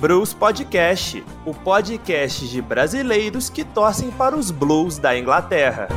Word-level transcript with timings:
Blues 0.00 0.32
Podcast, 0.32 1.24
o 1.44 1.52
podcast 1.52 2.48
de 2.48 2.62
brasileiros 2.62 3.50
que 3.50 3.64
torcem 3.64 4.10
para 4.10 4.36
os 4.36 4.50
Blues 4.50 4.96
da 4.96 5.18
Inglaterra. 5.18 5.88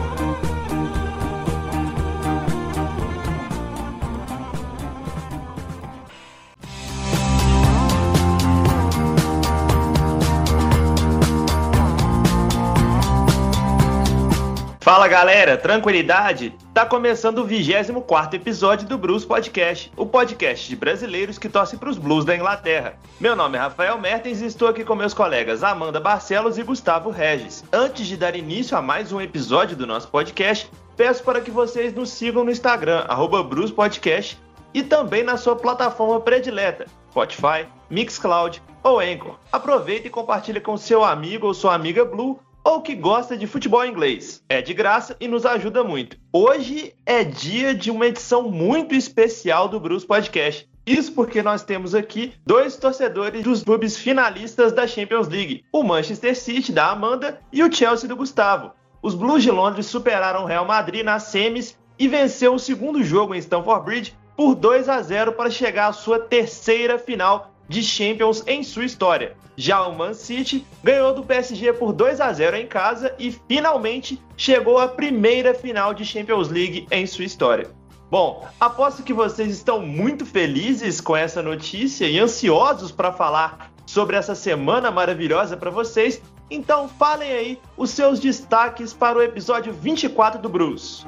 Fala 14.92 15.08
galera, 15.08 15.55
tranquilidade? 15.55 16.54
Tá 16.74 16.86
começando 16.86 17.38
o 17.38 17.46
24 17.46 18.36
episódio 18.36 18.86
do 18.89 18.98
Blues 18.98 19.24
Podcast, 19.24 19.89
o 19.96 20.06
podcast 20.06 20.68
de 20.68 20.75
brasileiros 20.75 21.38
que 21.38 21.48
torcem 21.48 21.79
para 21.79 21.89
os 21.89 21.98
Blues 21.98 22.25
da 22.25 22.36
Inglaterra. 22.36 22.96
Meu 23.18 23.34
nome 23.34 23.57
é 23.57 23.62
Rafael 23.62 23.98
Mertens 23.98 24.42
e 24.42 24.48
estou 24.48 24.68
aqui 24.68 24.84
com 24.84 24.93
meus 24.93 25.14
colegas 25.14 25.64
Amanda 25.64 25.98
Barcelos 25.98 26.57
e 26.57 26.64
Gustavo 26.64 27.10
Regis. 27.10 27.64
Antes 27.71 28.06
de 28.06 28.18
dar 28.18 28.36
início 28.36 28.75
a 28.75 28.82
mais 28.82 29.14
um 29.14 29.21
episódio 29.21 29.78
do 29.78 29.88
nosso 29.88 30.10
podcast, 30.10 30.70
peço 30.98 31.23
para 31.23 31.39
que 31.39 31.50
vocês 31.50 31.93
nos 31.93 32.09
sigam 32.09 32.44
no 32.44 32.52
Instagram, 32.52 33.06
Blues 33.48 33.72
Podcast, 33.72 34.38
e 34.73 34.84
também 34.84 35.23
na 35.23 35.38
sua 35.38 35.56
plataforma 35.56 36.20
predileta, 36.20 36.86
Spotify, 37.12 37.66
Mixcloud 37.89 38.62
ou 38.84 39.00
Anchor. 39.00 39.38
Aproveita 39.53 40.08
e 40.08 40.12
compartilhe 40.12 40.59
com 40.59 40.76
seu 40.76 41.02
amigo 41.02 41.48
ou 41.48 41.53
sua 41.53 41.76
amiga 41.76 42.03
Blue 42.03 42.38
ou 42.64 42.81
que 42.81 42.95
gosta 42.95 43.38
de 43.38 43.47
futebol 43.47 43.86
inglês. 43.86 44.44
É 44.47 44.61
de 44.61 44.73
graça 44.73 45.16
e 45.20 45.28
nos 45.28 45.45
ajuda 45.45 45.83
muito. 45.83 46.17
Hoje 46.31 46.94
é 47.06 47.23
dia 47.23 47.73
de 47.73 47.89
uma 47.89 48.08
edição 48.08 48.50
muito 48.50 48.95
especial 48.95 49.67
do 49.67 49.80
Bruce 49.80 50.06
Podcast. 50.06 50.70
Isso 50.86 51.14
porque 51.14 51.44
nós 51.44 51.64
temos 51.64 51.94
aqui 51.94 52.34
dois 52.45 52.75
torcedores 52.75 53.44
dos 53.44 53.64
clubes 53.64 53.98
finalistas 53.98 54.72
da 54.72 54.88
Champions 54.88 55.28
League: 55.28 55.64
o 55.72 55.84
Manchester 55.84 56.36
City 56.36 56.72
da 56.72 56.89
Amanda 56.89 57.39
e 57.52 57.64
o 57.64 57.72
Chelsea 57.72 58.09
do 58.09 58.16
Gustavo. 58.16 58.72
Os 59.02 59.16
Blues 59.16 59.44
de 59.44 59.52
Londres 59.52 59.86
superaram 59.86 60.44
o 60.44 60.48
Real 60.48 60.66
Madrid 60.66 61.04
nas 61.04 61.23
semis 61.23 61.78
e 61.98 62.08
venceu 62.08 62.54
o 62.54 62.59
segundo 62.59 63.04
jogo 63.04 63.36
em 63.36 63.39
Stamford 63.39 63.86
Bridge 63.86 64.16
por 64.36 64.56
2 64.56 64.89
a 64.89 65.02
0 65.02 65.34
para 65.34 65.50
chegar 65.50 65.88
à 65.88 65.94
sua 65.94 66.20
terceira 66.20 66.98
final 66.98 67.52
de 67.67 67.84
Champions 67.84 68.44
em 68.48 68.64
sua 68.64 68.86
história. 68.86 69.36
Já 69.56 69.86
o 69.86 69.95
Man 69.95 70.14
City 70.14 70.66
ganhou 70.84 71.14
do 71.14 71.23
PSG 71.23 71.73
por 71.73 71.94
2 71.94 72.20
a 72.20 72.31
0 72.31 72.58
em 72.58 72.67
casa 72.67 73.14
e 73.20 73.31
finalmente 73.31 74.22
chegou 74.36 74.78
à 74.78 74.88
primeira 74.88 75.54
final 75.54 75.94
de 75.94 76.06
Champions 76.06 76.50
League 76.50 76.88
em 76.89 77.06
sua 77.06 77.26
história. 77.26 77.70
Bom, 78.09 78.45
aposto 78.59 79.04
que 79.04 79.14
vocês 79.14 79.52
estão 79.54 79.80
muito 79.80 80.26
felizes 80.26 81.00
com 81.00 81.16
essa 81.16 81.42
notícia 81.42 82.06
e 82.06 82.20
ansiosos 82.20 82.92
para 82.92 83.14
falar 83.14 83.72
sobre 83.86 84.17
essa 84.17 84.36
semana 84.36 84.92
maravilhosa 84.92 85.56
para 85.56 85.70
vocês. 85.70 86.22
Então 86.50 86.89
falem 86.89 87.32
aí 87.32 87.62
os 87.78 87.92
seus 87.92 88.20
destaques 88.20 88.94
para 88.94 89.17
o 89.17 89.22
episódio 89.22 89.72
24 89.72 90.42
do 90.42 90.50
Bruce. 90.50 91.06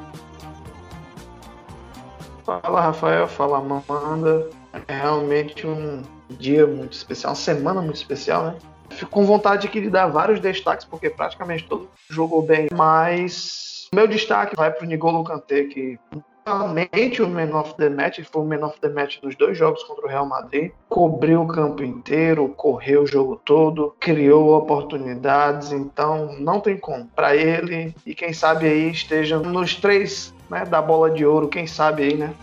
Fala 2.46 2.81
Rafael, 2.81 3.28
fala 3.28 3.58
Amanda. 3.58 4.50
É 4.88 4.94
realmente 4.96 5.68
um 5.68 6.02
dia 6.30 6.66
muito 6.66 6.94
especial, 6.94 7.32
uma 7.32 7.36
semana 7.36 7.82
muito 7.82 7.96
especial, 7.96 8.44
né? 8.46 8.56
Fico 8.90 9.12
com 9.12 9.26
vontade 9.26 9.68
aqui 9.68 9.82
de 9.82 9.90
dar 9.90 10.08
vários 10.08 10.40
destaques, 10.40 10.86
porque 10.86 11.10
praticamente 11.10 11.66
todo 11.68 11.90
jogou 12.10 12.42
bem, 12.42 12.68
mas 12.72 13.88
meu 13.94 14.08
destaque 14.08 14.56
vai 14.56 14.72
para 14.72 14.84
o 14.84 14.88
Nigolo 14.88 15.24
Kanté, 15.24 15.64
que 15.66 16.00
realmente 16.46 17.22
o 17.22 17.30
Man 17.30 17.58
of 17.58 17.76
the 17.76 17.90
Match, 17.90 18.20
foi 18.32 18.42
o 18.42 18.46
Man 18.46 18.66
of 18.66 18.80
the 18.82 18.90
Match 18.90 19.20
dos 19.22 19.36
dois 19.36 19.58
jogos 19.58 19.84
contra 19.84 20.06
o 20.06 20.10
Real 20.10 20.26
Madrid, 20.26 20.72
cobriu 20.90 21.42
o 21.42 21.48
campo 21.48 21.84
inteiro, 21.84 22.50
correu 22.50 23.04
o 23.04 23.08
jogo 23.08 23.42
todo, 23.44 23.96
criou 24.00 24.58
oportunidades, 24.58 25.72
então 25.72 26.36
não 26.40 26.59
tem 26.59 26.78
como. 26.78 27.08
Para 27.16 27.36
ele, 27.36 27.96
e 28.06 28.14
quem 28.14 28.34
sabe 28.34 28.68
aí 28.68 28.92
esteja 28.92 29.40
nos 29.40 29.76
três 29.76 30.34
né, 30.50 30.66
da 30.66 30.81
bola 30.81 31.09
de 31.09 31.26
ouro, 31.26 31.47
quem 31.47 31.66
sabe 31.66 32.03
aí, 32.03 32.16
né? 32.16 32.34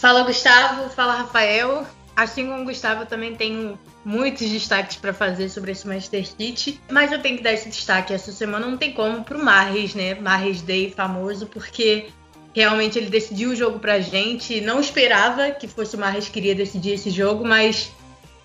Fala 0.00 0.22
Gustavo, 0.22 0.88
fala 0.90 1.14
Rafael. 1.14 1.84
Assim 2.14 2.46
como 2.46 2.62
o 2.62 2.64
Gustavo, 2.64 3.02
eu 3.02 3.06
também 3.06 3.34
tenho 3.34 3.76
muitos 4.04 4.48
destaques 4.48 4.96
para 4.96 5.12
fazer 5.12 5.48
sobre 5.48 5.72
esse 5.72 5.86
Manchester 5.86 6.26
City, 6.26 6.80
mas 6.90 7.10
eu 7.10 7.20
tenho 7.20 7.36
que 7.36 7.42
dar 7.42 7.52
esse 7.52 7.68
destaque 7.68 8.12
essa 8.12 8.30
semana, 8.32 8.66
não 8.66 8.76
tem 8.76 8.92
como, 8.92 9.24
pro 9.24 9.42
Marres, 9.42 9.94
né? 9.94 10.14
Marres 10.14 10.62
Day 10.62 10.92
famoso, 10.92 11.46
porque 11.46 12.10
realmente 12.54 12.96
ele 12.96 13.10
decidiu 13.10 13.50
o 13.50 13.56
jogo 13.56 13.80
pra 13.80 13.98
gente. 13.98 14.60
Não 14.60 14.80
esperava 14.80 15.50
que 15.50 15.66
fosse 15.66 15.96
o 15.96 15.98
Marres 15.98 16.26
que 16.26 16.32
queria 16.32 16.54
decidir 16.54 16.92
esse 16.92 17.10
jogo, 17.10 17.44
mas 17.44 17.90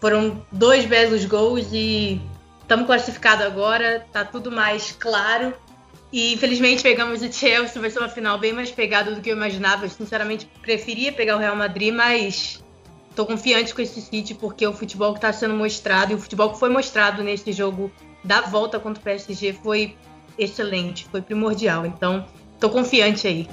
foram 0.02 0.44
dois 0.52 0.86
belos 0.86 1.24
gols 1.26 1.68
e 1.72 2.20
estamos 2.62 2.88
classificados 2.88 3.46
agora, 3.46 4.06
tá 4.12 4.26
tudo 4.26 4.52
mais 4.52 4.92
claro. 4.92 5.54
E 6.14 6.32
infelizmente 6.32 6.84
pegamos 6.84 7.24
o 7.24 7.34
Chelsea, 7.34 7.82
vai 7.82 7.90
ser 7.90 7.98
uma 7.98 8.08
final 8.08 8.38
bem 8.38 8.54
mais 8.54 8.70
pegada 8.70 9.16
do 9.16 9.20
que 9.20 9.32
eu 9.32 9.36
imaginava. 9.36 9.86
Eu 9.86 9.90
sinceramente 9.90 10.48
preferia 10.62 11.12
pegar 11.12 11.36
o 11.36 11.40
Real 11.40 11.56
Madrid, 11.56 11.92
mas 11.92 12.64
estou 13.10 13.26
confiante 13.26 13.74
com 13.74 13.82
esse 13.82 14.00
City 14.00 14.36
porque 14.36 14.66
o 14.68 14.74
futebol 14.74 15.14
que 15.14 15.18
está 15.18 15.34
sendo 15.34 15.56
mostrado 15.56 16.12
e 16.12 16.16
o 16.16 16.20
futebol 16.20 16.52
que 16.52 16.60
foi 16.60 16.70
mostrado 16.70 17.24
nesse 17.24 17.52
jogo 17.52 17.92
da 18.24 18.42
volta 18.42 18.80
contra 18.80 19.02
o 19.02 19.04
PSG 19.04 19.54
foi 19.54 19.98
excelente, 20.38 21.08
foi 21.10 21.20
primordial. 21.20 21.84
Então, 21.84 22.24
estou 22.54 22.70
confiante 22.70 23.28
aí. 23.28 23.50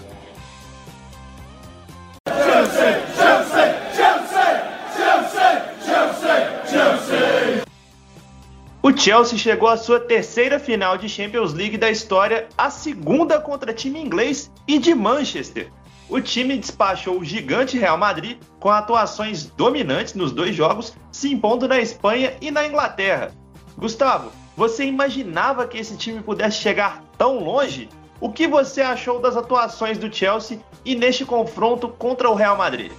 O 8.83 8.97
Chelsea 8.97 9.39
chegou 9.39 9.69
à 9.69 9.77
sua 9.77 10.01
terceira 10.01 10.59
final 10.59 10.97
de 10.97 11.07
Champions 11.07 11.53
League 11.53 11.77
da 11.77 11.91
história, 11.91 12.49
a 12.57 12.71
segunda 12.71 13.39
contra 13.39 13.75
time 13.75 14.01
inglês 14.01 14.51
e 14.67 14.79
de 14.79 14.95
Manchester. 14.95 15.71
O 16.09 16.19
time 16.19 16.57
despachou 16.57 17.19
o 17.19 17.25
gigante 17.25 17.79
Real 17.79 17.99
Madrid 17.99 18.39
com 18.59 18.71
atuações 18.71 19.45
dominantes 19.45 20.15
nos 20.15 20.33
dois 20.33 20.57
jogos, 20.57 20.95
se 21.13 21.31
impondo 21.31 21.69
na 21.69 21.79
Espanha 21.79 22.35
e 22.41 22.51
na 22.51 22.67
Inglaterra. 22.67 23.33
Gustavo, 23.77 24.33
você 24.57 24.87
imaginava 24.87 25.67
que 25.67 25.77
esse 25.77 25.95
time 25.99 26.23
pudesse 26.23 26.57
chegar 26.57 27.05
tão 27.19 27.39
longe? 27.39 27.87
O 28.19 28.33
que 28.33 28.49
você 28.49 28.81
achou 28.81 29.21
das 29.21 29.37
atuações 29.37 29.99
do 29.99 30.11
Chelsea 30.11 30.59
e 30.87 30.95
neste 30.95 31.27
confronto 31.27 31.87
contra 31.87 32.31
o 32.31 32.35
Real 32.35 32.57
Madrid? 32.57 32.91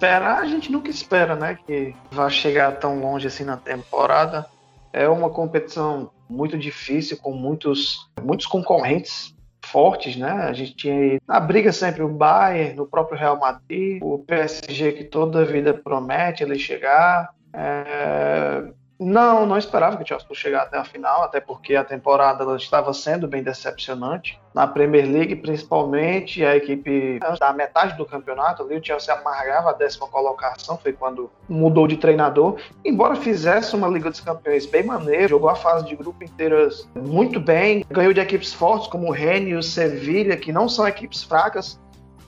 Esperar, 0.00 0.38
a 0.38 0.46
gente 0.46 0.72
nunca 0.72 0.88
espera, 0.88 1.36
né? 1.36 1.58
Que 1.66 1.94
vá 2.10 2.30
chegar 2.30 2.78
tão 2.78 2.98
longe 2.98 3.26
assim 3.26 3.44
na 3.44 3.58
temporada. 3.58 4.46
É 4.94 5.06
uma 5.06 5.28
competição 5.28 6.10
muito 6.28 6.56
difícil, 6.56 7.18
com 7.18 7.32
muitos, 7.32 8.08
muitos 8.22 8.46
concorrentes 8.46 9.34
fortes, 9.62 10.16
né? 10.16 10.30
A 10.30 10.54
gente 10.54 10.74
tinha 10.74 11.20
na 11.28 11.38
briga 11.38 11.70
sempre 11.70 12.02
o 12.02 12.08
Bayern, 12.08 12.80
o 12.80 12.86
próprio 12.86 13.18
Real 13.18 13.38
Madrid, 13.38 14.02
o 14.02 14.18
PSG 14.20 14.92
que 14.92 15.04
toda 15.04 15.44
vida 15.44 15.74
promete 15.74 16.42
ele 16.42 16.58
chegar. 16.58 17.28
É... 17.52 18.72
Não, 19.00 19.46
não 19.46 19.56
esperava 19.56 19.96
que 19.96 20.02
o 20.02 20.06
Chelsea 20.06 20.28
fosse 20.28 20.42
chegar 20.42 20.64
até 20.64 20.76
a 20.76 20.84
final, 20.84 21.22
até 21.22 21.40
porque 21.40 21.74
a 21.74 21.82
temporada 21.82 22.44
estava 22.56 22.92
sendo 22.92 23.26
bem 23.26 23.42
decepcionante. 23.42 24.38
Na 24.52 24.66
Premier 24.66 25.10
League, 25.10 25.36
principalmente, 25.36 26.44
a 26.44 26.54
equipe 26.54 27.18
da 27.38 27.50
metade 27.54 27.96
do 27.96 28.04
campeonato 28.04 28.62
ali, 28.62 28.76
o 28.76 28.84
Chelsea 28.84 29.14
amargava 29.14 29.70
a 29.70 29.72
décima 29.72 30.06
colocação, 30.08 30.76
foi 30.76 30.92
quando 30.92 31.30
mudou 31.48 31.86
de 31.86 31.96
treinador. 31.96 32.60
Embora 32.84 33.16
fizesse 33.16 33.74
uma 33.74 33.88
Liga 33.88 34.10
dos 34.10 34.20
Campeões 34.20 34.66
bem 34.66 34.82
maneira, 34.82 35.28
jogou 35.28 35.48
a 35.48 35.54
fase 35.54 35.86
de 35.86 35.96
grupo 35.96 36.22
inteiras 36.22 36.86
muito 36.94 37.40
bem, 37.40 37.86
ganhou 37.88 38.12
de 38.12 38.20
equipes 38.20 38.52
fortes 38.52 38.86
como 38.88 39.08
o 39.08 39.12
Rennes 39.12 39.48
e 39.48 39.54
o 39.54 39.62
Sevilha, 39.62 40.36
que 40.36 40.52
não 40.52 40.68
são 40.68 40.86
equipes 40.86 41.22
fracas 41.22 41.80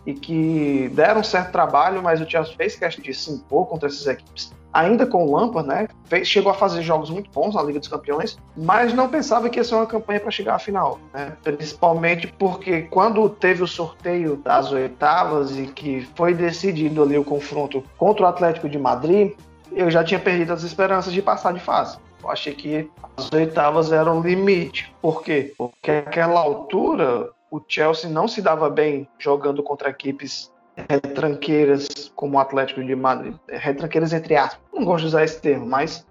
e 0.07 0.15
que 0.15 0.91
deram 0.95 1.23
certo 1.23 1.53
trabalho, 1.53 2.03
mas 2.03 2.21
o 2.21 2.29
Chelsea 2.29 2.55
fez 2.57 2.77
questão 2.77 3.03
de 3.03 3.15
se 3.15 3.31
impor 3.31 3.67
contra 3.67 3.89
essas 3.89 4.07
equipes 4.07 4.53
ainda 4.73 5.07
com 5.07 5.27
o 5.27 5.37
Lampard, 5.37 5.69
né? 5.69 5.89
Fez, 6.05 6.27
chegou 6.27 6.51
a 6.51 6.55
fazer 6.55 6.83
jogos 6.83 7.11
muito 7.11 7.31
bons 7.31 7.55
na 7.55 7.63
Liga 7.63 7.79
dos 7.79 7.89
Campeões, 7.89 8.39
mas 8.57 8.95
não 8.95 9.09
pensava 9.09 9.49
que 9.49 9.59
ia 9.59 9.65
ser 9.65 9.75
uma 9.75 9.87
campanha 9.87 10.21
para 10.21 10.31
chegar 10.31 10.55
à 10.55 10.59
final, 10.59 10.99
né? 11.13 11.37
Principalmente 11.43 12.27
porque 12.39 12.83
quando 12.83 13.29
teve 13.29 13.63
o 13.63 13.67
sorteio 13.67 14.37
das 14.37 14.73
oitavas 14.73 15.59
e 15.59 15.67
que 15.67 16.09
foi 16.15 16.35
decidido 16.35 17.03
ali 17.03 17.19
o 17.19 17.25
confronto 17.25 17.85
contra 17.99 18.25
o 18.25 18.29
Atlético 18.29 18.69
de 18.69 18.79
Madrid, 18.79 19.33
eu 19.71 19.91
já 19.91 20.03
tinha 20.03 20.21
perdido 20.21 20.53
as 20.53 20.63
esperanças 20.63 21.13
de 21.13 21.21
passar 21.21 21.53
de 21.53 21.61
fase. 21.61 21.99
Eu 22.23 22.31
achei 22.31 22.55
que 22.55 22.89
as 23.17 23.31
oitavas 23.33 23.91
eram 23.91 24.21
limite. 24.21 24.95
Por 25.03 25.23
quê? 25.23 25.53
Porque 25.59 25.93
naquela 25.93 26.41
altura 26.41 27.31
o 27.53 27.61
Chelsea 27.69 28.09
não 28.09 28.27
se 28.27 28.41
dava 28.41 28.71
bem 28.71 29.07
jogando 29.19 29.63
contra 29.63 29.91
equipes 29.91 30.51
retranqueiras 30.89 32.11
como 32.17 32.39
o 32.39 32.41
Atlético 32.41 32.83
de 32.83 32.97
Madrid. 32.97 33.35
Retranqueiras 33.47 34.15
entre 34.15 34.35
aspas. 34.35 34.59
Não 34.73 34.87
gosto 34.87 35.03
de 35.03 35.09
usar 35.09 35.23
esse 35.23 35.39
termo, 35.39 35.67
mas 35.67 36.07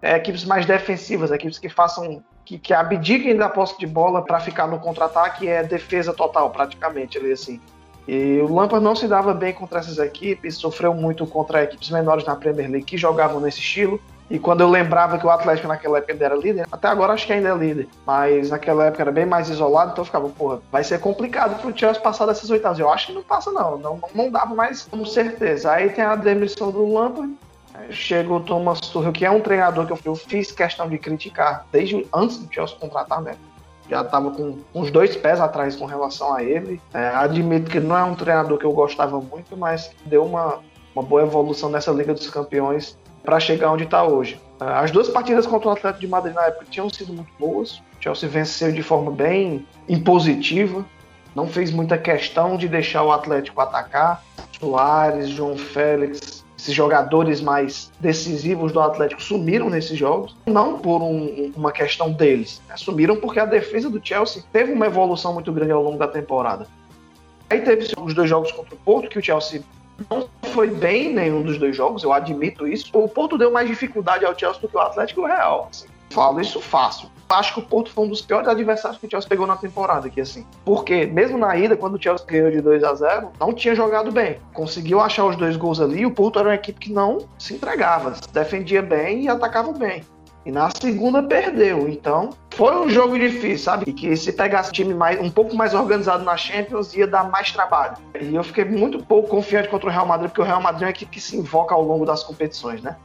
é, 0.00 0.14
equipes 0.14 0.44
mais 0.44 0.64
defensivas, 0.64 1.32
equipes 1.32 1.58
que 1.58 1.68
façam 1.68 2.22
que, 2.44 2.58
que 2.58 2.72
abdiquem 2.72 3.36
da 3.36 3.48
posse 3.48 3.76
de 3.76 3.88
bola 3.88 4.22
para 4.22 4.38
ficar 4.38 4.68
no 4.68 4.78
contra-ataque 4.78 5.48
é 5.48 5.64
defesa 5.64 6.12
total, 6.12 6.50
praticamente, 6.50 7.18
ali 7.18 7.32
assim. 7.32 7.60
E 8.06 8.38
o 8.38 8.54
Lampard 8.54 8.84
não 8.84 8.94
se 8.94 9.08
dava 9.08 9.34
bem 9.34 9.52
contra 9.52 9.80
essas 9.80 9.98
equipes, 9.98 10.56
sofreu 10.56 10.94
muito 10.94 11.26
contra 11.26 11.64
equipes 11.64 11.90
menores 11.90 12.24
na 12.24 12.36
Premier 12.36 12.70
League 12.70 12.86
que 12.86 12.96
jogavam 12.96 13.40
nesse 13.40 13.58
estilo. 13.58 14.00
E 14.30 14.38
quando 14.38 14.62
eu 14.62 14.70
lembrava 14.70 15.18
que 15.18 15.26
o 15.26 15.30
Atlético 15.30 15.68
naquela 15.68 15.98
época 15.98 16.16
era 16.24 16.34
líder, 16.34 16.66
até 16.72 16.88
agora 16.88 17.12
acho 17.12 17.26
que 17.26 17.32
ainda 17.32 17.50
é 17.50 17.54
líder, 17.54 17.88
mas 18.06 18.50
naquela 18.50 18.86
época 18.86 19.02
era 19.02 19.12
bem 19.12 19.26
mais 19.26 19.50
isolado, 19.50 19.92
então 19.92 20.02
eu 20.02 20.06
ficava, 20.06 20.28
porra, 20.30 20.60
vai 20.72 20.82
ser 20.82 20.98
complicado 20.98 21.60
pro 21.60 21.76
Chelsea 21.76 22.00
passar 22.00 22.26
dessas 22.26 22.48
oitavas. 22.48 22.78
Eu 22.78 22.90
acho 22.90 23.08
que 23.08 23.12
não 23.12 23.22
passa, 23.22 23.52
não, 23.52 23.76
não, 23.76 24.00
não 24.14 24.30
dava 24.30 24.54
mais 24.54 24.82
com 24.84 25.04
certeza. 25.04 25.72
Aí 25.72 25.90
tem 25.90 26.04
a 26.04 26.16
demissão 26.16 26.70
do 26.70 26.90
Lampard, 26.90 27.34
chega 27.90 28.32
o 28.32 28.40
Thomas 28.40 28.80
Tuchel, 28.80 29.12
que 29.12 29.26
é 29.26 29.30
um 29.30 29.40
treinador 29.40 29.86
que 29.86 30.08
eu 30.08 30.16
fiz 30.16 30.50
questão 30.50 30.88
de 30.88 30.96
criticar 30.98 31.66
desde 31.70 32.06
antes 32.12 32.38
do 32.38 32.52
Chelsea 32.52 32.76
contratar, 32.78 33.20
né? 33.20 33.34
Já 33.90 34.00
estava 34.00 34.30
com 34.30 34.58
uns 34.74 34.90
dois 34.90 35.14
pés 35.14 35.38
atrás 35.38 35.76
com 35.76 35.84
relação 35.84 36.32
a 36.32 36.42
ele. 36.42 36.80
É, 36.94 37.08
admito 37.08 37.70
que 37.70 37.78
não 37.78 37.96
é 37.96 38.02
um 38.02 38.14
treinador 38.14 38.56
que 38.56 38.64
eu 38.64 38.72
gostava 38.72 39.20
muito, 39.20 39.54
mas 39.54 39.90
deu 40.06 40.24
uma, 40.24 40.60
uma 40.94 41.02
boa 41.04 41.22
evolução 41.22 41.68
nessa 41.68 41.92
Liga 41.92 42.14
dos 42.14 42.30
Campeões 42.30 42.96
para 43.24 43.40
chegar 43.40 43.72
onde 43.72 43.84
está 43.84 44.04
hoje. 44.04 44.38
É, 44.60 44.64
as 44.64 44.90
duas 44.90 45.08
partidas 45.08 45.46
contra 45.46 45.68
o 45.68 45.72
Atlético 45.72 46.00
de 46.00 46.08
Madrid 46.08 46.34
na 46.34 46.44
época 46.44 46.66
tinham 46.70 46.88
sido 46.90 47.12
muito 47.12 47.30
boas. 47.38 47.78
O 47.78 47.82
Chelsea 48.00 48.28
venceu 48.28 48.70
de 48.70 48.82
forma 48.82 49.10
bem 49.10 49.66
impositiva. 49.88 50.84
Não 51.34 51.48
fez 51.48 51.72
muita 51.72 51.98
questão 51.98 52.56
de 52.56 52.68
deixar 52.68 53.02
o 53.02 53.10
Atlético 53.10 53.60
atacar. 53.60 54.22
Soares, 54.60 55.30
João 55.30 55.56
Félix, 55.56 56.44
esses 56.56 56.74
jogadores 56.74 57.40
mais 57.40 57.90
decisivos 57.98 58.72
do 58.72 58.80
Atlético 58.80 59.22
sumiram 59.22 59.68
nesses 59.68 59.98
jogos, 59.98 60.36
não 60.46 60.78
por 60.78 61.02
um, 61.02 61.52
uma 61.56 61.72
questão 61.72 62.12
deles, 62.12 62.62
né? 62.68 62.76
sumiram 62.76 63.16
porque 63.16 63.40
a 63.40 63.44
defesa 63.44 63.90
do 63.90 64.00
Chelsea 64.02 64.42
teve 64.52 64.72
uma 64.72 64.86
evolução 64.86 65.34
muito 65.34 65.52
grande 65.52 65.72
ao 65.72 65.82
longo 65.82 65.98
da 65.98 66.08
temporada. 66.08 66.66
Aí 67.50 67.60
teve 67.60 67.92
os 68.00 68.14
dois 68.14 68.30
jogos 68.30 68.50
contra 68.52 68.74
o 68.74 68.78
Porto, 68.78 69.10
que 69.10 69.18
o 69.18 69.22
Chelsea 69.22 69.62
não 70.10 70.28
foi 70.52 70.68
bem 70.68 71.10
em 71.10 71.14
nenhum 71.14 71.42
dos 71.42 71.58
dois 71.58 71.76
jogos, 71.76 72.02
eu 72.02 72.12
admito 72.12 72.66
isso. 72.66 72.90
O 72.92 73.08
Porto 73.08 73.38
deu 73.38 73.50
mais 73.50 73.68
dificuldade 73.68 74.24
ao 74.24 74.38
Chelsea 74.38 74.60
do 74.60 74.68
que 74.68 74.76
o 74.76 74.80
Atlético 74.80 75.20
e 75.20 75.24
o 75.24 75.26
Real. 75.26 75.68
Assim. 75.70 75.86
Falo 76.10 76.40
isso 76.40 76.60
fácil 76.60 77.08
acho 77.34 77.54
que 77.54 77.60
o 77.60 77.62
Porto 77.62 77.90
foi 77.90 78.04
um 78.04 78.08
dos 78.08 78.22
piores 78.22 78.48
adversários 78.48 78.98
que 78.98 79.06
o 79.06 79.10
Chelsea 79.10 79.28
pegou 79.28 79.46
na 79.46 79.56
temporada 79.56 80.06
aqui, 80.06 80.20
assim. 80.20 80.46
Porque, 80.64 81.06
mesmo 81.06 81.38
na 81.38 81.56
ida, 81.56 81.76
quando 81.76 81.94
o 81.94 82.02
Chelsea 82.02 82.26
ganhou 82.26 82.50
de 82.50 82.60
2 82.60 82.84
a 82.84 82.94
0 82.94 83.32
não 83.38 83.52
tinha 83.52 83.74
jogado 83.74 84.10
bem. 84.12 84.38
Conseguiu 84.52 85.00
achar 85.00 85.24
os 85.24 85.36
dois 85.36 85.56
gols 85.56 85.80
ali, 85.80 86.06
o 86.06 86.10
Porto 86.10 86.38
era 86.38 86.48
uma 86.48 86.54
equipe 86.54 86.78
que 86.78 86.92
não 86.92 87.26
se 87.38 87.54
entregava, 87.54 88.14
se 88.14 88.32
defendia 88.32 88.82
bem 88.82 89.22
e 89.22 89.28
atacava 89.28 89.72
bem. 89.72 90.02
E 90.44 90.50
na 90.50 90.70
segunda 90.70 91.22
perdeu. 91.22 91.88
Então, 91.88 92.30
foi 92.50 92.76
um 92.76 92.88
jogo 92.88 93.18
difícil, 93.18 93.58
sabe? 93.58 93.92
Que 93.92 94.14
se 94.16 94.32
pegasse 94.32 94.70
time 94.72 94.92
mais, 94.92 95.18
um 95.20 95.30
pouco 95.30 95.56
mais 95.56 95.72
organizado 95.72 96.22
na 96.22 96.36
Champions, 96.36 96.94
ia 96.94 97.06
dar 97.06 97.30
mais 97.30 97.50
trabalho. 97.50 97.96
E 98.20 98.34
eu 98.34 98.44
fiquei 98.44 98.64
muito 98.64 99.02
pouco 99.02 99.28
confiante 99.28 99.68
contra 99.68 99.88
o 99.88 99.92
Real 99.92 100.06
Madrid, 100.06 100.28
porque 100.28 100.42
o 100.42 100.44
Real 100.44 100.60
Madrid 100.60 100.82
é 100.82 100.86
uma 100.86 100.90
equipe 100.90 101.10
que 101.10 101.20
se 101.20 101.36
invoca 101.36 101.74
ao 101.74 101.82
longo 101.82 102.04
das 102.04 102.22
competições, 102.22 102.82
né? 102.82 102.96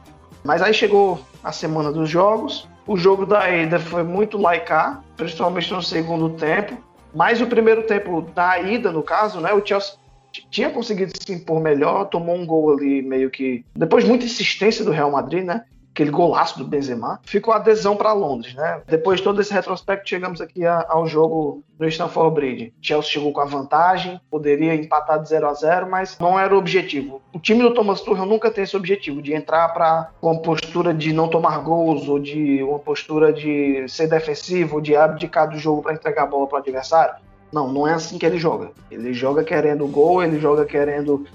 Mas 0.44 0.62
aí 0.62 0.72
chegou 0.72 1.20
a 1.42 1.52
semana 1.52 1.90
dos 1.90 2.08
jogos, 2.08 2.68
o 2.86 2.96
jogo 2.96 3.24
da 3.24 3.50
ida 3.50 3.78
foi 3.78 4.02
muito 4.02 4.38
laicar, 4.38 5.02
principalmente 5.16 5.72
no 5.72 5.82
segundo 5.82 6.30
tempo. 6.30 6.76
Mas 7.14 7.40
o 7.40 7.46
primeiro 7.46 7.82
tempo 7.82 8.22
da 8.34 8.60
ida, 8.60 8.92
no 8.92 9.02
caso, 9.02 9.40
né, 9.40 9.52
o 9.52 9.64
Chelsea 9.64 9.94
tinha 10.50 10.70
conseguido 10.70 11.12
se 11.18 11.32
impor 11.32 11.60
melhor, 11.60 12.04
tomou 12.04 12.36
um 12.36 12.46
gol 12.46 12.72
ali 12.72 13.02
meio 13.02 13.30
que 13.30 13.64
depois 13.74 14.04
de 14.04 14.10
muita 14.10 14.24
insistência 14.24 14.84
do 14.84 14.92
Real 14.92 15.10
Madrid, 15.10 15.44
né? 15.44 15.64
Aquele 15.92 16.10
golaço 16.10 16.58
do 16.58 16.64
Benzema, 16.64 17.20
ficou 17.24 17.52
adesão 17.52 17.96
para 17.96 18.12
Londres, 18.12 18.54
né? 18.54 18.80
Depois 18.86 19.18
de 19.18 19.24
todo 19.24 19.40
esse 19.40 19.52
retrospecto, 19.52 20.08
chegamos 20.08 20.40
aqui 20.40 20.64
a, 20.64 20.86
ao 20.88 21.06
jogo 21.06 21.62
no 21.78 21.88
Stamford 21.88 22.34
Bridge. 22.34 22.74
Chelsea 22.80 23.10
chegou 23.10 23.32
com 23.32 23.40
a 23.40 23.44
vantagem, 23.44 24.20
poderia 24.30 24.74
empatar 24.74 25.20
de 25.20 25.28
0 25.28 25.48
a 25.48 25.54
0, 25.54 25.90
mas 25.90 26.16
não 26.18 26.38
era 26.38 26.54
o 26.54 26.58
objetivo. 26.58 27.20
O 27.32 27.38
time 27.38 27.62
do 27.62 27.74
Thomas 27.74 28.00
Tuchel 28.00 28.26
nunca 28.26 28.50
tem 28.50 28.64
esse 28.64 28.76
objetivo 28.76 29.20
de 29.20 29.34
entrar 29.34 29.68
para 29.70 30.10
uma 30.22 30.38
postura 30.40 30.94
de 30.94 31.12
não 31.12 31.28
tomar 31.28 31.58
gols 31.58 32.08
ou 32.08 32.18
de 32.18 32.62
uma 32.62 32.78
postura 32.78 33.32
de 33.32 33.84
ser 33.88 34.08
defensivo, 34.08 34.80
de 34.80 34.94
abdicar 34.94 35.50
do 35.50 35.58
jogo 35.58 35.82
para 35.82 35.94
entregar 35.94 36.22
a 36.22 36.26
bola 36.26 36.46
para 36.46 36.56
o 36.56 36.60
adversário. 36.60 37.14
Não, 37.52 37.72
não 37.72 37.86
é 37.86 37.94
assim 37.94 38.16
que 38.16 38.24
ele 38.24 38.38
joga. 38.38 38.70
Ele 38.90 39.12
joga 39.12 39.42
querendo 39.42 39.86
gol, 39.88 40.22
ele 40.22 40.38
joga 40.38 40.64
querendo 40.64 41.26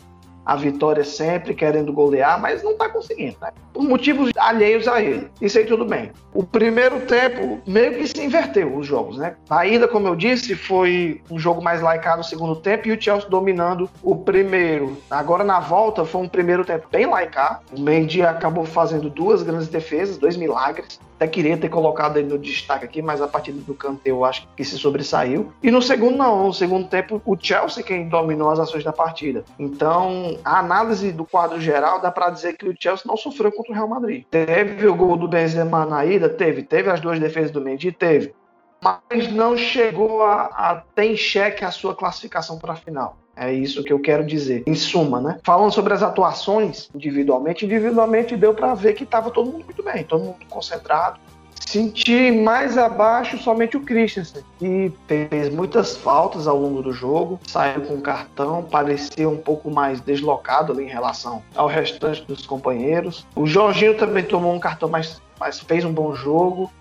a 0.46 0.56
vitória 0.56 1.04
sempre, 1.04 1.54
querendo 1.54 1.92
golear, 1.92 2.40
mas 2.40 2.62
não 2.62 2.74
está 2.74 2.88
conseguindo, 2.88 3.36
né? 3.42 3.52
Por 3.74 3.84
motivos 3.84 4.32
alheios 4.38 4.88
a 4.88 5.02
ele. 5.02 5.28
Isso 5.42 5.58
aí 5.58 5.66
tudo 5.66 5.86
bem. 5.86 6.12
O 6.34 6.44
primeiro 6.44 7.02
tempo 7.02 7.60
meio 7.66 7.96
que 7.96 8.08
se 8.08 8.24
inverteu 8.24 8.78
os 8.78 8.86
jogos, 8.86 9.18
né? 9.18 9.36
A 9.50 9.66
ida, 9.66 9.88
como 9.88 10.08
eu 10.08 10.16
disse, 10.16 10.56
foi 10.56 11.22
um 11.32 11.40
jogo 11.40 11.64
mais 11.64 11.82
laicado 11.82 12.20
no 12.20 12.24
segundo 12.24 12.56
tempo 12.56 12.88
e 12.88 12.92
o 12.92 13.02
Chelsea 13.02 13.30
dominando 13.30 13.90
o 14.04 14.16
primeiro. 14.16 14.98
Agora 15.10 15.44
na 15.44 15.60
volta 15.60 16.06
foi 16.06 16.22
um 16.22 16.28
primeiro 16.28 16.64
tempo 16.64 16.88
bem 16.92 17.06
laicar. 17.06 17.62
O 17.76 17.80
Mendy 17.80 18.22
acabou 18.22 18.66
fazendo 18.66 19.10
duas 19.10 19.42
grandes 19.42 19.68
defesas, 19.68 20.18
dois 20.18 20.38
milagres. 20.38 21.00
Até 21.16 21.28
queria 21.28 21.58
ter 21.58 21.70
colocado 21.70 22.18
ele 22.18 22.28
no 22.28 22.38
destaque 22.38 22.86
aqui, 22.86 23.02
mas 23.02 23.22
a 23.22 23.28
partida 23.28 23.60
do 23.62 23.74
Kanté 23.74 24.12
eu 24.12 24.26
acho 24.26 24.48
que 24.56 24.64
se 24.66 24.78
sobressaiu. 24.78 25.52
E 25.64 25.72
no 25.72 25.82
segundo 25.82 26.18
não, 26.18 26.48
no 26.48 26.54
segundo 26.54 26.88
tempo 26.88 27.22
o 27.26 27.38
Chelsea 27.40 27.84
quem 27.84 28.10
dominou 28.10 28.50
as 28.50 28.60
ações 28.60 28.84
da 28.84 28.92
partida. 28.92 29.44
Então, 29.58 30.38
a 30.44 30.60
análise 30.60 31.12
do 31.12 31.26
quadro 31.26 31.60
geral 31.60 32.02
dá 32.02 32.12
para 32.12 32.30
dizer 32.30 32.58
que 32.58 32.68
o 32.68 32.76
Chelsea 32.78 33.06
não 33.08 33.16
sofreu 33.16 33.52
contra 33.52 33.72
o 33.72 33.76
Real 33.76 33.88
Madrid. 33.88 34.26
Teve 34.30 34.88
o 34.88 34.96
gol 34.96 35.16
do 35.16 35.28
Benzema 35.28 35.86
na 35.86 36.06
ida, 36.06 36.28
teve, 36.28 36.64
teve 36.64 36.90
as 36.90 37.00
duas 37.00 37.20
defesas 37.20 37.52
do 37.52 37.62
Mendy, 37.62 37.92
teve. 37.92 38.34
Mas 38.84 39.32
não 39.32 39.58
chegou 39.58 40.22
a, 40.22 40.44
a 40.46 40.84
ter 40.94 41.06
em 41.06 41.18
xeque 41.18 41.64
a 41.64 41.72
sua 41.72 41.96
classificação 41.96 42.60
para 42.60 42.74
a 42.74 42.76
final. 42.76 43.18
É 43.36 43.52
isso 43.54 43.84
que 43.84 43.92
eu 43.92 44.00
quero 44.00 44.26
dizer. 44.26 44.64
Em 44.66 44.76
suma, 44.76 45.20
né? 45.20 45.40
Falando 45.44 45.72
sobre 45.72 45.94
as 45.94 46.02
atuações 46.02 46.90
individualmente, 46.96 47.66
individualmente 47.66 48.36
deu 48.36 48.54
para 48.54 48.74
ver 48.74 48.94
que 48.94 49.04
estava 49.04 49.30
todo 49.30 49.52
mundo 49.52 49.66
muito 49.66 49.84
bem, 49.84 50.04
todo 50.04 50.24
mundo 50.24 50.38
concentrado. 50.50 51.20
Senti 51.66 52.32
mais 52.32 52.78
abaixo 52.78 53.38
somente 53.38 53.76
o 53.76 53.82
Christensen, 53.82 54.44
que 54.60 54.94
fez 55.08 55.54
muitas 55.54 55.98
faltas 55.98 56.48
ao 56.48 56.58
longo 56.58 56.82
do 56.82 56.92
jogo, 56.92 57.40
saiu 57.48 57.82
com 57.82 58.00
cartão, 58.02 58.62
parecia 58.64 59.28
um 59.28 59.38
pouco 59.38 59.72
mais 59.72 60.00
deslocado 60.00 60.74
ali 60.74 60.84
em 60.84 60.90
relação 60.90 61.42
ao 61.56 61.68
restante 61.68 62.24
dos 62.24 62.46
companheiros. 62.46 63.26
O 63.36 63.48
Jorginho 63.48 63.98
também 63.98 64.24
tomou 64.24 64.54
um 64.54 64.60
cartão, 64.60 64.88
mas, 64.88 65.22
mas 65.40 65.60
fez 65.60 65.84
um 65.84 65.92
bom 65.92 66.14
jogo. 66.14 66.72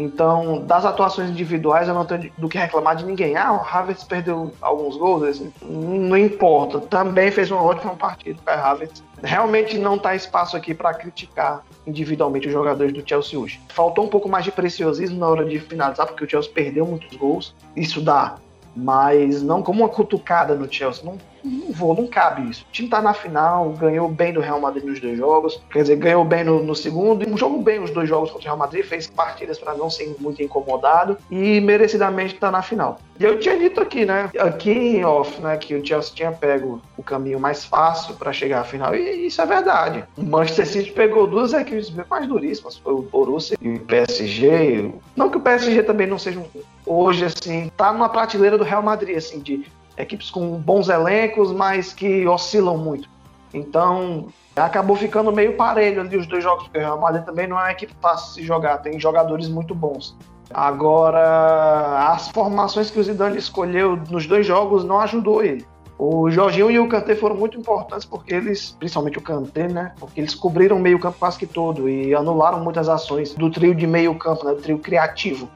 Então, 0.00 0.62
das 0.64 0.86
atuações 0.86 1.28
individuais, 1.28 1.86
eu 1.86 1.92
não 1.92 2.06
tenho 2.06 2.32
do 2.38 2.48
que 2.48 2.56
reclamar 2.56 2.96
de 2.96 3.04
ninguém. 3.04 3.36
Ah, 3.36 3.52
o 3.52 3.60
Havertz 3.60 4.02
perdeu 4.02 4.50
alguns 4.62 4.96
gols, 4.96 5.24
assim, 5.24 5.52
não 5.62 6.16
importa. 6.16 6.80
Também 6.80 7.30
fez 7.30 7.50
uma 7.50 7.62
ótima 7.62 7.94
partida 7.94 8.40
o 8.46 8.50
Havertz. 8.50 9.04
Realmente 9.22 9.76
não 9.76 9.96
está 9.96 10.14
espaço 10.14 10.56
aqui 10.56 10.72
para 10.72 10.94
criticar 10.94 11.62
individualmente 11.86 12.46
os 12.46 12.52
jogadores 12.54 12.94
do 12.94 13.06
Chelsea 13.06 13.38
hoje. 13.38 13.60
Faltou 13.68 14.06
um 14.06 14.08
pouco 14.08 14.26
mais 14.26 14.42
de 14.42 14.50
preciosismo 14.50 15.18
na 15.18 15.28
hora 15.28 15.44
de 15.44 15.60
finalizar, 15.60 16.06
porque 16.06 16.24
o 16.24 16.30
Chelsea 16.30 16.50
perdeu 16.50 16.86
muitos 16.86 17.14
gols. 17.18 17.54
Isso 17.76 18.00
dá 18.00 18.36
mas 18.74 19.42
não 19.42 19.62
como 19.62 19.82
uma 19.82 19.88
cutucada 19.88 20.54
no 20.54 20.72
Chelsea. 20.72 21.04
Não, 21.04 21.18
não 21.44 21.72
vou, 21.72 21.94
não 21.94 22.06
cabe 22.06 22.48
isso. 22.48 22.64
O 22.68 22.72
time 22.72 22.88
tá 22.88 23.00
na 23.00 23.14
final, 23.14 23.70
ganhou 23.70 24.08
bem 24.08 24.32
do 24.32 24.40
Real 24.40 24.60
Madrid 24.60 24.84
nos 24.84 25.00
dois 25.00 25.16
jogos, 25.16 25.60
quer 25.70 25.82
dizer, 25.82 25.96
ganhou 25.96 26.24
bem 26.24 26.44
no, 26.44 26.62
no 26.62 26.74
segundo, 26.74 27.28
e 27.28 27.36
jogou 27.36 27.62
bem 27.62 27.82
os 27.82 27.90
dois 27.90 28.08
jogos 28.08 28.30
contra 28.30 28.44
o 28.44 28.50
Real 28.50 28.56
Madrid, 28.56 28.84
fez 28.84 29.06
partidas 29.06 29.58
para 29.58 29.74
não 29.74 29.90
ser 29.90 30.14
muito 30.18 30.42
incomodado 30.42 31.16
e 31.30 31.60
merecidamente 31.60 32.34
tá 32.34 32.50
na 32.50 32.62
final. 32.62 32.98
E 33.18 33.24
eu 33.24 33.38
tinha 33.38 33.58
dito 33.58 33.80
aqui, 33.80 34.06
né, 34.06 34.30
aqui 34.38 34.70
em 34.70 35.04
off, 35.04 35.40
né, 35.42 35.56
que 35.56 35.74
o 35.74 35.86
Chelsea 35.86 36.14
tinha 36.14 36.32
pego 36.32 36.80
o 36.96 37.02
caminho 37.02 37.38
mais 37.38 37.64
fácil 37.64 38.14
para 38.14 38.32
chegar 38.32 38.60
à 38.60 38.64
final, 38.64 38.94
e 38.94 39.26
isso 39.26 39.40
é 39.42 39.46
verdade. 39.46 40.04
O 40.16 40.22
Manchester 40.22 40.66
City 40.66 40.92
pegou 40.92 41.26
duas 41.26 41.52
equipes 41.52 41.90
mais 42.08 42.26
duríssimas, 42.26 42.78
foi 42.78 42.94
o 42.94 43.02
Borussia 43.02 43.56
e 43.60 43.74
o 43.74 43.80
PSG. 43.80 44.92
Não 45.14 45.28
que 45.28 45.36
o 45.36 45.40
PSG 45.40 45.82
também 45.82 46.06
não 46.06 46.18
seja 46.18 46.42
hoje 46.86 47.24
assim, 47.24 47.70
tá 47.76 47.92
numa 47.92 48.08
prateleira 48.08 48.56
do 48.56 48.64
Real 48.64 48.82
Madrid, 48.82 49.16
assim, 49.16 49.38
de 49.40 49.66
equipes 50.00 50.30
com 50.30 50.58
bons 50.58 50.88
elencos, 50.88 51.52
mas 51.52 51.92
que 51.92 52.26
oscilam 52.26 52.76
muito. 52.76 53.08
Então, 53.52 54.28
acabou 54.56 54.96
ficando 54.96 55.32
meio 55.32 55.56
parelho 55.56 56.00
ali 56.00 56.16
os 56.16 56.26
dois 56.26 56.42
jogos, 56.42 56.64
porque 56.64 56.78
o 56.78 56.82
Real 56.82 57.00
Madrid 57.00 57.24
também 57.24 57.46
não 57.46 57.58
é 57.58 57.62
uma 57.62 57.72
equipe 57.72 57.94
fácil 58.00 58.28
de 58.28 58.34
se 58.34 58.42
jogar, 58.46 58.78
tem 58.78 58.98
jogadores 58.98 59.48
muito 59.48 59.74
bons. 59.74 60.16
Agora, 60.52 62.10
as 62.12 62.28
formações 62.28 62.90
que 62.90 62.98
o 62.98 63.04
Zidane 63.04 63.38
escolheu 63.38 63.96
nos 63.96 64.26
dois 64.26 64.46
jogos 64.46 64.84
não 64.84 65.00
ajudou 65.00 65.44
ele. 65.44 65.64
O 65.96 66.30
Jorginho 66.30 66.70
e 66.70 66.78
o 66.78 66.88
Kanté 66.88 67.14
foram 67.14 67.36
muito 67.36 67.58
importantes 67.58 68.06
porque 68.06 68.34
eles, 68.34 68.74
principalmente 68.78 69.18
o 69.18 69.20
Kanté, 69.20 69.68
né? 69.68 69.92
Porque 70.00 70.18
eles 70.18 70.34
cobriram 70.34 70.78
o 70.78 70.80
meio-campo 70.80 71.18
quase 71.18 71.38
que 71.38 71.46
todo 71.46 71.88
e 71.88 72.14
anularam 72.14 72.58
muitas 72.64 72.88
ações 72.88 73.34
do 73.34 73.50
trio 73.50 73.74
de 73.74 73.86
meio-campo, 73.86 74.44
né? 74.46 74.54
Do 74.54 74.62
trio 74.62 74.78
criativo 74.78 75.48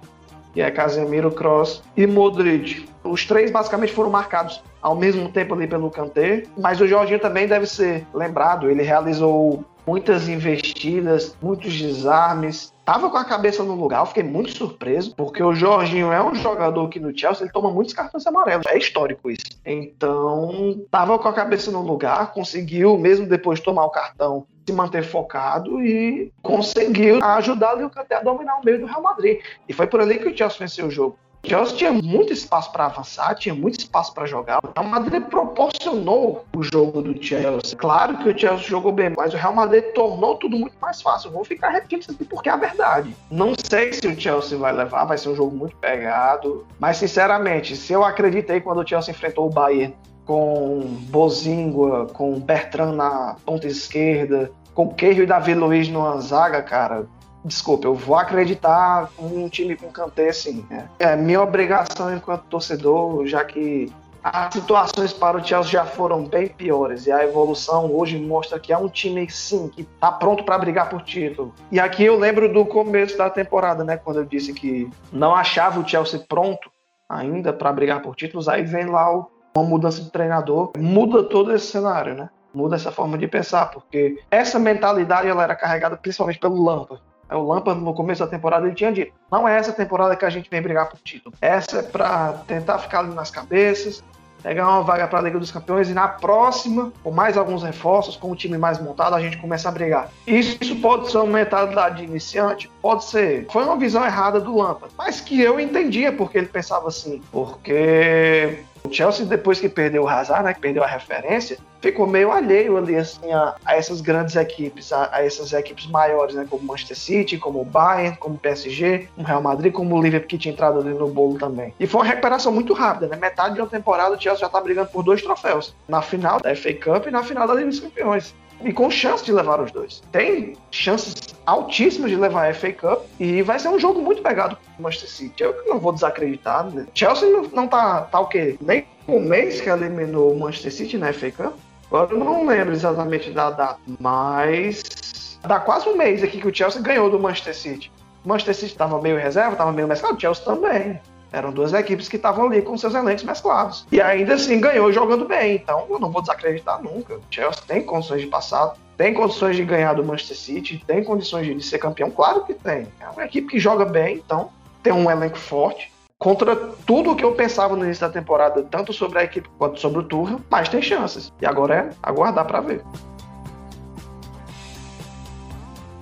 que 0.54 0.62
é 0.62 0.70
Casemiro, 0.70 1.32
Cross 1.32 1.82
e 1.96 2.06
Modric. 2.06 2.88
Os 3.02 3.26
três 3.26 3.50
basicamente 3.50 3.92
foram 3.92 4.08
marcados 4.08 4.62
ao 4.80 4.94
mesmo 4.94 5.28
tempo 5.28 5.52
ali 5.52 5.66
pelo 5.66 5.90
Kanté, 5.90 6.44
mas 6.56 6.80
o 6.80 6.87
Jorginho 6.87 7.18
também 7.18 7.46
deve 7.46 7.66
ser 7.66 8.06
lembrado, 8.14 8.70
ele 8.70 8.82
realizou 8.82 9.64
muitas 9.87 10.28
investidas, 10.28 11.37
muitos 11.42 11.76
desarmes. 11.76 12.73
Tava 12.84 13.11
com 13.11 13.16
a 13.16 13.25
cabeça 13.25 13.62
no 13.62 13.75
lugar, 13.75 14.00
eu 14.00 14.06
fiquei 14.06 14.23
muito 14.23 14.52
surpreso, 14.52 15.14
porque 15.16 15.42
o 15.42 15.54
Jorginho 15.54 16.12
é 16.12 16.23
um 16.23 16.34
jogador 16.34 16.88
que 16.88 17.00
no 17.00 17.16
Chelsea 17.16 17.44
ele 17.44 17.52
toma 17.52 17.70
muitos 17.70 17.94
cartões 17.94 18.26
amarelos, 18.26 18.66
é 18.66 18.78
histórico 18.78 19.30
isso. 19.30 19.44
Então, 19.64 20.80
tava 20.90 21.18
com 21.18 21.28
a 21.28 21.32
cabeça 21.32 21.70
no 21.70 21.82
lugar, 21.82 22.32
conseguiu, 22.32 22.96
mesmo 22.99 23.26
depois 23.26 23.58
de 23.58 23.64
tomar 23.64 23.84
o 23.84 23.90
cartão, 23.90 24.46
se 24.66 24.73
manter 24.73 25.04
focado 25.04 25.83
e 25.83 26.33
conseguiu 26.42 27.23
ajudar 27.23 27.76
o 27.83 27.90
Kanté 27.90 28.16
a 28.16 28.23
dominar 28.23 28.61
o 28.61 28.64
meio 28.64 28.80
do 28.80 28.87
Real 28.87 29.02
Madrid. 29.02 29.40
E 29.68 29.73
foi 29.73 29.87
por 29.87 30.00
ali 30.00 30.18
que 30.18 30.28
o 30.28 30.37
Chelsea 30.37 30.59
venceu 30.59 30.87
o 30.87 30.90
jogo. 30.90 31.18
O 31.44 31.47
Chelsea 31.47 31.76
tinha 31.76 31.92
muito 31.92 32.33
espaço 32.33 32.73
para 32.73 32.87
avançar, 32.87 33.35
tinha 33.35 33.54
muito 33.54 33.78
espaço 33.78 34.14
para 34.14 34.25
jogar. 34.25 34.61
O 34.64 34.73
Real 34.75 34.90
Madrid 34.90 35.23
proporcionou 35.25 36.47
o 36.56 36.62
jogo 36.62 37.02
do 37.02 37.23
Chelsea. 37.23 37.76
Claro 37.76 38.16
que 38.16 38.30
o 38.30 38.38
Chelsea 38.38 38.66
jogou 38.66 38.90
bem, 38.90 39.12
mas 39.14 39.35
o 39.35 39.37
Real 39.37 39.52
Madrid 39.52 39.85
tornou 39.92 40.37
tudo 40.37 40.59
muito 40.59 40.75
mais 40.80 41.02
fácil. 41.02 41.28
Eu 41.28 41.33
vou 41.35 41.44
ficar 41.44 41.68
repetindo 41.68 42.00
isso 42.00 42.12
aqui 42.12 42.25
porque 42.25 42.49
é 42.49 42.52
a 42.52 42.56
verdade. 42.56 43.14
Não 43.30 43.52
sei 43.62 43.92
se 43.92 44.06
o 44.06 44.18
Chelsea 44.18 44.56
vai 44.56 44.73
levar, 44.73 45.04
vai 45.04 45.18
ser 45.18 45.28
um 45.28 45.37
jogo 45.37 45.54
muito 45.54 45.76
pegado. 45.76 46.66
Mas, 46.78 46.97
sinceramente, 46.97 47.76
se 47.76 47.92
eu 47.92 48.02
acreditei 48.02 48.62
quando 48.62 48.80
o 48.80 48.88
Chelsea 48.88 49.12
enfrentou 49.12 49.47
o 49.47 49.50
Bayern 49.50 49.94
com 50.26 50.81
Bozingua, 51.11 52.07
com 52.07 52.38
Bertrand 52.38 52.95
na 52.95 53.37
ponta 53.45 53.66
esquerda, 53.66 54.50
com 54.75 54.93
Queijo 54.93 55.23
e 55.23 55.26
Davi 55.26 55.54
Luiz 55.54 55.88
numa 55.88 56.21
zaga, 56.21 56.62
cara, 56.62 57.07
desculpa, 57.45 57.87
eu 57.87 57.95
vou 57.95 58.16
acreditar 58.16 59.11
um 59.19 59.49
time 59.49 59.76
com 59.76 59.90
Kanté, 59.90 60.33
sim. 60.33 60.64
Né? 60.69 60.88
É 60.99 61.14
minha 61.16 61.43
obrigação 61.43 62.14
enquanto 62.14 62.45
torcedor, 62.45 63.26
já 63.26 63.45
que 63.45 63.93
as 64.23 64.54
situações 64.54 65.12
para 65.12 65.37
o 65.37 65.45
Chelsea 65.45 65.73
já 65.73 65.85
foram 65.85 66.25
bem 66.25 66.49
piores 66.49 67.07
e 67.07 67.12
a 67.12 67.23
evolução 67.23 67.95
hoje 67.95 68.19
mostra 68.19 68.59
que 68.59 68.73
é 68.73 68.78
um 68.78 68.88
time 68.88 69.28
sim 69.31 69.69
que 69.69 69.83
está 69.83 70.11
pronto 70.11 70.43
para 70.45 70.57
brigar 70.57 70.88
por 70.88 71.02
título. 71.02 71.54
E 71.71 71.78
aqui 71.78 72.04
eu 72.04 72.19
lembro 72.19 72.50
do 72.50 72.64
começo 72.64 73.19
da 73.19 73.28
temporada, 73.28 73.85
né, 73.85 73.99
quando 73.99 74.21
eu 74.21 74.25
disse 74.25 74.54
que 74.54 74.90
não 75.12 75.35
achava 75.35 75.78
o 75.78 75.87
Chelsea 75.87 76.25
pronto 76.26 76.71
ainda 77.07 77.52
para 77.52 77.71
brigar 77.71 78.00
por 78.00 78.16
títulos, 78.16 78.49
aí 78.49 78.62
vem 78.62 78.87
lá 78.87 79.14
uma 79.56 79.64
mudança 79.64 80.02
de 80.02 80.11
treinador, 80.11 80.73
muda 80.76 81.23
todo 81.23 81.54
esse 81.54 81.66
cenário, 81.66 82.14
né? 82.14 82.28
Muda 82.52 82.76
essa 82.76 82.92
forma 82.92 83.18
de 83.18 83.26
pensar, 83.26 83.66
porque 83.70 84.18
essa 84.30 84.58
mentalidade 84.58 85.28
ela 85.28 85.42
era 85.42 85.54
carregada 85.54 85.96
principalmente 85.96 86.38
pelo 86.38 86.62
Lampard 86.62 87.02
o 87.37 87.42
Lampard, 87.42 87.80
no 87.80 87.94
começo 87.94 88.25
da 88.25 88.30
temporada, 88.30 88.66
ele 88.66 88.75
tinha 88.75 88.92
dito: 88.92 89.12
não 89.30 89.49
é 89.49 89.56
essa 89.56 89.73
temporada 89.73 90.16
que 90.16 90.25
a 90.25 90.30
gente 90.30 90.49
vem 90.50 90.62
brigar 90.62 90.88
por 90.88 90.99
título. 91.00 91.34
Essa 91.40 91.78
é 91.78 91.82
para 91.82 92.32
tentar 92.46 92.78
ficar 92.78 93.00
ali 93.00 93.14
nas 93.14 93.30
cabeças, 93.30 94.04
pegar 94.42 94.68
uma 94.68 94.82
vaga 94.82 95.08
para 95.08 95.18
a 95.18 95.23
Liga 95.23 95.38
dos 95.38 95.50
Campeões 95.50 95.88
e 95.88 95.94
na 95.94 96.06
próxima, 96.06 96.92
com 97.02 97.11
mais 97.11 97.37
alguns 97.37 97.62
reforços, 97.62 98.16
com 98.16 98.30
o 98.30 98.37
time 98.37 98.58
mais 98.58 98.78
montado, 98.78 99.14
a 99.14 99.20
gente 99.20 99.38
começa 99.38 99.68
a 99.68 99.73
brigar. 99.73 100.11
Isso, 100.26 100.58
isso 100.61 100.76
pode 100.76 101.11
ser 101.11 101.18
uma 101.18 101.38
mentalidade 101.38 101.99
de 101.99 102.04
iniciante? 102.04 102.70
Pode 102.80 103.04
ser. 103.04 103.46
Foi 103.50 103.64
uma 103.64 103.76
visão 103.76 104.04
errada 104.04 104.40
do 104.40 104.56
Lampard, 104.56 104.94
mas 104.96 105.20
que 105.20 105.40
eu 105.40 105.58
entendia 105.58 106.12
porque 106.12 106.38
ele 106.38 106.46
pensava 106.46 106.88
assim. 106.88 107.23
Porque 107.32 108.58
o 108.86 108.92
Chelsea, 108.92 109.24
depois 109.24 109.58
que 109.58 109.68
perdeu 109.68 110.02
o 110.02 110.08
Hazard, 110.08 110.44
né, 110.44 110.52
que 110.52 110.60
perdeu 110.60 110.84
a 110.84 110.86
referência, 110.86 111.56
ficou 111.80 112.06
meio 112.06 112.30
alheio 112.30 112.76
ali 112.76 112.96
assim, 112.96 113.32
a, 113.32 113.54
a 113.64 113.76
essas 113.76 114.02
grandes 114.02 114.36
equipes, 114.36 114.92
a, 114.92 115.08
a, 115.10 115.24
essas 115.24 115.52
equipes 115.54 115.86
maiores, 115.86 116.34
né, 116.34 116.46
como 116.48 116.62
Manchester 116.64 116.96
City, 116.96 117.38
como 117.38 117.62
o 117.62 117.64
Bayern, 117.64 118.16
como 118.18 118.34
o 118.34 118.38
PSG, 118.38 119.08
o 119.16 119.22
Real 119.22 119.42
Madrid, 119.42 119.72
como 119.72 119.96
o 119.96 120.02
Liverpool 120.02 120.28
que 120.28 120.38
tinha 120.38 120.52
entrado 120.52 120.80
ali 120.80 120.90
no 120.90 121.08
bolo 121.08 121.38
também. 121.38 121.72
E 121.80 121.86
foi 121.86 122.02
uma 122.02 122.06
recuperação 122.06 122.52
muito 122.52 122.74
rápida, 122.74 123.06
né? 123.06 123.16
Metade 123.16 123.54
de 123.54 123.60
uma 123.60 123.66
temporada 123.66 124.14
o 124.14 124.20
Chelsea 124.20 124.40
já 124.40 124.48
tá 124.48 124.60
brigando 124.60 124.90
por 124.90 125.02
dois 125.02 125.22
troféus, 125.22 125.74
na 125.88 126.02
final 126.02 126.40
da 126.40 126.54
FA 126.54 126.74
Cup 126.74 127.06
e 127.06 127.10
na 127.10 127.22
final 127.22 127.48
da 127.48 127.54
Liga 127.54 127.68
dos 127.68 127.80
Campeões 127.80 128.34
e 128.62 128.73
com 128.73 128.90
chance 128.90 129.25
de 129.25 129.32
levar 129.32 129.61
os 129.61 129.70
dois. 129.70 130.02
Tem 130.12 130.56
chances 130.70 131.14
altíssimas 131.46 132.11
de 132.11 132.16
levar 132.16 132.50
a 132.50 132.54
FA 132.54 132.73
Cup 132.73 133.04
e 133.18 133.42
vai 133.42 133.58
ser 133.58 133.68
um 133.68 133.78
jogo 133.78 134.00
muito 134.00 134.23
pegado 134.23 134.56
com 134.56 134.80
o 134.80 134.82
Manchester 134.82 135.11
City. 135.11 135.42
Eu 135.42 135.54
não 135.66 135.78
vou 135.78 135.92
desacreditar. 135.92 136.64
Né? 136.70 136.87
Chelsea 136.94 137.28
não, 137.30 137.42
não 137.42 137.68
tá, 137.68 138.02
tá 138.02 138.20
o 138.20 138.26
quê? 138.26 138.56
Nem 138.61 138.87
um 139.06 139.20
mês 139.20 139.61
que 139.61 139.68
eliminou 139.68 140.32
o 140.32 140.38
Manchester 140.38 140.73
City 140.73 140.99
na 140.99 141.12
FA 141.12 141.30
Cup. 141.30 141.54
Agora 141.87 142.12
eu 142.12 142.18
não 142.18 142.46
lembro 142.46 142.73
exatamente 142.73 143.30
da 143.30 143.50
data, 143.50 143.78
mas 144.00 145.38
dá 145.42 145.61
quase 145.61 145.88
um 145.88 145.96
mês 145.96 146.23
aqui 146.23 146.40
que 146.40 146.49
o 146.49 146.54
Chelsea 146.54 146.80
ganhou 146.80 147.11
do 147.11 147.20
Manchester 147.20 147.54
City. 147.54 147.92
O 148.25 148.28
Manchester 148.28 148.54
City 148.54 148.73
estava 148.73 149.00
meio 149.00 149.18
reserva, 149.18 149.52
estava 149.52 149.70
meio 149.70 149.87
mesclado, 149.87 150.16
o 150.16 150.20
Chelsea 150.20 150.44
também. 150.44 150.99
Eram 151.34 151.50
duas 151.50 151.72
equipes 151.72 152.08
que 152.08 152.14
estavam 152.14 152.46
ali 152.46 152.62
com 152.62 152.78
seus 152.78 152.94
elencos 152.94 153.24
mesclados. 153.24 153.84
E 153.90 154.00
ainda 154.00 154.34
assim 154.34 154.60
ganhou 154.60 154.92
jogando 154.92 155.24
bem. 155.24 155.56
Então 155.56 155.84
eu 155.90 155.98
não 155.98 156.08
vou 156.08 156.22
desacreditar 156.22 156.80
nunca. 156.80 157.16
O 157.16 157.22
Chelsea 157.28 157.60
tem 157.66 157.82
condições 157.82 158.20
de 158.20 158.28
passar, 158.28 158.74
tem 158.96 159.12
condições 159.12 159.56
de 159.56 159.64
ganhar 159.64 159.94
do 159.94 160.04
Manchester 160.04 160.36
City, 160.36 160.84
tem 160.86 161.02
condições 161.02 161.44
de 161.44 161.60
ser 161.60 161.78
campeão. 161.78 162.08
Claro 162.08 162.44
que 162.44 162.54
tem. 162.54 162.86
É 163.00 163.08
uma 163.08 163.24
equipe 163.24 163.48
que 163.48 163.58
joga 163.58 163.84
bem, 163.84 164.22
então 164.24 164.50
tem 164.80 164.92
um 164.92 165.10
elenco 165.10 165.36
forte. 165.36 165.92
Contra 166.20 166.54
tudo 166.54 167.10
o 167.10 167.16
que 167.16 167.24
eu 167.24 167.32
pensava 167.32 167.74
no 167.74 167.84
início 167.84 168.06
da 168.06 168.12
temporada, 168.12 168.62
tanto 168.62 168.92
sobre 168.92 169.18
a 169.18 169.24
equipe 169.24 169.48
quanto 169.58 169.80
sobre 169.80 169.98
o 169.98 170.02
Tuchel, 170.04 170.40
mas 170.48 170.68
tem 170.68 170.80
chances. 170.80 171.32
E 171.42 171.46
agora 171.46 171.74
é 171.74 171.90
aguardar 172.00 172.46
para 172.46 172.60
ver. 172.60 172.80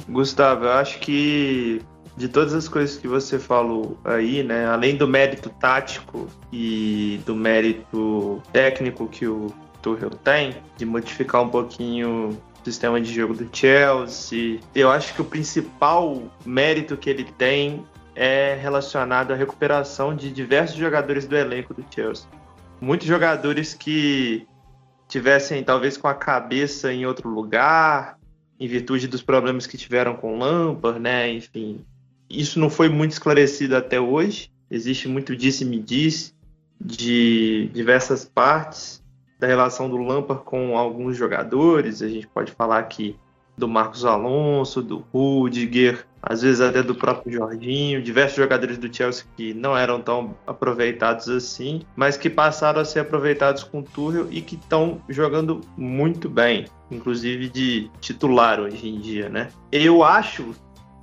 Gustavo, 0.06 0.66
eu 0.66 0.72
acho 0.72 0.98
que 0.98 1.82
de 2.16 2.28
todas 2.28 2.52
as 2.54 2.68
coisas 2.68 2.96
que 2.96 3.08
você 3.08 3.38
falou 3.38 3.98
aí, 4.04 4.42
né, 4.42 4.66
além 4.66 4.96
do 4.96 5.08
mérito 5.08 5.48
tático 5.48 6.28
e 6.52 7.20
do 7.24 7.34
mérito 7.34 8.42
técnico 8.52 9.08
que 9.08 9.26
o 9.26 9.52
Tuchel 9.80 10.10
tem, 10.10 10.56
de 10.76 10.84
modificar 10.84 11.42
um 11.42 11.48
pouquinho 11.48 12.38
o 12.60 12.64
sistema 12.64 13.00
de 13.00 13.12
jogo 13.12 13.34
do 13.34 13.48
Chelsea, 13.52 14.60
eu 14.74 14.90
acho 14.90 15.14
que 15.14 15.22
o 15.22 15.24
principal 15.24 16.22
mérito 16.44 16.96
que 16.96 17.10
ele 17.10 17.24
tem 17.24 17.84
é 18.14 18.56
relacionado 18.60 19.32
à 19.32 19.36
recuperação 19.36 20.14
de 20.14 20.30
diversos 20.30 20.76
jogadores 20.76 21.26
do 21.26 21.36
elenco 21.36 21.74
do 21.74 21.84
Chelsea. 21.92 22.26
Muitos 22.80 23.06
jogadores 23.06 23.74
que 23.74 24.46
tivessem 25.08 25.62
talvez 25.62 25.96
com 25.96 26.08
a 26.08 26.14
cabeça 26.14 26.92
em 26.92 27.06
outro 27.06 27.28
lugar, 27.28 28.18
em 28.58 28.66
virtude 28.68 29.08
dos 29.08 29.22
problemas 29.22 29.66
que 29.66 29.76
tiveram 29.76 30.14
com 30.14 30.34
o 30.34 30.38
Lampard, 30.38 31.00
né? 31.00 31.32
Enfim, 31.32 31.84
isso 32.32 32.58
não 32.58 32.70
foi 32.70 32.88
muito 32.88 33.12
esclarecido 33.12 33.76
até 33.76 34.00
hoje. 34.00 34.50
Existe 34.70 35.06
muito 35.08 35.36
disse-me-disse 35.36 36.32
de 36.80 37.70
diversas 37.72 38.24
partes 38.24 39.02
da 39.38 39.46
relação 39.46 39.88
do 39.88 39.96
Lampard 39.96 40.44
com 40.44 40.76
alguns 40.76 41.16
jogadores. 41.16 42.00
A 42.00 42.08
gente 42.08 42.26
pode 42.26 42.52
falar 42.52 42.78
aqui 42.78 43.16
do 43.56 43.68
Marcos 43.68 44.04
Alonso, 44.04 44.82
do 44.82 45.04
Rudiger, 45.12 46.06
às 46.22 46.42
vezes 46.42 46.60
até 46.60 46.82
do 46.82 46.94
próprio 46.94 47.32
Jorginho, 47.32 48.00
diversos 48.00 48.36
jogadores 48.36 48.78
do 48.78 48.94
Chelsea 48.94 49.24
que 49.36 49.52
não 49.52 49.76
eram 49.76 50.00
tão 50.00 50.34
aproveitados 50.46 51.28
assim, 51.28 51.82
mas 51.94 52.16
que 52.16 52.30
passaram 52.30 52.80
a 52.80 52.84
ser 52.84 53.00
aproveitados 53.00 53.62
com 53.62 53.80
o 53.80 53.82
Tuchel 53.82 54.28
e 54.30 54.40
que 54.40 54.54
estão 54.54 55.02
jogando 55.08 55.60
muito 55.76 56.28
bem, 56.28 56.66
inclusive 56.90 57.48
de 57.48 57.90
titular 58.00 58.60
hoje 58.60 58.88
em 58.88 59.00
dia, 59.00 59.28
né? 59.28 59.48
Eu 59.70 60.02
acho 60.02 60.54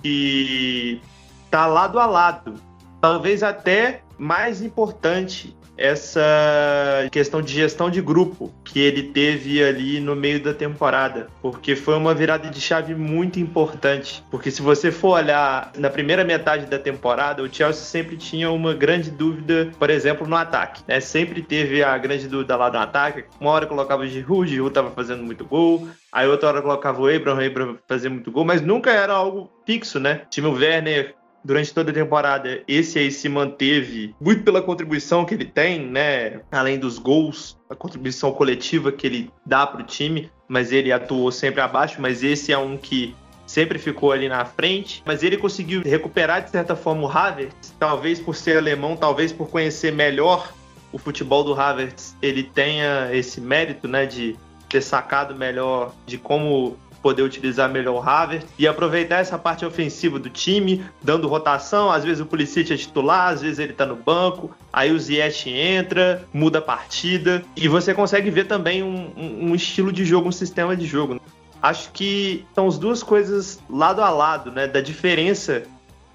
que 0.01 1.01
tá 1.49 1.65
lado 1.65 1.99
a 1.99 2.05
lado. 2.05 2.55
Talvez 3.01 3.43
até 3.43 4.01
mais 4.17 4.61
importante 4.61 5.55
essa 5.79 7.07
questão 7.09 7.41
de 7.41 7.53
gestão 7.53 7.89
de 7.89 8.01
grupo 8.01 8.53
que 8.65 8.79
ele 8.79 9.03
teve 9.03 9.63
ali 9.63 10.01
no 10.01 10.13
meio 10.13 10.43
da 10.43 10.53
temporada, 10.53 11.27
porque 11.41 11.75
foi 11.75 11.95
uma 11.95 12.13
virada 12.13 12.49
de 12.49 12.59
chave 12.59 12.93
muito 12.93 13.39
importante. 13.39 14.21
Porque 14.29 14.51
se 14.51 14.61
você 14.61 14.91
for 14.91 15.11
olhar 15.11 15.71
na 15.77 15.89
primeira 15.89 16.25
metade 16.25 16.65
da 16.65 16.77
temporada, 16.77 17.41
o 17.41 17.51
Chelsea 17.51 17.83
sempre 17.83 18.17
tinha 18.17 18.51
uma 18.51 18.73
grande 18.73 19.09
dúvida, 19.09 19.71
por 19.79 19.89
exemplo, 19.89 20.27
no 20.27 20.35
ataque. 20.35 20.83
Né? 20.85 20.99
Sempre 20.99 21.41
teve 21.41 21.81
a 21.81 21.97
grande 21.97 22.27
dúvida 22.27 22.57
lá 22.57 22.69
no 22.69 22.79
ataque. 22.79 23.23
Uma 23.39 23.51
hora 23.51 23.65
colocava 23.65 24.03
o 24.03 24.07
Giroud, 24.07 24.49
Giroud 24.49 24.71
estava 24.71 24.91
fazendo 24.91 25.23
muito 25.23 25.45
gol. 25.45 25.87
Aí 26.11 26.27
outra 26.27 26.49
hora 26.49 26.61
colocava 26.61 27.01
o 27.01 27.07
Abraham, 27.07 27.37
o 27.37 27.45
Abraham 27.45 27.77
fazia 27.87 28.09
muito 28.09 28.31
gol, 28.31 28.43
mas 28.43 28.61
nunca 28.61 28.91
era 28.91 29.13
algo 29.13 29.49
fixo, 29.65 29.99
né? 29.99 30.23
O 30.25 30.29
time 30.29 30.47
Werner 30.47 31.15
durante 31.43 31.73
toda 31.73 31.91
a 31.91 31.93
temporada, 31.93 32.61
esse 32.67 32.99
aí 32.99 33.11
se 33.11 33.27
manteve 33.29 34.15
muito 34.19 34.43
pela 34.43 34.61
contribuição 34.61 35.25
que 35.25 35.33
ele 35.33 35.45
tem, 35.45 35.79
né? 35.79 36.41
Além 36.51 36.77
dos 36.77 36.97
gols, 36.97 37.57
a 37.69 37.75
contribuição 37.75 38.31
coletiva 38.31 38.91
que 38.91 39.07
ele 39.07 39.31
dá 39.45 39.65
para 39.65 39.81
o 39.81 39.85
time, 39.85 40.29
mas 40.47 40.71
ele 40.71 40.91
atuou 40.91 41.31
sempre 41.31 41.61
abaixo. 41.61 42.01
Mas 42.01 42.23
esse 42.23 42.51
é 42.51 42.57
um 42.57 42.77
que 42.77 43.15
sempre 43.45 43.79
ficou 43.79 44.11
ali 44.11 44.29
na 44.29 44.45
frente, 44.45 45.01
mas 45.05 45.23
ele 45.23 45.35
conseguiu 45.35 45.81
recuperar 45.81 46.43
de 46.43 46.51
certa 46.51 46.75
forma 46.75 47.01
o 47.01 47.09
Havertz, 47.09 47.73
talvez 47.79 48.19
por 48.19 48.35
ser 48.35 48.57
alemão, 48.57 48.95
talvez 48.95 49.33
por 49.33 49.49
conhecer 49.49 49.91
melhor 49.91 50.53
o 50.91 50.99
futebol 50.99 51.43
do 51.43 51.59
Havertz, 51.59 52.15
ele 52.21 52.43
tenha 52.43 53.09
esse 53.11 53.41
mérito, 53.41 53.87
né, 53.87 54.05
de 54.05 54.35
ter 54.69 54.81
sacado 54.81 55.35
melhor 55.35 55.93
de 56.05 56.17
como 56.17 56.77
poder 57.01 57.23
utilizar 57.23 57.69
melhor 57.69 57.95
o 57.95 58.09
Havertz 58.09 58.47
e 58.57 58.67
aproveitar 58.67 59.17
essa 59.17 59.37
parte 59.37 59.65
ofensiva 59.65 60.19
do 60.19 60.29
time, 60.29 60.83
dando 61.01 61.27
rotação. 61.27 61.91
Às 61.91 62.03
vezes 62.03 62.21
o 62.21 62.25
Pulisic 62.25 62.71
é 62.71 62.77
titular, 62.77 63.29
às 63.29 63.41
vezes 63.41 63.59
ele 63.59 63.73
tá 63.73 63.85
no 63.85 63.95
banco, 63.95 64.51
aí 64.71 64.91
o 64.91 64.99
Ziyech 64.99 65.49
entra, 65.49 66.27
muda 66.33 66.59
a 66.59 66.61
partida 66.61 67.43
e 67.55 67.67
você 67.67 67.93
consegue 67.93 68.29
ver 68.29 68.45
também 68.45 68.83
um, 68.83 69.11
um, 69.17 69.55
estilo 69.55 69.91
de 69.91 70.05
jogo, 70.05 70.29
um 70.29 70.31
sistema 70.31 70.75
de 70.75 70.85
jogo. 70.85 71.19
acho 71.61 71.91
que 71.91 72.45
são 72.53 72.67
as 72.67 72.77
duas 72.77 73.03
coisas 73.03 73.59
lado 73.69 74.01
a 74.01 74.09
lado, 74.09 74.51
né? 74.51 74.67
Da 74.67 74.81
diferença 74.81 75.63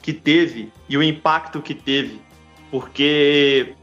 que 0.02 0.12
teve 0.12 0.70
e 0.88 0.96
o 0.96 1.02
impacto 1.02 1.62
que 1.62 1.74
teve. 1.74 2.20
Porque 2.70 3.74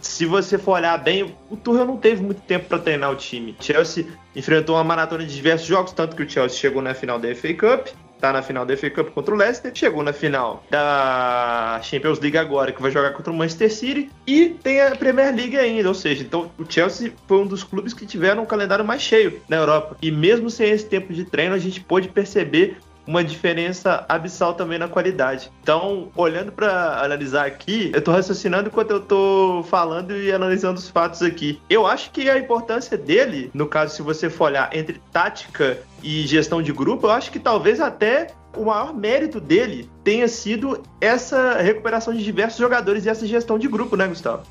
se 0.00 0.24
você 0.24 0.58
for 0.58 0.72
olhar 0.72 0.96
bem, 0.98 1.34
o 1.50 1.56
Tuchel 1.56 1.84
não 1.84 1.96
teve 1.96 2.22
muito 2.22 2.40
tempo 2.42 2.66
para 2.66 2.78
treinar 2.78 3.10
o 3.10 3.16
time. 3.16 3.56
Chelsea 3.60 4.06
enfrentou 4.34 4.76
uma 4.76 4.84
maratona 4.84 5.24
de 5.24 5.34
diversos 5.34 5.66
jogos, 5.66 5.92
tanto 5.92 6.14
que 6.14 6.22
o 6.22 6.28
Chelsea 6.28 6.58
chegou 6.58 6.80
na 6.80 6.94
final 6.94 7.18
da 7.18 7.34
FA 7.34 7.54
Cup, 7.54 7.88
tá 8.20 8.32
na 8.32 8.42
final 8.42 8.64
da 8.64 8.76
FA 8.76 8.90
Cup 8.90 9.10
contra 9.10 9.34
o 9.34 9.36
Leicester, 9.36 9.72
chegou 9.74 10.02
na 10.02 10.12
final 10.12 10.62
da 10.70 11.80
Champions 11.82 12.18
League 12.20 12.36
agora, 12.36 12.72
que 12.72 12.82
vai 12.82 12.90
jogar 12.90 13.12
contra 13.12 13.32
o 13.32 13.36
Manchester 13.36 13.72
City, 13.72 14.10
e 14.26 14.50
tem 14.62 14.80
a 14.80 14.94
Premier 14.94 15.34
League 15.34 15.56
ainda, 15.56 15.88
ou 15.88 15.94
seja, 15.94 16.22
então 16.22 16.50
o 16.58 16.64
Chelsea 16.68 17.12
foi 17.26 17.38
um 17.38 17.46
dos 17.46 17.64
clubes 17.64 17.92
que 17.92 18.06
tiveram 18.06 18.42
um 18.42 18.46
calendário 18.46 18.84
mais 18.84 19.02
cheio 19.02 19.40
na 19.48 19.56
Europa. 19.56 19.96
E 20.02 20.10
mesmo 20.10 20.50
sem 20.50 20.70
esse 20.70 20.86
tempo 20.86 21.12
de 21.12 21.24
treino, 21.24 21.54
a 21.54 21.58
gente 21.58 21.80
pôde 21.80 22.08
perceber 22.08 22.78
uma 23.08 23.24
diferença 23.24 24.04
abissal 24.06 24.52
também 24.52 24.78
na 24.78 24.86
qualidade. 24.86 25.50
Então, 25.62 26.10
olhando 26.14 26.52
para 26.52 27.02
analisar 27.02 27.46
aqui, 27.46 27.90
eu 27.94 28.00
estou 28.00 28.12
raciocinando 28.12 28.68
enquanto 28.68 28.90
eu 28.90 28.98
estou 28.98 29.62
falando 29.62 30.14
e 30.14 30.30
analisando 30.30 30.78
os 30.78 30.90
fatos 30.90 31.22
aqui. 31.22 31.58
Eu 31.70 31.86
acho 31.86 32.10
que 32.10 32.28
a 32.28 32.38
importância 32.38 32.98
dele, 32.98 33.50
no 33.54 33.66
caso, 33.66 33.96
se 33.96 34.02
você 34.02 34.28
for 34.28 34.44
olhar 34.44 34.68
entre 34.76 35.00
tática 35.10 35.78
e 36.02 36.26
gestão 36.26 36.60
de 36.60 36.70
grupo, 36.70 37.06
eu 37.06 37.10
acho 37.10 37.32
que 37.32 37.38
talvez 37.38 37.80
até 37.80 38.26
o 38.54 38.66
maior 38.66 38.92
mérito 38.94 39.40
dele 39.40 39.88
tenha 40.04 40.28
sido 40.28 40.82
essa 41.00 41.54
recuperação 41.54 42.12
de 42.12 42.22
diversos 42.22 42.58
jogadores 42.58 43.06
e 43.06 43.08
essa 43.08 43.26
gestão 43.26 43.58
de 43.58 43.68
grupo, 43.68 43.96
né, 43.96 44.06
Gustavo? 44.06 44.42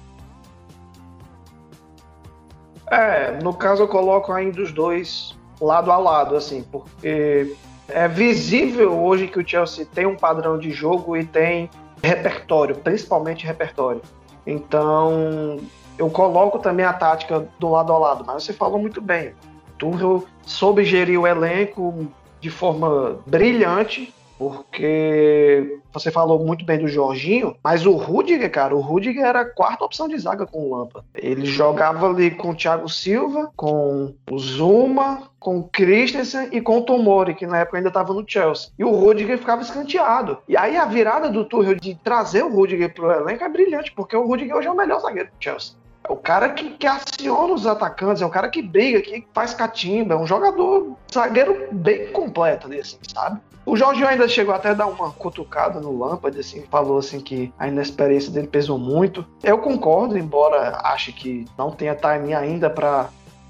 É, 2.90 3.38
no 3.40 3.54
caso 3.54 3.84
eu 3.84 3.88
coloco 3.88 4.32
ainda 4.32 4.64
os 4.64 4.72
dois 4.72 5.38
lado 5.62 5.92
a 5.92 5.98
lado, 5.98 6.36
assim, 6.36 6.64
porque 6.64 7.56
é 7.90 8.08
visível 8.08 8.98
hoje 9.00 9.28
que 9.28 9.40
o 9.40 9.48
Chelsea 9.48 9.86
tem 9.86 10.06
um 10.06 10.16
padrão 10.16 10.58
de 10.58 10.72
jogo 10.72 11.16
e 11.16 11.24
tem 11.24 11.70
repertório, 12.02 12.76
principalmente 12.76 13.46
repertório. 13.46 14.02
Então, 14.46 15.60
eu 15.98 16.10
coloco 16.10 16.60
também 16.60 16.86
a 16.86 16.94
tática 16.94 17.48
do 17.60 17.70
lado 17.70 17.92
a 17.92 17.98
lado, 17.98 18.24
mas 18.26 18.44
você 18.44 18.54
falou 18.54 18.80
muito 18.80 19.02
bem. 19.02 19.34
Tuchel 19.78 20.26
soube 20.46 20.84
gerir 20.84 21.20
o 21.20 21.28
elenco 21.28 22.08
de 22.40 22.50
forma 22.50 23.20
brilhante 23.26 24.14
porque 24.38 25.80
você 25.92 26.12
falou 26.12 26.46
muito 26.46 26.64
bem 26.64 26.78
do 26.78 26.88
Jorginho, 26.88 27.56
mas 27.64 27.86
o 27.86 27.94
Rudiger, 27.94 28.52
cara, 28.52 28.76
o 28.76 28.80
Rudiger 28.80 29.26
era 29.26 29.42
a 29.42 29.46
quarta 29.46 29.84
opção 29.84 30.08
de 30.08 30.18
zaga 30.18 30.46
com 30.46 30.60
o 30.60 30.78
Lampa. 30.78 31.04
Ele 31.16 31.46
jogava 31.46 32.08
ali 32.08 32.32
com 32.32 32.52
o 32.52 32.56
Thiago 32.56 32.88
Silva, 32.88 33.52
com 33.56 34.14
o 34.30 34.40
Zuma, 34.40 35.24
com 35.40 35.60
o 35.60 35.64
Christensen 35.64 36.50
e 36.52 36.62
com 36.62 36.78
o 36.78 36.82
Tomori, 36.82 37.34
que 37.34 37.48
na 37.48 37.60
época 37.60 37.78
ainda 37.78 37.90
estava 37.90 38.14
no 38.14 38.24
Chelsea. 38.28 38.70
E 38.78 38.84
o 38.84 38.92
Rudiger 38.92 39.38
ficava 39.38 39.62
escanteado. 39.62 40.38
E 40.48 40.56
aí 40.56 40.78
a 40.78 40.86
virada 40.86 41.30
do 41.30 41.46
Tuchel 41.46 41.76
de 41.76 41.96
trazer 41.96 42.44
o 42.44 42.54
Rudiger 42.54 42.94
pro 42.94 43.12
elenco 43.12 43.44
é 43.44 43.50
brilhante, 43.50 43.92
porque 43.94 44.16
o 44.16 44.26
Rudiger 44.26 44.56
hoje 44.56 44.68
é 44.68 44.72
o 44.72 44.78
melhor 44.78 45.00
zagueiro 45.00 45.30
do 45.30 45.44
Chelsea. 45.44 45.76
É 46.08 46.12
o 46.12 46.16
cara 46.16 46.50
que, 46.50 46.70
que 46.72 46.88
aciona 46.88 47.54
os 47.54 47.68
atacantes, 47.68 48.22
é 48.22 48.26
o 48.26 48.30
cara 48.30 48.50
que 48.50 48.62
briga, 48.62 49.02
que 49.02 49.28
faz 49.34 49.54
catimba, 49.54 50.14
é 50.14 50.18
um 50.18 50.28
jogador 50.28 50.96
zagueiro 51.14 51.68
bem 51.72 52.12
completo 52.12 52.68
ali, 52.68 52.80
assim, 52.80 52.98
sabe? 53.14 53.40
O 53.68 53.76
Jorge 53.76 54.02
ainda 54.06 54.30
chegou 54.30 54.56
até 54.56 54.70
a 54.70 54.74
dar 54.74 54.88
uma 54.88 55.12
cutucada 55.12 55.82
no 55.82 56.00
Lampard, 56.00 56.40
assim, 56.40 56.64
falou 56.72 57.00
assim 57.00 57.20
que 57.20 57.54
a 57.60 57.68
inexperiência 57.68 58.32
dele 58.32 58.48
pesou 58.48 58.78
muito. 58.78 59.26
Eu 59.44 59.58
concordo, 59.58 60.18
embora 60.18 60.80
ache 60.86 61.12
que 61.12 61.44
não 61.58 61.70
tenha 61.70 61.94
time 61.94 62.34
ainda 62.34 62.70
para 62.70 63.10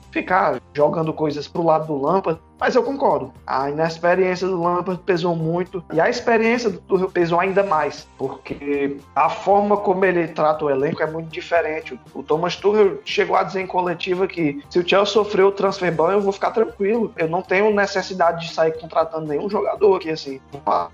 ficar 0.09 0.59
jogando 0.73 1.13
coisas 1.13 1.47
pro 1.47 1.61
lado 1.61 1.85
do 1.85 2.01
Lampard, 2.01 2.41
mas 2.59 2.75
eu 2.75 2.83
concordo. 2.83 3.33
A 3.45 3.69
inexperiência 3.69 4.47
do 4.47 4.61
Lampard 4.61 5.01
pesou 5.03 5.35
muito 5.35 5.83
e 5.93 5.99
a 5.99 6.09
experiência 6.09 6.69
do 6.69 6.79
Tuchel 6.79 7.09
pesou 7.09 7.39
ainda 7.39 7.63
mais, 7.63 8.07
porque 8.17 8.97
a 9.15 9.29
forma 9.29 9.77
como 9.77 10.03
ele 10.05 10.27
trata 10.27 10.65
o 10.65 10.69
elenco 10.69 11.01
é 11.01 11.07
muito 11.07 11.29
diferente. 11.29 11.99
O 12.13 12.23
Thomas 12.23 12.55
Tuchel 12.55 12.99
chegou 13.05 13.35
a 13.35 13.43
dizer 13.43 13.61
em 13.61 13.67
coletiva 13.67 14.27
que 14.27 14.63
se 14.69 14.79
o 14.79 14.87
Chelsea 14.87 15.13
sofreu 15.13 15.47
o 15.47 15.51
transfer 15.51 15.91
ban, 15.91 16.13
eu 16.13 16.21
vou 16.21 16.31
ficar 16.31 16.51
tranquilo. 16.51 17.13
Eu 17.17 17.27
não 17.27 17.41
tenho 17.41 17.73
necessidade 17.73 18.47
de 18.47 18.53
sair 18.53 18.71
contratando 18.79 19.27
nenhum 19.27 19.49
jogador 19.49 19.97
aqui, 19.97 20.09
assim. 20.09 20.39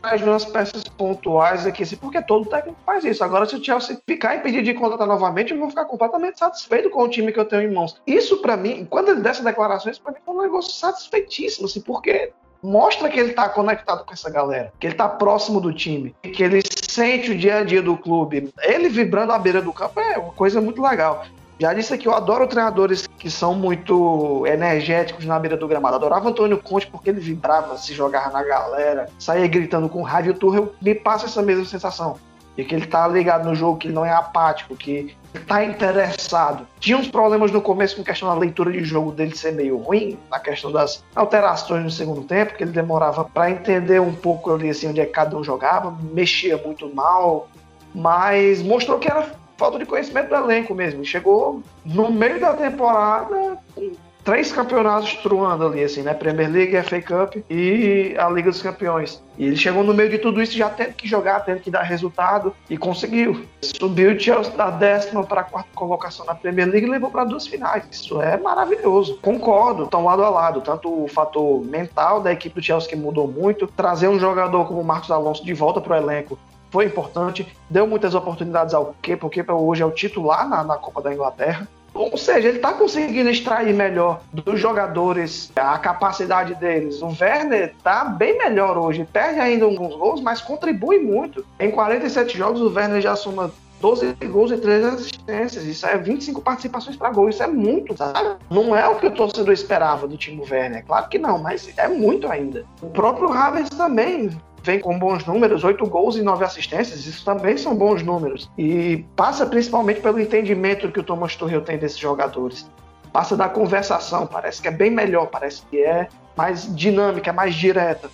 Mais 0.02 0.22
umas 0.22 0.46
peças 0.46 0.84
pontuais 0.84 1.66
aqui, 1.66 1.84
assim, 1.84 1.96
porque 1.96 2.22
todo 2.22 2.50
técnico 2.50 2.78
faz 2.86 3.04
isso. 3.04 3.24
Agora, 3.24 3.46
se 3.46 3.56
o 3.56 3.64
Chelsea 3.64 3.98
ficar 4.08 4.36
impedido 4.36 4.64
de 4.64 4.74
contratar 4.74 5.08
novamente, 5.08 5.54
eu 5.54 5.60
vou 5.60 5.70
ficar 5.70 5.86
completamente 5.86 6.40
satisfeito 6.40 6.90
com 6.90 7.04
o 7.04 7.10
time 7.10 7.32
que 7.32 7.40
eu 7.40 7.46
tenho 7.46 7.64
em 7.64 7.74
mãos. 7.74 8.02
Isso, 8.06 8.38
para 8.38 8.58
mim, 8.58 8.86
quando 8.90 9.10
ele 9.10 9.22
dessa 9.22 9.44
declaração, 9.44 9.92
isso 9.92 10.02
pra 10.02 10.12
mim 10.12 10.20
foi 10.26 10.36
um 10.36 10.42
negócio 10.42 10.72
satisfeitíssimo 10.72 11.53
importantíssimo, 11.54 11.66
assim, 11.66 11.82
porque 11.82 12.32
mostra 12.62 13.10
que 13.10 13.20
ele 13.20 13.32
está 13.32 13.50
conectado 13.50 14.06
com 14.06 14.14
essa 14.14 14.30
galera, 14.30 14.72
que 14.80 14.88
ele 14.88 14.94
está 14.94 15.08
próximo 15.08 15.60
do 15.60 15.74
time, 15.74 16.16
que 16.22 16.44
ele 16.44 16.62
sente 16.66 17.32
o 17.32 17.38
dia 17.38 17.58
a 17.58 17.64
dia 17.64 17.82
do 17.82 17.98
clube. 17.98 18.52
Ele 18.62 18.90
vibrando 18.90 19.34
à 19.34 19.40
beira 19.40 19.62
do 19.62 19.74
campo 19.74 20.00
é 20.00 20.18
uma 20.18 20.34
coisa 20.34 20.62
muito 20.62 20.82
legal. 20.82 21.26
Já 21.60 21.74
disse 21.74 21.98
que 21.98 22.08
eu 22.08 22.14
adoro 22.14 22.48
treinadores 22.48 23.08
que 23.08 23.30
são 23.30 23.54
muito 23.54 24.46
energéticos 24.48 25.26
na 25.26 25.38
beira 25.38 25.56
do 25.56 25.68
gramado. 25.68 25.96
Adorava 25.96 26.30
Antônio 26.30 26.58
Conte 26.58 26.88
porque 26.88 27.10
ele 27.10 27.22
vibrava, 27.22 27.78
se 27.78 27.94
jogava 27.94 28.32
na 28.32 28.44
galera, 28.44 29.08
saía 29.20 29.48
gritando 29.48 29.88
com 29.88 30.02
raiva. 30.02 30.30
E 30.30 30.32
o 30.32 30.34
Tuchel 30.34 30.74
me 30.82 30.96
passa 30.96 31.26
essa 31.26 31.42
mesma 31.42 31.64
sensação. 31.64 32.18
De 32.56 32.64
que 32.64 32.76
ele 32.76 32.86
tá 32.86 33.08
ligado 33.08 33.48
no 33.48 33.56
jogo, 33.56 33.78
que 33.78 33.88
ele 33.88 33.96
não 33.96 34.06
é 34.06 34.12
apático, 34.12 34.76
que 34.76 35.16
tá 35.48 35.64
interessado. 35.64 36.68
Tinha 36.80 36.98
uns 36.98 37.08
problemas 37.08 37.52
no 37.52 37.62
começo 37.62 37.96
com 37.96 38.04
questão 38.04 38.30
da 38.30 38.36
leitura 38.36 38.72
de 38.72 38.84
jogo 38.84 39.12
dele 39.12 39.36
ser 39.36 39.54
meio 39.54 39.78
ruim, 39.78 40.18
na 40.30 40.40
questão 40.40 40.72
das 40.72 41.04
alterações 41.16 41.84
no 41.84 41.92
segundo 41.92 42.22
tempo, 42.22 42.56
que 42.56 42.64
ele 42.64 42.72
demorava 42.72 43.24
para 43.24 43.50
entender 43.50 44.00
um 44.00 44.14
pouco 44.14 44.54
ali 44.54 44.70
assim 44.70 44.90
onde 44.90 45.02
é 45.02 45.06
que 45.06 45.12
cada 45.12 45.36
um 45.36 45.44
jogava, 45.44 45.98
mexia 46.12 46.58
muito 46.58 46.94
mal, 46.94 47.50
mas 47.94 48.62
mostrou 48.62 49.00
que 49.00 49.10
era 49.10 49.32
falta 49.58 49.80
de 49.80 49.86
conhecimento 49.86 50.30
do 50.30 50.36
elenco 50.36 50.76
mesmo. 50.76 51.04
Chegou 51.06 51.64
no 51.86 52.12
meio 52.12 52.40
da 52.40 52.54
temporada 52.54 53.58
com 53.74 53.92
três 54.24 54.52
campeonatos 54.52 55.14
truando 55.16 55.66
ali, 55.66 55.84
assim, 55.84 56.02
né? 56.02 56.14
Premier 56.14 56.50
League, 56.50 56.82
FA 56.84 57.02
Cup 57.02 57.44
e 57.50 58.16
a 58.18 58.30
Liga 58.30 58.50
dos 58.50 58.62
Campeões. 58.62 59.22
E 59.38 59.46
ele 59.46 59.56
chegou 59.56 59.84
no 59.84 59.94
meio 59.94 60.10
de 60.10 60.18
tudo 60.18 60.42
isso 60.42 60.54
já 60.54 60.70
tendo 60.70 60.94
que 60.94 61.08
jogar, 61.08 61.42
tendo 61.42 61.60
que 61.60 61.70
dar 61.70 61.82
resultado 61.82 62.54
e 62.70 62.78
conseguiu. 62.78 63.46
Subiu 63.62 64.14
o 64.14 64.20
Chelsea 64.20 64.56
da 64.56 64.70
décima 64.70 65.24
para 65.24 65.42
a 65.42 65.44
quarta 65.44 65.70
colocação 65.76 66.26
na 66.26 66.36
Premier 66.36 66.70
League 66.70 66.86
e 66.86 66.90
levou 66.90 67.10
para 67.10 67.26
duas 67.26 67.48
finais. 67.48 67.84
Isso 67.92 68.22
é 68.22 68.38
maravilhoso. 68.38 69.18
Concordo, 69.22 69.84
estão 69.84 70.06
lado 70.06 70.24
a 70.24 70.30
lado. 70.30 70.62
Tanto 70.62 71.04
o 71.04 71.08
fator 71.08 71.64
mental 71.66 72.22
da 72.22 72.32
equipe 72.32 72.56
do 72.56 72.64
Chelsea 72.64 72.90
que 72.90 72.96
mudou 72.96 73.28
muito, 73.28 73.68
trazer 73.68 74.08
um 74.08 74.20
jogador 74.20 74.66
como 74.66 74.82
o 74.82 74.86
Marcos 74.86 75.12
Alonso 75.12 75.44
de 75.44 75.54
volta 75.54 75.82
para 75.82 75.96
o 75.96 75.98
elenco 75.98 76.38
foi 76.74 76.86
importante, 76.86 77.48
deu 77.70 77.86
muitas 77.86 78.16
oportunidades 78.16 78.74
ao 78.74 78.96
Kepa, 79.00 79.28
o 79.28 79.68
hoje 79.68 79.84
é 79.84 79.86
o 79.86 79.92
titular 79.92 80.50
na, 80.50 80.64
na 80.64 80.76
Copa 80.76 81.04
da 81.04 81.14
Inglaterra. 81.14 81.68
Ou 81.94 82.18
seja, 82.18 82.48
ele 82.48 82.58
está 82.58 82.74
conseguindo 82.74 83.30
extrair 83.30 83.74
melhor 83.74 84.22
dos 84.32 84.60
jogadores 84.60 85.52
a 85.56 85.78
capacidade 85.78 86.56
deles. 86.56 87.02
O 87.02 87.08
Werner 87.08 87.74
está 87.78 88.06
bem 88.06 88.38
melhor 88.38 88.78
hoje. 88.78 89.08
Perde 89.12 89.40
ainda 89.40 89.66
alguns 89.66 89.96
gols, 89.96 90.22
mas 90.22 90.42
contribui 90.42 91.00
muito. 91.00 91.46
Em 91.60 91.70
47 91.70 92.38
jogos, 92.38 92.62
o 92.62 92.74
Werner 92.74 93.02
já 93.02 93.16
soma 93.16 93.52
12 93.80 94.14
gols 94.26 94.52
e 94.52 94.58
3 94.58 94.86
assistências. 94.86 95.66
Isso 95.66 95.86
é 95.86 95.98
25 95.98 96.42
participações 96.42 96.96
para 96.96 97.12
gol. 97.12 97.30
Isso 97.30 97.44
é 97.44 97.48
muito, 97.48 97.96
sabe? 97.96 98.38
Não 98.50 98.76
é 98.76 98.88
o 98.88 98.96
que 98.96 99.08
o 99.08 99.12
torcedor 99.12 99.54
esperava 99.54 100.08
do 100.08 100.18
time 100.18 100.42
Werner. 100.50 100.86
Claro 100.86 101.10
que 101.10 101.20
não, 101.20 101.38
mas 101.38 101.72
é 101.78 101.88
muito 101.88 102.32
ainda. 102.32 102.66
O 102.82 102.88
próprio 102.88 103.32
Havertz 103.32 103.78
também 103.78 104.30
vem 104.64 104.80
com 104.80 104.98
bons 104.98 105.26
números, 105.26 105.64
oito 105.64 105.86
gols 105.86 106.16
e 106.16 106.24
nove 106.24 106.46
assistências, 106.46 107.06
isso 107.06 107.24
também 107.24 107.58
são 107.58 107.76
bons 107.76 108.02
números. 108.02 108.50
E 108.58 109.06
passa 109.16 109.46
principalmente 109.46 110.00
pelo 110.00 110.20
entendimento 110.20 110.92
que 110.92 111.00
o 111.00 111.04
Thomas 111.04 111.36
Tuchel 111.36 111.62
tem 111.62 111.78
desses 111.78 111.98
jogadores. 111.98 112.66
Passa 113.12 113.36
da 113.36 113.48
conversação, 113.48 114.26
parece 114.26 114.62
que 114.62 114.68
é 114.68 114.72
bem 114.72 114.90
melhor, 114.90 115.28
parece 115.28 115.62
que 115.70 115.84
é 115.84 116.08
mais 116.36 116.74
dinâmica, 116.76 117.30
é 117.30 117.34
mais 117.34 117.54
direta. 117.54 118.10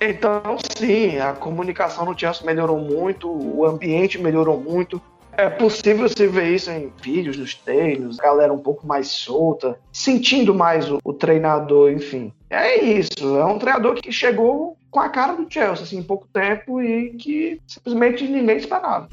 Então, 0.00 0.42
sim, 0.76 1.18
a 1.18 1.32
comunicação 1.32 2.04
no 2.04 2.18
Chelsea 2.18 2.44
melhorou 2.44 2.78
muito, 2.78 3.28
o 3.28 3.64
ambiente 3.64 4.20
melhorou 4.20 4.60
muito. 4.60 5.00
É 5.32 5.48
possível 5.48 6.08
se 6.08 6.26
ver 6.26 6.54
isso 6.54 6.70
em 6.70 6.92
vídeos, 7.00 7.36
nos 7.36 7.54
treinos, 7.54 8.16
galera 8.16 8.52
um 8.52 8.58
pouco 8.58 8.86
mais 8.86 9.06
solta, 9.06 9.78
sentindo 9.92 10.52
mais 10.52 10.90
o, 10.90 10.98
o 11.04 11.12
treinador, 11.12 11.92
enfim. 11.92 12.32
É 12.50 12.82
isso, 12.82 13.36
é 13.36 13.44
um 13.44 13.58
treinador 13.58 13.94
que 13.94 14.10
chegou 14.10 14.77
com 14.90 15.00
a 15.00 15.08
cara 15.08 15.34
do 15.34 15.46
Chelsea, 15.48 15.84
assim, 15.84 15.98
em 15.98 16.02
pouco 16.02 16.26
tempo 16.32 16.80
e 16.80 17.10
que 17.10 17.60
simplesmente 17.66 18.26
ninguém 18.26 18.56
esperava. 18.56 19.08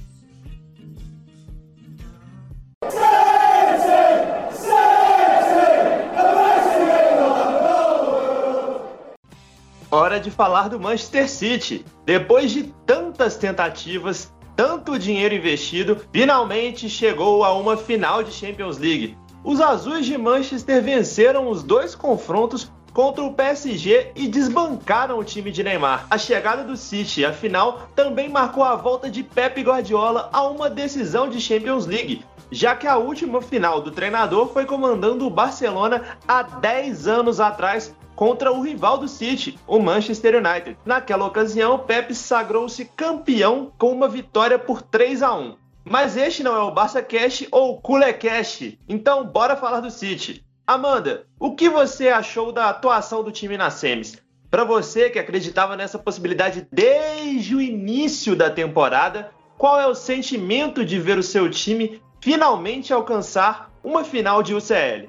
Hora 9.91 10.19
de 10.19 10.29
falar 10.29 10.67
do 10.67 10.79
Manchester 10.79 11.29
City. 11.29 11.85
Depois 12.05 12.51
de 12.51 12.63
tantas 12.85 13.37
tentativas, 13.37 14.33
tanto 14.55 14.99
dinheiro 14.99 15.35
investido, 15.35 16.01
finalmente 16.11 16.89
chegou 16.89 17.43
a 17.43 17.53
uma 17.53 17.77
final 17.77 18.21
de 18.21 18.31
Champions 18.31 18.77
League. 18.77 19.17
Os 19.43 19.61
azuis 19.61 20.05
de 20.05 20.17
Manchester 20.17 20.81
venceram 20.81 21.49
os 21.49 21.63
dois 21.63 21.95
confrontos 21.95 22.71
contra 22.95 23.21
o 23.25 23.33
PSG 23.33 24.13
e 24.15 24.25
desbancaram 24.25 25.19
o 25.19 25.23
time 25.23 25.51
de 25.51 25.61
Neymar. 25.61 26.07
A 26.09 26.17
chegada 26.17 26.63
do 26.63 26.77
City, 26.77 27.25
afinal, 27.25 27.89
também 27.93 28.29
marcou 28.29 28.63
a 28.63 28.77
volta 28.77 29.09
de 29.09 29.21
Pep 29.21 29.61
Guardiola 29.61 30.29
a 30.31 30.47
uma 30.47 30.69
decisão 30.69 31.29
de 31.29 31.41
Champions 31.41 31.85
League, 31.85 32.23
já 32.49 32.73
que 32.73 32.87
a 32.87 32.95
última 32.95 33.41
final 33.41 33.81
do 33.81 33.91
treinador 33.91 34.47
foi 34.47 34.65
comandando 34.65 35.27
o 35.27 35.29
Barcelona 35.29 36.17
há 36.25 36.41
10 36.41 37.05
anos 37.05 37.41
atrás 37.41 37.93
contra 38.15 38.49
o 38.49 38.61
rival 38.61 38.97
do 38.97 39.09
City, 39.09 39.59
o 39.67 39.77
Manchester 39.77 40.35
United. 40.37 40.77
Naquela 40.85 41.25
ocasião, 41.25 41.77
Pep 41.77 42.15
sagrou-se 42.15 42.85
campeão 42.85 43.73
com 43.77 43.91
uma 43.91 44.07
vitória 44.07 44.57
por 44.57 44.81
3 44.81 45.21
a 45.21 45.35
1. 45.35 45.57
Mas 45.83 46.15
este 46.15 46.43
não 46.43 46.55
é 46.55 46.63
o 46.63 46.71
Barça 46.71 47.01
Cash 47.01 47.45
ou 47.51 47.77
Cule 47.81 48.13
Cash, 48.13 48.77
então 48.87 49.25
bora 49.25 49.57
falar 49.57 49.81
do 49.81 49.91
City. 49.91 50.44
Amanda, 50.67 51.27
o 51.39 51.55
que 51.55 51.69
você 51.69 52.09
achou 52.09 52.51
da 52.51 52.69
atuação 52.69 53.23
do 53.23 53.31
time 53.31 53.55
na 53.55 53.69
semis? 53.69 54.17
Para 54.49 54.63
você 54.63 55.11
que 55.11 55.19
acreditava 55.19 55.75
nessa 55.75 55.99
possibilidade 55.99 56.67
desde 56.71 57.55
o 57.55 57.61
início 57.61 58.35
da 58.35 58.49
temporada, 58.49 59.31
qual 59.59 59.79
é 59.79 59.85
o 59.85 59.93
sentimento 59.93 60.83
de 60.83 60.99
ver 60.99 61.19
o 61.19 61.23
seu 61.23 61.51
time 61.51 62.01
finalmente 62.19 62.91
alcançar 62.91 63.69
uma 63.83 64.03
final 64.03 64.41
de 64.41 64.55
UCL? 64.55 65.07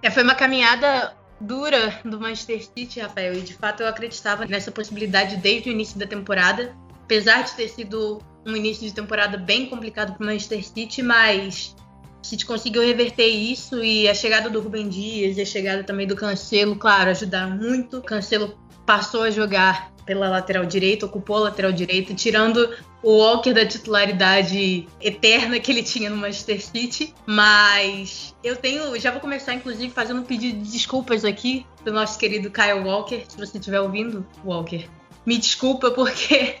É, 0.00 0.08
foi 0.08 0.22
uma 0.22 0.36
caminhada 0.36 1.16
dura 1.40 2.00
do 2.04 2.20
Manchester 2.20 2.64
City, 2.64 3.00
Rafael, 3.00 3.34
e 3.34 3.40
de 3.40 3.54
fato 3.54 3.82
eu 3.82 3.88
acreditava 3.88 4.46
nessa 4.46 4.70
possibilidade 4.70 5.36
desde 5.36 5.68
o 5.68 5.72
início 5.72 5.98
da 5.98 6.06
temporada, 6.06 6.76
apesar 7.02 7.42
de 7.42 7.54
ter 7.54 7.66
sido 7.66 8.22
um 8.46 8.54
início 8.54 8.86
de 8.86 8.94
temporada 8.94 9.36
bem 9.36 9.66
complicado 9.66 10.14
para 10.14 10.22
o 10.22 10.26
Manchester 10.26 10.64
City, 10.64 11.02
mas 11.02 11.74
o 12.22 12.26
City 12.26 12.46
conseguiu 12.46 12.82
reverter 12.82 13.26
isso 13.26 13.82
e 13.82 14.08
a 14.08 14.14
chegada 14.14 14.48
do 14.48 14.60
Rubem 14.60 14.88
Dias 14.88 15.36
e 15.36 15.42
a 15.42 15.46
chegada 15.46 15.82
também 15.82 16.06
do 16.06 16.14
Cancelo, 16.14 16.76
claro, 16.76 17.10
ajudaram 17.10 17.50
muito. 17.50 17.98
O 17.98 18.02
Cancelo 18.02 18.56
passou 18.86 19.22
a 19.22 19.30
jogar 19.30 19.92
pela 20.06 20.28
lateral 20.28 20.64
direita, 20.64 21.06
ocupou 21.06 21.36
a 21.36 21.40
lateral 21.40 21.72
direita, 21.72 22.14
tirando 22.14 22.74
o 23.02 23.18
Walker 23.18 23.52
da 23.52 23.66
titularidade 23.66 24.86
eterna 25.00 25.58
que 25.58 25.70
ele 25.70 25.82
tinha 25.82 26.10
no 26.10 26.16
Manchester 26.16 26.64
City. 26.64 27.14
Mas 27.26 28.34
eu 28.42 28.56
tenho. 28.56 28.98
Já 28.98 29.10
vou 29.10 29.20
começar, 29.20 29.54
inclusive, 29.54 29.92
fazendo 29.92 30.20
um 30.20 30.24
pedido 30.24 30.58
de 30.58 30.70
desculpas 30.70 31.24
aqui 31.24 31.66
do 31.84 31.92
nosso 31.92 32.18
querido 32.18 32.50
Kyle 32.50 32.80
Walker, 32.84 33.24
se 33.28 33.36
você 33.36 33.58
estiver 33.58 33.80
ouvindo, 33.80 34.26
Walker. 34.44 34.86
Me 35.24 35.38
desculpa 35.38 35.90
porque 35.90 36.56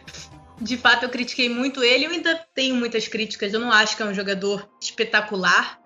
de 0.62 0.76
fato 0.76 1.04
eu 1.04 1.08
critiquei 1.08 1.48
muito 1.48 1.82
ele. 1.82 2.06
Eu 2.06 2.10
ainda 2.10 2.40
tenho 2.54 2.74
muitas 2.74 3.08
críticas. 3.08 3.52
Eu 3.52 3.60
não 3.60 3.72
acho 3.72 3.96
que 3.96 4.02
é 4.02 4.06
um 4.06 4.14
jogador 4.14 4.68
espetacular. 4.80 5.78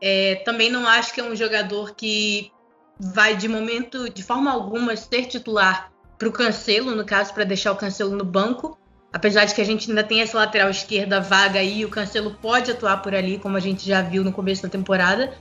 É, 0.00 0.36
também 0.44 0.70
não 0.70 0.86
acho 0.86 1.12
que 1.12 1.20
é 1.20 1.24
um 1.24 1.34
jogador 1.34 1.94
que 1.94 2.52
vai 3.00 3.36
de 3.36 3.48
momento, 3.48 4.08
de 4.08 4.22
forma 4.22 4.52
alguma, 4.52 4.96
ser 4.96 5.26
titular 5.26 5.92
para 6.18 6.28
o 6.28 6.32
Cancelo, 6.32 6.94
no 6.94 7.04
caso, 7.04 7.32
para 7.32 7.44
deixar 7.44 7.72
o 7.72 7.76
Cancelo 7.76 8.16
no 8.16 8.24
banco. 8.24 8.78
Apesar 9.12 9.44
de 9.44 9.54
que 9.54 9.60
a 9.60 9.64
gente 9.64 9.88
ainda 9.88 10.04
tem 10.04 10.20
essa 10.20 10.36
lateral 10.36 10.68
esquerda 10.68 11.20
vaga 11.20 11.60
aí, 11.60 11.84
o 11.84 11.88
Cancelo 11.88 12.36
pode 12.42 12.70
atuar 12.70 12.98
por 12.98 13.14
ali, 13.14 13.38
como 13.38 13.56
a 13.56 13.60
gente 13.60 13.86
já 13.86 14.02
viu 14.02 14.22
no 14.22 14.32
começo 14.32 14.62
da 14.62 14.68
temporada. 14.68 15.32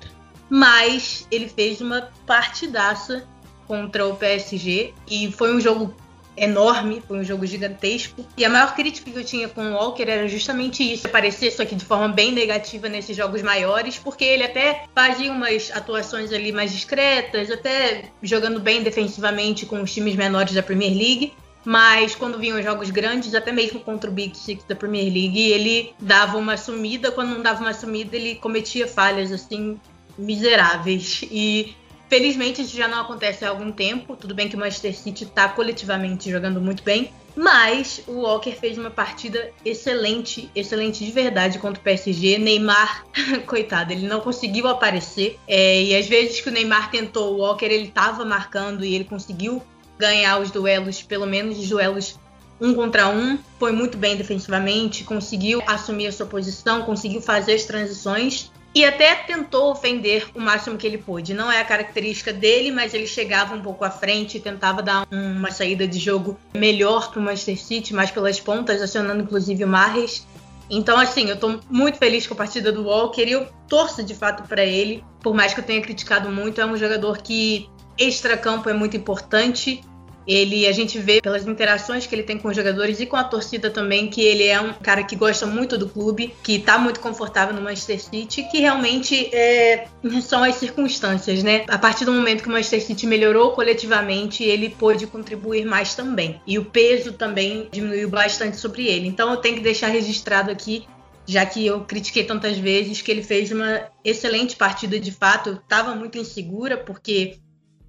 Mas 0.49 1.27
ele 1.29 1.49
fez 1.49 1.81
uma 1.81 2.09
partidaça 2.25 3.27
contra 3.67 4.07
o 4.07 4.15
PSG 4.15 4.93
e 5.09 5.29
foi 5.31 5.53
um 5.53 5.59
jogo 5.59 5.93
enorme, 6.37 7.01
foi 7.07 7.19
um 7.19 7.23
jogo 7.23 7.45
gigantesco. 7.45 8.25
E 8.37 8.45
a 8.45 8.49
maior 8.49 8.75
crítica 8.75 9.09
que 9.09 9.17
eu 9.17 9.23
tinha 9.23 9.49
com 9.49 9.61
o 9.61 9.73
Walker 9.73 10.03
era 10.03 10.27
justamente 10.27 10.83
isso, 10.83 11.07
aparecer 11.07 11.51
só 11.51 11.65
que 11.65 11.75
de 11.75 11.83
forma 11.83 12.07
bem 12.07 12.31
negativa 12.31 12.87
nesses 12.87 13.17
jogos 13.17 13.41
maiores, 13.41 13.97
porque 13.97 14.23
ele 14.23 14.43
até 14.43 14.85
fazia 14.93 15.31
umas 15.31 15.71
atuações 15.71 16.31
ali 16.31 16.51
mais 16.51 16.71
discretas, 16.71 17.49
até 17.49 18.05
jogando 18.21 18.59
bem 18.59 18.83
defensivamente 18.83 19.65
com 19.65 19.81
os 19.81 19.93
times 19.93 20.15
menores 20.15 20.53
da 20.53 20.63
Premier 20.63 20.95
League. 20.95 21.33
Mas 21.65 22.15
quando 22.15 22.39
vinham 22.39 22.61
jogos 22.61 22.89
grandes, 22.89 23.35
até 23.35 23.51
mesmo 23.51 23.81
contra 23.81 24.09
o 24.09 24.13
Big 24.13 24.37
Six 24.37 24.63
da 24.63 24.73
Premier 24.73 25.11
League, 25.11 25.51
ele 25.51 25.93
dava 25.99 26.37
uma 26.37 26.55
sumida. 26.55 27.11
Quando 27.11 27.31
não 27.31 27.41
dava 27.41 27.59
uma 27.59 27.73
sumida, 27.73 28.15
ele 28.15 28.35
cometia 28.35 28.87
falhas 28.87 29.33
assim 29.33 29.77
miseráveis. 30.17 31.23
E 31.29 31.75
Felizmente 32.09 32.61
isso 32.61 32.75
já 32.75 32.87
não 32.87 33.01
acontece 33.01 33.43
há 33.43 33.49
algum 33.49 33.71
tempo. 33.71 34.15
Tudo 34.15 34.33
bem 34.33 34.47
que 34.47 34.55
o 34.55 34.59
Manchester 34.59 34.95
City 34.95 35.25
está 35.25 35.49
coletivamente 35.49 36.31
jogando 36.31 36.61
muito 36.61 36.81
bem, 36.83 37.11
mas 37.35 38.01
o 38.07 38.21
Walker 38.21 38.51
fez 38.51 38.77
uma 38.77 38.89
partida 38.89 39.51
excelente, 39.65 40.49
excelente 40.55 41.03
de 41.05 41.11
verdade 41.11 41.59
contra 41.59 41.79
o 41.79 41.83
PSG. 41.83 42.37
Neymar, 42.37 43.05
coitado, 43.45 43.91
ele 43.91 44.07
não 44.07 44.21
conseguiu 44.21 44.67
aparecer. 44.67 45.37
É, 45.47 45.83
e 45.83 45.95
às 45.95 46.07
vezes 46.07 46.39
que 46.39 46.49
o 46.49 46.51
Neymar 46.51 46.89
tentou, 46.89 47.35
o 47.35 47.37
Walker 47.39 47.65
ele 47.65 47.89
estava 47.89 48.23
marcando 48.23 48.85
e 48.85 48.95
ele 48.95 49.03
conseguiu 49.03 49.61
ganhar 49.99 50.39
os 50.39 50.49
duelos, 50.49 51.01
pelo 51.01 51.25
menos 51.25 51.59
os 51.59 51.67
duelos 51.67 52.17
um 52.59 52.73
contra 52.73 53.07
um, 53.07 53.37
foi 53.59 53.71
muito 53.71 53.97
bem 53.97 54.15
defensivamente, 54.15 55.03
conseguiu 55.03 55.61
assumir 55.67 56.07
a 56.07 56.11
sua 56.11 56.25
posição, 56.25 56.81
conseguiu 56.83 57.21
fazer 57.21 57.53
as 57.53 57.65
transições 57.65 58.51
e 58.77 58.85
até 58.85 59.15
tentou 59.15 59.71
ofender 59.71 60.27
o 60.35 60.39
máximo 60.39 60.77
que 60.77 60.85
ele 60.85 60.99
pôde. 60.99 61.33
Não 61.33 61.51
é 61.51 61.59
a 61.59 61.65
característica 61.65 62.31
dele, 62.31 62.71
mas 62.71 62.93
ele 62.93 63.07
chegava 63.07 63.55
um 63.55 63.61
pouco 63.61 63.83
à 63.83 63.89
frente 63.89 64.37
e 64.37 64.39
tentava 64.39 64.83
dar 64.83 65.07
uma 65.11 65.49
saída 65.49 65.87
de 65.87 65.97
jogo 65.97 66.37
melhor 66.53 67.09
para 67.09 67.19
o 67.19 67.23
Manchester 67.23 67.57
City, 67.57 67.91
mais 67.91 68.11
pelas 68.11 68.39
pontas, 68.39 68.79
acionando 68.79 69.23
inclusive 69.23 69.63
o 69.63 69.67
Marres. 69.67 70.27
Então, 70.69 70.99
assim, 70.99 71.27
eu 71.27 71.33
estou 71.33 71.59
muito 71.67 71.97
feliz 71.97 72.27
com 72.27 72.35
a 72.35 72.37
partida 72.37 72.71
do 72.71 72.83
Walker 72.83 73.23
e 73.23 73.31
eu 73.31 73.47
torço 73.67 74.03
de 74.03 74.13
fato 74.13 74.47
para 74.47 74.63
ele. 74.63 75.03
Por 75.23 75.33
mais 75.33 75.55
que 75.55 75.59
eu 75.59 75.63
tenha 75.63 75.81
criticado 75.81 76.29
muito, 76.29 76.61
é 76.61 76.65
um 76.65 76.77
jogador 76.77 77.17
que 77.17 77.67
extra-campo 77.97 78.69
é 78.69 78.73
muito 78.73 78.95
importante 78.95 79.81
ele, 80.27 80.67
a 80.67 80.71
gente 80.71 80.99
vê 80.99 81.21
pelas 81.21 81.47
interações 81.47 82.05
que 82.05 82.13
ele 82.13 82.23
tem 82.23 82.37
com 82.37 82.49
os 82.49 82.55
jogadores 82.55 82.99
e 82.99 83.05
com 83.05 83.15
a 83.15 83.23
torcida 83.23 83.69
também, 83.69 84.09
que 84.09 84.21
ele 84.21 84.43
é 84.43 84.59
um 84.59 84.73
cara 84.73 85.03
que 85.03 85.15
gosta 85.15 85.45
muito 85.45 85.77
do 85.77 85.87
clube, 85.87 86.33
que 86.43 86.59
tá 86.59 86.77
muito 86.77 86.99
confortável 86.99 87.55
no 87.55 87.61
Manchester 87.61 88.01
City, 88.01 88.43
que 88.51 88.59
realmente 88.59 89.33
é, 89.33 89.87
são 90.21 90.43
as 90.43 90.55
circunstâncias, 90.55 91.41
né? 91.43 91.63
A 91.67 91.77
partir 91.77 92.05
do 92.05 92.11
momento 92.11 92.43
que 92.43 92.49
o 92.49 92.51
Manchester 92.51 92.83
City 92.83 93.07
melhorou 93.07 93.51
coletivamente, 93.51 94.43
ele 94.43 94.69
pôde 94.69 95.07
contribuir 95.07 95.65
mais 95.65 95.95
também. 95.95 96.41
E 96.45 96.59
o 96.59 96.65
peso 96.65 97.13
também 97.13 97.69
diminuiu 97.71 98.09
bastante 98.09 98.57
sobre 98.57 98.87
ele. 98.87 99.07
Então 99.07 99.31
eu 99.31 99.37
tenho 99.37 99.55
que 99.55 99.61
deixar 99.61 99.87
registrado 99.87 100.51
aqui 100.51 100.85
já 101.27 101.45
que 101.45 101.65
eu 101.65 101.81
critiquei 101.81 102.23
tantas 102.23 102.57
vezes 102.57 103.01
que 103.01 103.11
ele 103.11 103.21
fez 103.21 103.51
uma 103.51 103.85
excelente 104.03 104.55
partida 104.55 104.97
de 104.97 105.11
fato. 105.11 105.59
Estava 105.61 105.93
muito 105.93 106.17
insegura 106.17 106.77
porque 106.77 107.37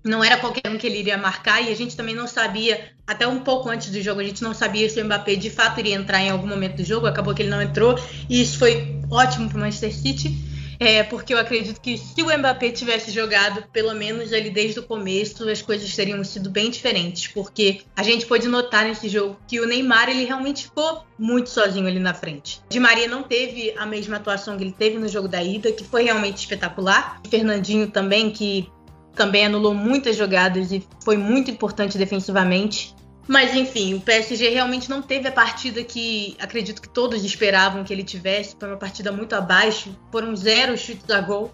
não 0.09 0.25
era 0.25 0.37
qualquer 0.37 0.71
um 0.71 0.79
que 0.79 0.87
ele 0.87 0.99
iria 0.99 1.19
marcar 1.19 1.63
e 1.63 1.71
a 1.71 1.77
gente 1.77 1.97
também 1.97 2.15
não 2.15 2.27
sabia, 2.27 2.93
até 3.07 3.27
um 3.27 3.41
pouco 3.41 3.69
antes 3.69 3.91
do 3.91 4.01
jogo, 4.01 4.21
a 4.21 4.25
gente 4.25 4.43
não 4.43 4.55
sabia 4.55 4.89
se 4.89 5.01
o 5.01 5.05
Mbappé 5.05 5.37
de 5.37 5.51
fato 5.51 5.79
iria 5.81 5.95
entrar 5.95 6.21
em 6.21 6.31
algum 6.31 6.47
momento 6.47 6.77
do 6.77 6.85
jogo, 6.85 7.07
acabou 7.07 7.35
que 7.35 7.43
ele 7.43 7.51
não 7.51 7.63
entrou 7.63 7.99
e 8.29 8.41
isso 8.41 8.59
foi 8.59 9.01
ótimo 9.11 9.49
para 9.49 9.57
o 9.57 9.61
Manchester 9.61 9.95
City, 9.95 10.49
é, 10.81 11.03
porque 11.03 11.35
eu 11.35 11.39
acredito 11.39 11.81
que 11.81 11.99
se 11.99 12.23
o 12.23 12.39
Mbappé 12.39 12.71
tivesse 12.71 13.11
jogado, 13.11 13.65
pelo 13.73 13.93
menos 13.95 14.33
ali 14.33 14.49
desde 14.49 14.79
o 14.79 14.83
começo, 14.83 15.49
as 15.49 15.61
coisas 15.61 15.95
teriam 15.95 16.23
sido 16.23 16.51
bem 16.51 16.71
diferentes, 16.71 17.27
porque 17.27 17.81
a 17.97 18.03
gente 18.03 18.27
pôde 18.27 18.47
notar 18.47 18.85
nesse 18.85 19.09
jogo 19.09 19.37
que 19.49 19.61
o 19.61 19.67
Neymar 19.67 20.09
ele 20.09 20.25
realmente 20.25 20.65
ficou 20.65 21.05
muito 21.19 21.51
sozinho 21.51 21.89
ali 21.89 21.99
na 21.99 22.15
frente. 22.15 22.61
Di 22.69 22.79
Maria 22.79 23.09
não 23.09 23.25
teve 23.25 23.75
a 23.77 23.85
mesma 23.85 24.17
atuação 24.17 24.57
que 24.57 24.63
ele 24.63 24.75
teve 24.77 24.99
no 24.99 25.09
jogo 25.09 25.27
da 25.27 25.43
ida, 25.43 25.73
que 25.73 25.83
foi 25.83 26.05
realmente 26.05 26.39
espetacular. 26.39 27.21
Fernandinho 27.29 27.91
também, 27.91 28.31
que 28.31 28.71
também 29.15 29.47
anulou 29.47 29.75
muitas 29.75 30.17
jogadas 30.17 30.73
e 30.73 30.87
foi 31.05 31.17
muito 31.17 31.51
importante 31.51 31.99
defensivamente. 31.99 32.95
Mas 33.27 33.55
enfim, 33.55 33.93
o 33.95 34.01
PSG 34.01 34.49
realmente 34.49 34.89
não 34.89 35.03
teve 35.03 35.29
a 35.29 35.33
partida 35.33 35.85
que 35.85 36.35
acredito 36.41 36.81
que 36.81 36.89
todos 36.89 37.23
esperavam 37.23 37.85
que 37.85 37.93
ele 37.93 38.03
tivesse. 38.03 38.57
Foi 38.59 38.69
uma 38.69 38.79
partida 38.79 39.13
muito 39.13 39.35
abaixo. 39.35 39.95
Foram 40.11 40.35
zero 40.35 40.79
chutes 40.79 41.11
a 41.11 41.21
gol, 41.21 41.53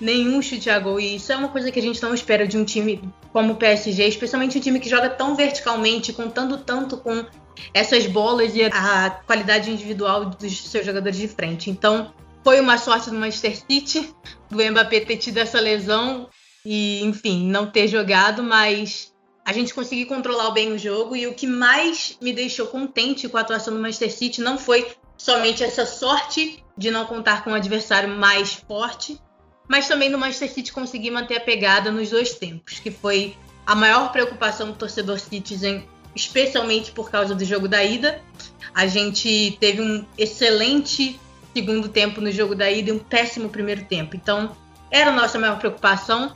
nenhum 0.00 0.42
chute 0.42 0.68
a 0.68 0.80
gol. 0.80 0.98
E 0.98 1.14
isso 1.16 1.32
é 1.32 1.36
uma 1.36 1.48
coisa 1.48 1.70
que 1.70 1.78
a 1.78 1.82
gente 1.82 2.02
não 2.02 2.12
espera 2.12 2.46
de 2.46 2.58
um 2.58 2.64
time 2.64 3.00
como 3.32 3.52
o 3.52 3.56
PSG, 3.56 4.08
especialmente 4.08 4.58
um 4.58 4.60
time 4.60 4.80
que 4.80 4.88
joga 4.88 5.08
tão 5.08 5.36
verticalmente, 5.36 6.12
contando 6.12 6.58
tanto 6.58 6.96
com 6.96 7.24
essas 7.72 8.06
bolas 8.06 8.56
e 8.56 8.64
a 8.64 9.10
qualidade 9.24 9.70
individual 9.70 10.24
dos 10.24 10.68
seus 10.68 10.84
jogadores 10.84 11.18
de 11.18 11.28
frente. 11.28 11.70
Então, 11.70 12.12
foi 12.42 12.60
uma 12.60 12.76
sorte 12.78 13.10
do 13.10 13.16
Manchester 13.16 13.56
City, 13.56 14.12
do 14.50 14.58
Mbappé 14.58 15.00
ter 15.00 15.16
tido 15.18 15.38
essa 15.38 15.60
lesão 15.60 16.28
e, 16.64 17.02
enfim, 17.02 17.46
não 17.46 17.66
ter 17.66 17.88
jogado, 17.88 18.42
mas 18.42 19.12
a 19.44 19.52
gente 19.52 19.74
conseguiu 19.74 20.06
controlar 20.06 20.50
bem 20.50 20.72
o 20.72 20.78
jogo. 20.78 21.16
E 21.16 21.26
o 21.26 21.34
que 21.34 21.46
mais 21.46 22.16
me 22.20 22.32
deixou 22.32 22.66
contente 22.66 23.28
com 23.28 23.36
a 23.36 23.40
atuação 23.40 23.74
do 23.74 23.80
Manchester 23.80 24.12
City 24.12 24.40
não 24.40 24.56
foi 24.56 24.92
somente 25.16 25.62
essa 25.62 25.84
sorte 25.86 26.64
de 26.76 26.90
não 26.90 27.04
contar 27.04 27.44
com 27.44 27.50
um 27.50 27.54
adversário 27.54 28.08
mais 28.08 28.54
forte, 28.54 29.20
mas 29.68 29.88
também 29.88 30.08
no 30.08 30.18
Manchester 30.18 30.52
City 30.52 30.72
conseguir 30.72 31.10
manter 31.10 31.36
a 31.36 31.40
pegada 31.40 31.90
nos 31.90 32.10
dois 32.10 32.34
tempos, 32.34 32.80
que 32.80 32.90
foi 32.90 33.36
a 33.66 33.74
maior 33.74 34.10
preocupação 34.10 34.68
do 34.68 34.76
torcedor 34.76 35.18
Citizen, 35.18 35.86
especialmente 36.14 36.92
por 36.92 37.10
causa 37.10 37.34
do 37.34 37.44
jogo 37.44 37.68
da 37.68 37.82
ida. 37.82 38.20
A 38.74 38.86
gente 38.86 39.56
teve 39.60 39.80
um 39.80 40.04
excelente 40.16 41.20
segundo 41.54 41.88
tempo 41.88 42.20
no 42.20 42.30
jogo 42.32 42.54
da 42.54 42.70
ida 42.70 42.90
e 42.90 42.92
um 42.92 42.98
péssimo 42.98 43.48
primeiro 43.48 43.84
tempo. 43.84 44.16
Então, 44.16 44.56
era 44.90 45.10
a 45.10 45.14
nossa 45.14 45.38
maior 45.38 45.58
preocupação 45.58 46.34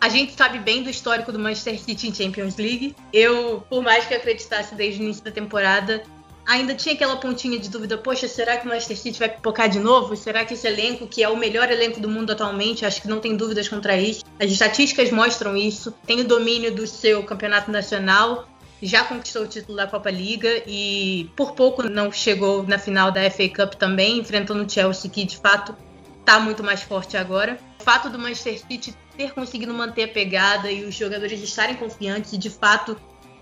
A 0.00 0.08
gente 0.08 0.32
sabe 0.34 0.58
bem 0.58 0.82
do 0.82 0.88
histórico 0.88 1.30
do 1.30 1.38
Manchester 1.38 1.78
City 1.78 2.08
em 2.08 2.14
Champions 2.14 2.56
League. 2.56 2.96
Eu, 3.12 3.62
por 3.68 3.82
mais 3.82 4.06
que 4.06 4.14
acreditasse 4.14 4.74
desde 4.74 5.00
o 5.00 5.04
início 5.04 5.22
da 5.22 5.30
temporada, 5.30 6.02
ainda 6.46 6.74
tinha 6.74 6.94
aquela 6.94 7.16
pontinha 7.16 7.58
de 7.58 7.68
dúvida: 7.68 7.98
poxa, 7.98 8.26
será 8.26 8.56
que 8.56 8.66
o 8.66 8.68
Manchester 8.68 8.96
City 8.96 9.18
vai 9.18 9.28
pipocar 9.28 9.68
de 9.68 9.78
novo? 9.78 10.16
Será 10.16 10.44
que 10.44 10.54
esse 10.54 10.66
elenco, 10.66 11.06
que 11.06 11.22
é 11.22 11.28
o 11.28 11.36
melhor 11.36 11.70
elenco 11.70 12.00
do 12.00 12.08
mundo 12.08 12.32
atualmente, 12.32 12.86
acho 12.86 13.02
que 13.02 13.08
não 13.08 13.20
tem 13.20 13.36
dúvidas 13.36 13.68
contra 13.68 13.94
isso. 13.94 14.24
As 14.40 14.50
estatísticas 14.50 15.10
mostram 15.10 15.54
isso. 15.54 15.92
Tem 16.06 16.20
o 16.20 16.24
domínio 16.24 16.74
do 16.74 16.86
seu 16.86 17.22
campeonato 17.22 17.70
nacional, 17.70 18.48
já 18.82 19.04
conquistou 19.04 19.42
o 19.42 19.46
título 19.46 19.76
da 19.76 19.86
Copa 19.86 20.10
Liga 20.10 20.62
e 20.66 21.30
por 21.36 21.52
pouco 21.52 21.82
não 21.82 22.10
chegou 22.10 22.62
na 22.62 22.78
final 22.78 23.12
da 23.12 23.30
FA 23.30 23.48
Cup 23.48 23.74
também, 23.74 24.18
enfrentando 24.18 24.64
o 24.64 24.68
Chelsea, 24.68 25.10
que 25.10 25.24
de 25.24 25.36
fato 25.36 25.76
está 26.20 26.40
muito 26.40 26.64
mais 26.64 26.82
forte 26.82 27.16
agora. 27.16 27.58
O 27.78 27.82
fato 27.82 28.08
do 28.08 28.18
Manchester 28.18 28.58
City 28.58 28.94
ter 29.20 29.34
conseguido 29.34 29.74
manter 29.74 30.04
a 30.04 30.08
pegada 30.08 30.72
e 30.72 30.82
os 30.82 30.94
jogadores 30.94 31.42
estarem 31.42 31.76
confiantes 31.76 32.32
e 32.32 32.38
de 32.38 32.48
fato 32.48 32.96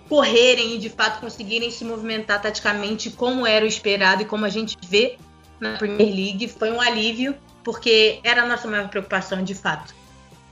correrem 0.08 0.74
e 0.74 0.78
de 0.78 0.90
fato 0.90 1.20
conseguirem 1.20 1.70
se 1.70 1.84
movimentar 1.84 2.42
taticamente 2.42 3.10
como 3.10 3.46
era 3.46 3.64
o 3.64 3.68
esperado 3.68 4.22
e 4.22 4.24
como 4.24 4.44
a 4.44 4.48
gente 4.48 4.76
vê 4.88 5.16
na 5.60 5.76
Premier 5.76 6.12
League 6.12 6.48
foi 6.48 6.72
um 6.72 6.80
alívio, 6.80 7.36
porque 7.62 8.18
era 8.24 8.42
a 8.42 8.46
nossa 8.46 8.66
maior 8.66 8.88
preocupação 8.88 9.44
de 9.44 9.54
fato. 9.54 9.94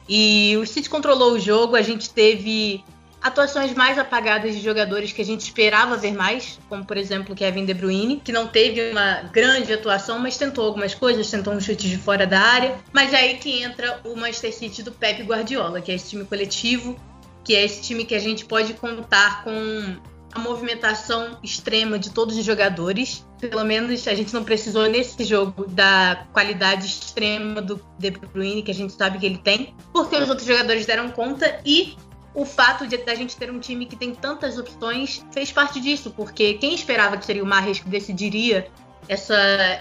E 0.09 0.57
o 0.59 0.67
City 0.67 0.89
controlou 0.89 1.33
o 1.33 1.41
jogo, 1.41 1.75
a 1.75 1.83
gente 1.83 2.11
teve 2.11 2.85
atuações 3.27 3.75
mais 3.75 3.99
apagadas 3.99 4.55
de 4.55 4.61
jogadores 4.61 5.12
que 5.12 5.21
a 5.21 5.25
gente 5.25 5.41
esperava 5.41 5.97
ver 5.97 6.15
mais, 6.15 6.59
como 6.69 6.85
por 6.85 6.97
exemplo 6.97 7.35
Kevin 7.35 7.65
De 7.65 7.75
Bruyne, 7.75 8.21
que 8.23 8.33
não 8.33 8.47
teve 8.47 8.91
uma 8.91 9.23
grande 9.33 9.73
atuação, 9.73 10.19
mas 10.19 10.37
tentou 10.37 10.65
algumas 10.65 10.95
coisas, 10.95 11.31
tentou 11.31 11.53
um 11.53 11.61
chute 11.61 11.89
de 11.89 11.99
fora 11.99 12.27
da 12.27 12.41
área. 12.41 12.79
Mas 12.93 13.12
é 13.12 13.17
aí 13.17 13.39
que 13.39 13.62
entra 13.62 14.01
o 14.05 14.17
Manchester 14.17 14.55
City 14.55 14.83
do 14.83 14.93
Pep 14.93 15.23
Guardiola, 15.23 15.81
que 15.81 15.91
é 15.91 15.95
esse 15.95 16.11
time 16.11 16.25
coletivo, 16.25 16.99
que 17.45 17.55
é 17.55 17.65
esse 17.65 17.83
time 17.83 18.05
que 18.05 18.15
a 18.15 18.19
gente 18.19 18.45
pode 18.45 18.75
contar 18.75 19.43
com 19.43 19.97
a 20.33 20.39
movimentação 20.39 21.39
extrema 21.43 21.99
de 21.99 22.11
todos 22.11 22.37
os 22.37 22.45
jogadores. 22.45 23.27
Pelo 23.41 23.65
menos 23.65 24.07
a 24.07 24.15
gente 24.15 24.33
não 24.35 24.45
precisou 24.45 24.87
nesse 24.89 25.25
jogo 25.25 25.67
da 25.67 26.27
qualidade 26.33 26.87
extrema 26.87 27.62
do 27.62 27.81
De 27.99 28.11
Bruyne, 28.11 28.62
que 28.62 28.71
a 28.71 28.75
gente 28.75 28.93
sabe 28.93 29.19
que 29.19 29.27
ele 29.27 29.39
tem, 29.39 29.75
porque 29.93 30.17
os 30.17 30.29
outros 30.29 30.47
jogadores 30.47 30.85
deram 30.85 31.11
conta 31.11 31.61
e 31.65 31.97
o 32.37 32.44
fato 32.44 32.87
de 32.87 32.96
a 33.07 33.14
gente 33.14 33.35
ter 33.35 33.51
um 33.51 33.59
time 33.59 33.87
que 33.87 33.96
tem 33.96 34.14
tantas 34.14 34.59
opções 34.59 35.25
fez 35.33 35.51
parte 35.51 35.81
disso, 35.81 36.11
porque 36.11 36.55
quem 36.55 36.75
esperava 36.75 37.16
que 37.16 37.25
seria 37.25 37.42
o 37.42 37.46
Mahrez 37.46 37.81
que 37.81 37.88
decidiria 37.88 38.68
essa 39.09 39.35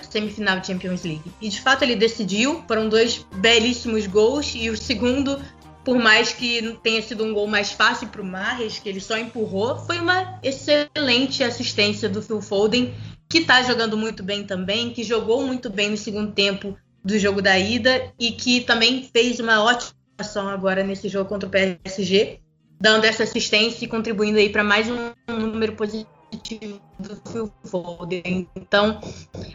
semifinal 0.10 0.62
de 0.62 0.68
Champions 0.68 1.04
League? 1.04 1.30
E 1.42 1.50
de 1.50 1.62
fato 1.62 1.84
ele 1.84 1.98
decidiu, 1.98 2.64
foram 2.66 2.88
dois 2.88 3.26
belíssimos 3.36 4.08
gols 4.08 4.54
e 4.56 4.70
o 4.70 4.78
segundo, 4.78 5.38
por 5.84 5.98
mais 5.98 6.32
que 6.32 6.80
tenha 6.82 7.02
sido 7.02 7.26
um 7.26 7.34
gol 7.34 7.46
mais 7.46 7.74
fácil 7.74 8.08
para 8.08 8.22
o 8.22 8.26
Mahrez, 8.26 8.80
que 8.80 8.88
ele 8.88 9.02
só 9.02 9.18
empurrou, 9.18 9.78
foi 9.80 10.00
uma 10.00 10.40
excelente 10.42 11.44
assistência 11.44 12.08
do 12.08 12.22
Phil 12.22 12.42
Foden, 12.42 12.96
que 13.28 13.40
está 13.40 13.64
jogando 13.64 13.98
muito 13.98 14.24
bem 14.24 14.46
também, 14.46 14.92
que 14.92 15.04
jogou 15.04 15.46
muito 15.46 15.70
bem 15.70 15.90
no 15.90 15.98
segundo 15.98 16.32
tempo 16.32 16.78
do 17.04 17.20
jogo 17.20 17.42
da 17.42 17.60
ida 17.60 18.14
e 18.18 18.32
que 18.32 18.62
também 18.62 19.10
fez 19.12 19.42
uma 19.42 19.62
ótima 19.62 19.94
ação 20.18 20.48
agora 20.48 20.86
nesse 20.86 21.10
jogo 21.10 21.28
contra 21.28 21.50
o 21.50 21.52
PSG 21.52 22.40
dando 22.80 23.06
essa 23.06 23.24
assistência 23.24 23.86
e 23.86 23.88
contribuindo 23.88 24.38
aí 24.38 24.50
para 24.50 24.64
mais 24.64 24.88
um 24.90 25.14
número 25.28 25.74
positivo 25.74 26.82
do 27.00 27.16
Phil 27.32 27.52
Foden. 27.64 28.48
Então, 28.56 29.00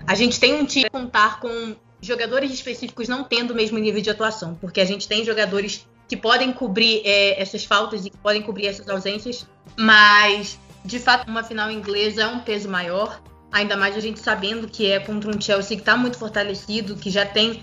a 0.06 0.14
gente 0.14 0.40
tem 0.40 0.54
um 0.54 0.64
time 0.64 0.86
a 0.86 0.90
contar 0.90 1.40
com 1.40 1.76
jogadores 2.00 2.50
específicos 2.52 3.08
não 3.08 3.24
tendo 3.24 3.52
o 3.52 3.54
mesmo 3.54 3.78
nível 3.78 4.00
de 4.00 4.10
atuação, 4.10 4.54
porque 4.54 4.80
a 4.80 4.84
gente 4.84 5.06
tem 5.06 5.24
jogadores 5.24 5.86
que 6.08 6.16
podem 6.16 6.52
cobrir 6.52 7.02
é, 7.04 7.40
essas 7.40 7.64
faltas 7.64 8.04
e 8.04 8.10
que 8.10 8.16
podem 8.16 8.42
cobrir 8.42 8.66
essas 8.66 8.88
ausências, 8.88 9.46
mas 9.76 10.58
de 10.84 10.98
fato 10.98 11.30
uma 11.30 11.44
final 11.44 11.70
inglesa 11.70 12.22
é 12.22 12.26
um 12.26 12.40
peso 12.40 12.68
maior, 12.68 13.22
ainda 13.52 13.76
mais 13.76 13.96
a 13.96 14.00
gente 14.00 14.18
sabendo 14.18 14.66
que 14.66 14.90
é 14.90 14.98
contra 14.98 15.30
um 15.30 15.40
Chelsea 15.40 15.76
que 15.76 15.82
está 15.82 15.96
muito 15.96 16.18
fortalecido, 16.18 16.96
que 16.96 17.10
já 17.10 17.26
tem 17.26 17.62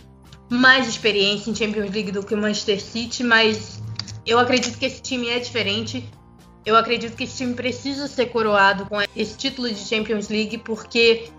mais 0.50 0.88
experiência 0.88 1.50
em 1.50 1.56
Champions 1.56 1.92
League 1.92 2.12
do 2.12 2.24
que 2.24 2.34
o 2.34 2.38
Manchester 2.38 2.82
City, 2.82 3.24
mas 3.24 3.82
eu 4.28 4.38
acredito 4.38 4.78
que 4.78 4.86
esse 4.86 5.02
time 5.02 5.30
é 5.30 5.40
diferente. 5.40 6.08
Eu 6.66 6.76
acredito 6.76 7.16
que 7.16 7.24
esse 7.24 7.38
time 7.38 7.54
precisa 7.54 8.08
ser 8.10 8.26
coroado 8.26 8.86
com 8.86 8.98
esse 9.16 9.38
título 9.38 9.70
de 9.70 9.80
Champions 9.80 10.28
League, 10.28 10.58
porque 10.58 11.30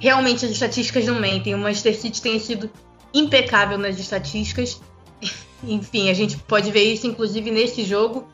realmente 0.00 0.44
as 0.44 0.50
estatísticas 0.50 1.06
não 1.06 1.20
mentem. 1.20 1.54
O 1.54 1.58
Manchester 1.58 1.96
City 1.96 2.20
tem 2.20 2.40
sido 2.40 2.68
impecável 3.14 3.78
nas 3.78 3.96
estatísticas. 3.96 4.80
Enfim, 5.62 6.10
a 6.10 6.14
gente 6.14 6.36
pode 6.36 6.72
ver 6.72 6.92
isso 6.92 7.06
inclusive 7.06 7.48
nesse 7.52 7.84
jogo. 7.84 8.26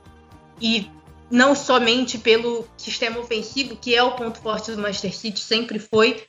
E 0.59 0.91
não 1.31 1.55
somente 1.55 2.17
pelo 2.17 2.67
sistema 2.79 3.21
ofensivo, 3.21 3.77
que 3.77 3.95
é 3.95 4.03
o 4.03 4.13
ponto 4.13 4.41
forte 4.41 4.73
do 4.73 4.81
Manchester 4.81 5.15
City, 5.15 5.41
sempre 5.41 5.79
foi, 5.79 6.25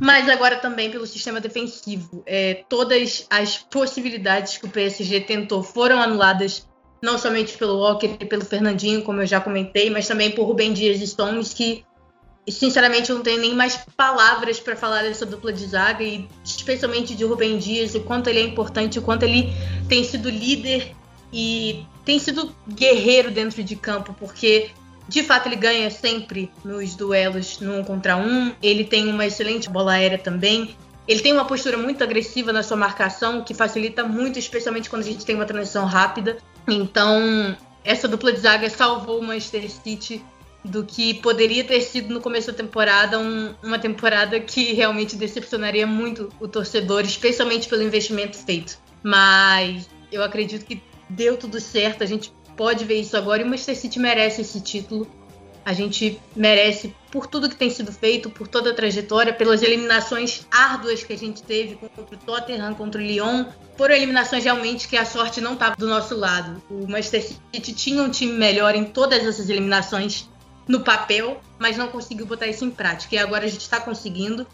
mas 0.00 0.28
agora 0.28 0.56
também 0.56 0.90
pelo 0.90 1.06
sistema 1.06 1.40
defensivo. 1.40 2.22
É, 2.24 2.64
todas 2.68 3.26
as 3.28 3.58
possibilidades 3.58 4.56
que 4.58 4.66
o 4.66 4.70
PSG 4.70 5.22
tentou 5.22 5.64
foram 5.64 6.00
anuladas 6.00 6.64
não 7.02 7.18
somente 7.18 7.56
pelo 7.56 7.78
Walker 7.78 8.16
e 8.20 8.24
pelo 8.24 8.44
Fernandinho, 8.44 9.02
como 9.02 9.20
eu 9.20 9.26
já 9.26 9.40
comentei, 9.40 9.90
mas 9.90 10.06
também 10.06 10.30
por 10.30 10.44
Rubem 10.44 10.72
Dias 10.72 11.00
e 11.00 11.06
Stones, 11.06 11.52
que 11.52 11.84
sinceramente 12.48 13.10
eu 13.10 13.16
não 13.16 13.22
tenho 13.22 13.40
nem 13.40 13.54
mais 13.54 13.78
palavras 13.96 14.60
para 14.60 14.76
falar 14.76 15.02
dessa 15.02 15.26
dupla 15.26 15.52
de 15.52 15.66
zaga 15.66 16.04
e 16.04 16.28
especialmente 16.44 17.14
de 17.14 17.24
Rubem 17.24 17.58
Dias, 17.58 17.94
o 17.94 18.00
quanto 18.00 18.28
ele 18.28 18.38
é 18.38 18.42
importante, 18.42 18.98
o 18.98 19.02
quanto 19.02 19.24
ele 19.24 19.52
tem 19.88 20.04
sido 20.04 20.30
líder 20.30 20.94
e 21.32 21.84
tem 22.04 22.18
sido 22.18 22.54
guerreiro 22.68 23.30
dentro 23.30 23.62
de 23.62 23.74
campo, 23.74 24.14
porque 24.18 24.70
de 25.08 25.22
fato 25.22 25.46
ele 25.46 25.56
ganha 25.56 25.90
sempre 25.90 26.50
nos 26.64 26.94
duelos 26.94 27.60
no 27.60 27.78
um 27.78 27.84
contra 27.84 28.16
um, 28.16 28.52
ele 28.62 28.84
tem 28.84 29.08
uma 29.08 29.26
excelente 29.26 29.68
bola 29.68 29.92
aérea 29.92 30.18
também, 30.18 30.76
ele 31.06 31.20
tem 31.20 31.32
uma 31.32 31.44
postura 31.44 31.76
muito 31.76 32.02
agressiva 32.02 32.52
na 32.52 32.62
sua 32.62 32.76
marcação, 32.76 33.42
que 33.42 33.54
facilita 33.54 34.02
muito, 34.02 34.38
especialmente 34.38 34.90
quando 34.90 35.02
a 35.02 35.06
gente 35.06 35.24
tem 35.24 35.36
uma 35.36 35.44
transição 35.44 35.84
rápida. 35.84 36.38
Então, 36.68 37.56
essa 37.84 38.08
dupla 38.08 38.32
de 38.32 38.40
zaga 38.40 38.68
salvou 38.68 39.20
o 39.20 39.22
Manchester 39.22 39.70
City 39.70 40.24
do 40.64 40.84
que 40.84 41.14
poderia 41.14 41.62
ter 41.62 41.80
sido 41.80 42.12
no 42.12 42.20
começo 42.20 42.48
da 42.48 42.56
temporada, 42.56 43.18
um, 43.18 43.54
uma 43.62 43.78
temporada 43.78 44.40
que 44.40 44.72
realmente 44.72 45.14
decepcionaria 45.14 45.86
muito 45.86 46.28
o 46.40 46.48
torcedor, 46.48 47.02
especialmente 47.02 47.68
pelo 47.68 47.82
investimento 47.82 48.36
feito. 48.36 48.78
Mas 49.02 49.88
eu 50.10 50.22
acredito 50.22 50.64
que 50.64 50.82
deu 51.08 51.36
tudo 51.36 51.60
certo, 51.60 52.02
a 52.02 52.06
gente 52.06 52.32
pode 52.56 52.84
ver 52.84 53.00
isso 53.00 53.16
agora 53.16 53.42
e 53.42 53.44
o 53.44 53.48
Manchester 53.48 53.76
City 53.76 53.98
merece 53.98 54.40
esse 54.40 54.60
título. 54.60 55.06
A 55.66 55.72
gente 55.72 56.22
merece 56.36 56.94
por 57.10 57.26
tudo 57.26 57.48
que 57.48 57.56
tem 57.56 57.68
sido 57.68 57.90
feito, 57.90 58.30
por 58.30 58.46
toda 58.46 58.70
a 58.70 58.72
trajetória, 58.72 59.32
pelas 59.32 59.62
eliminações 59.62 60.46
árduas 60.48 61.02
que 61.02 61.12
a 61.12 61.18
gente 61.18 61.42
teve 61.42 61.74
contra 61.74 62.14
o 62.14 62.18
Tottenham, 62.18 62.72
contra 62.74 63.00
o 63.00 63.04
Lyon. 63.04 63.46
Foram 63.76 63.96
eliminações 63.96 64.44
realmente 64.44 64.86
que 64.86 64.96
a 64.96 65.04
sorte 65.04 65.40
não 65.40 65.54
estava 65.54 65.74
do 65.74 65.88
nosso 65.88 66.16
lado. 66.16 66.62
O 66.70 66.86
Manchester 66.86 67.32
City 67.52 67.72
tinha 67.72 68.00
um 68.00 68.08
time 68.08 68.32
melhor 68.34 68.76
em 68.76 68.84
todas 68.84 69.26
essas 69.26 69.50
eliminações 69.50 70.30
no 70.68 70.82
papel, 70.84 71.40
mas 71.58 71.76
não 71.76 71.88
conseguiu 71.88 72.26
botar 72.26 72.46
isso 72.46 72.64
em 72.64 72.70
prática. 72.70 73.16
E 73.16 73.18
agora 73.18 73.44
a 73.44 73.48
gente 73.48 73.62
está 73.62 73.80
conseguindo. 73.80 74.46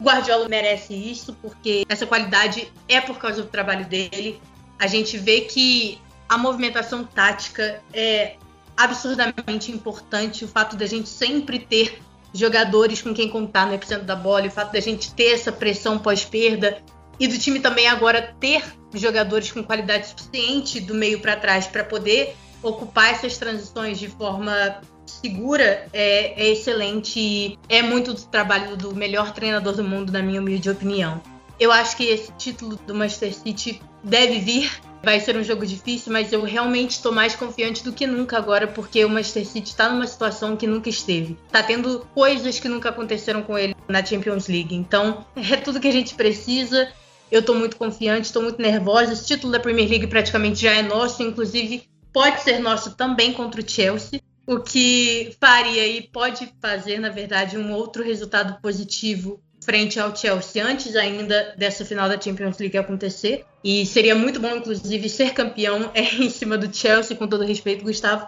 O 0.00 0.02
Guardiola 0.02 0.48
merece 0.48 0.92
isso, 0.92 1.36
porque 1.40 1.86
essa 1.88 2.04
qualidade 2.04 2.72
é 2.88 3.00
por 3.00 3.16
causa 3.18 3.44
do 3.44 3.48
trabalho 3.48 3.86
dele. 3.86 4.40
A 4.76 4.88
gente 4.88 5.16
vê 5.18 5.42
que 5.42 6.00
a 6.28 6.36
movimentação 6.36 7.04
tática 7.04 7.80
é 7.92 8.34
absurdamente 8.78 9.72
importante 9.72 10.44
o 10.44 10.48
fato 10.48 10.76
da 10.76 10.86
gente 10.86 11.08
sempre 11.08 11.58
ter 11.58 12.00
jogadores 12.32 13.02
com 13.02 13.12
quem 13.12 13.28
contar 13.28 13.66
no 13.66 13.74
epicentro 13.74 14.04
da 14.04 14.14
bola, 14.14 14.46
o 14.46 14.50
fato 14.50 14.72
da 14.72 14.80
gente 14.80 15.12
ter 15.14 15.34
essa 15.34 15.50
pressão 15.50 15.98
pós-perda 15.98 16.80
e 17.18 17.26
do 17.26 17.36
time 17.36 17.58
também 17.58 17.88
agora 17.88 18.34
ter 18.38 18.62
jogadores 18.94 19.50
com 19.50 19.64
qualidade 19.64 20.06
suficiente 20.06 20.80
do 20.80 20.94
meio 20.94 21.20
para 21.20 21.34
trás 21.34 21.66
para 21.66 21.82
poder 21.82 22.36
ocupar 22.62 23.10
essas 23.10 23.36
transições 23.36 23.98
de 23.98 24.08
forma 24.08 24.80
segura 25.06 25.88
é, 25.92 26.40
é 26.40 26.50
excelente 26.52 27.18
e 27.18 27.58
é 27.68 27.82
muito 27.82 28.14
do 28.14 28.20
trabalho 28.22 28.76
do 28.76 28.94
melhor 28.94 29.32
treinador 29.32 29.74
do 29.74 29.82
mundo, 29.82 30.12
na 30.12 30.22
minha 30.22 30.40
humilde 30.40 30.70
opinião. 30.70 31.20
Eu 31.58 31.72
acho 31.72 31.96
que 31.96 32.04
esse 32.04 32.32
título 32.32 32.76
do 32.86 32.94
Manchester 32.94 33.34
City 33.34 33.82
deve 34.04 34.38
vir 34.38 34.70
Vai 35.02 35.20
ser 35.20 35.36
um 35.36 35.44
jogo 35.44 35.64
difícil, 35.64 36.12
mas 36.12 36.32
eu 36.32 36.42
realmente 36.42 36.92
estou 36.92 37.12
mais 37.12 37.34
confiante 37.34 37.84
do 37.84 37.92
que 37.92 38.06
nunca 38.06 38.36
agora, 38.36 38.66
porque 38.66 39.04
o 39.04 39.08
Manchester 39.08 39.46
City 39.46 39.70
está 39.70 39.88
numa 39.88 40.06
situação 40.06 40.56
que 40.56 40.66
nunca 40.66 40.88
esteve. 40.88 41.38
Está 41.46 41.62
tendo 41.62 42.06
coisas 42.14 42.58
que 42.58 42.68
nunca 42.68 42.88
aconteceram 42.88 43.42
com 43.42 43.56
ele 43.56 43.76
na 43.86 44.04
Champions 44.04 44.48
League. 44.48 44.74
Então, 44.74 45.24
é 45.36 45.56
tudo 45.56 45.80
que 45.80 45.88
a 45.88 45.92
gente 45.92 46.14
precisa. 46.14 46.92
Eu 47.30 47.40
estou 47.40 47.54
muito 47.54 47.76
confiante, 47.76 48.26
estou 48.26 48.42
muito 48.42 48.60
nervosa. 48.60 49.12
Esse 49.12 49.26
título 49.26 49.52
da 49.52 49.60
Premier 49.60 49.88
League 49.88 50.06
praticamente 50.08 50.62
já 50.62 50.72
é 50.72 50.82
nosso, 50.82 51.22
inclusive 51.22 51.88
pode 52.12 52.42
ser 52.42 52.58
nosso 52.58 52.96
também 52.96 53.32
contra 53.32 53.60
o 53.60 53.68
Chelsea. 53.68 54.20
O 54.46 54.60
que 54.60 55.36
faria 55.38 55.86
e 55.86 56.02
pode 56.02 56.52
fazer, 56.60 56.98
na 56.98 57.10
verdade, 57.10 57.56
um 57.58 57.70
outro 57.72 58.02
resultado 58.02 58.60
positivo 58.60 59.40
frente 59.68 60.00
ao 60.00 60.16
Chelsea 60.16 60.64
antes 60.64 60.96
ainda 60.96 61.54
dessa 61.58 61.84
final 61.84 62.08
da 62.08 62.18
Champions 62.18 62.56
League 62.56 62.78
acontecer. 62.78 63.44
E 63.62 63.84
seria 63.84 64.14
muito 64.14 64.40
bom, 64.40 64.56
inclusive, 64.56 65.10
ser 65.10 65.34
campeão 65.34 65.90
é, 65.92 66.00
em 66.16 66.30
cima 66.30 66.56
do 66.56 66.74
Chelsea, 66.74 67.14
com 67.14 67.28
todo 67.28 67.44
respeito, 67.44 67.84
Gustavo. 67.84 68.26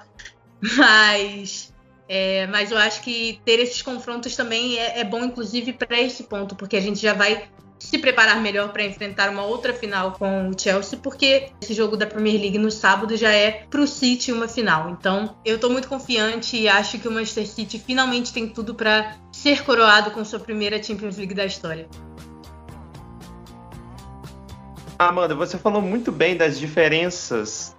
Mas, 0.77 1.73
é, 2.07 2.47
mas 2.49 2.71
eu 2.71 2.77
acho 2.77 3.01
que 3.01 3.41
ter 3.43 3.59
esses 3.59 3.81
confrontos 3.81 4.37
também 4.37 4.79
é, 4.79 5.01
é 5.01 5.05
bom, 5.05 5.25
inclusive, 5.25 5.73
para 5.73 5.99
esse 5.99 6.25
ponto, 6.25 6.55
porque 6.55 6.77
a 6.77 6.81
gente 6.81 7.01
já 7.01 7.15
vai 7.15 7.49
se 7.81 7.99
preparar 7.99 8.41
melhor 8.41 8.73
para 8.73 8.85
enfrentar 8.85 9.31
uma 9.31 9.43
outra 9.43 9.73
final 9.73 10.13
com 10.13 10.51
o 10.51 10.59
Chelsea, 10.59 10.99
porque 11.03 11.51
esse 11.61 11.73
jogo 11.73 11.97
da 11.97 12.07
Premier 12.07 12.39
League 12.39 12.59
no 12.59 12.71
sábado 12.71 13.17
já 13.17 13.33
é 13.33 13.65
para 13.71 13.81
o 13.81 13.87
City 13.87 14.31
uma 14.31 14.47
final. 14.47 14.91
Então, 14.91 15.35
eu 15.45 15.57
estou 15.57 15.71
muito 15.71 15.89
confiante 15.89 16.59
e 16.59 16.69
acho 16.69 16.99
que 16.99 17.09
o 17.09 17.11
Manchester 17.11 17.47
City 17.47 17.79
finalmente 17.79 18.33
tem 18.33 18.47
tudo 18.47 18.75
para 18.75 19.17
ser 19.33 19.65
coroado 19.65 20.11
com 20.11 20.23
sua 20.25 20.39
primeira 20.39 20.81
Champions 20.81 21.17
League 21.17 21.35
da 21.35 21.47
história. 21.47 21.89
Amanda, 24.99 25.35
você 25.35 25.57
falou 25.57 25.81
muito 25.81 26.13
bem 26.13 26.37
das 26.37 26.59
diferenças 26.59 27.75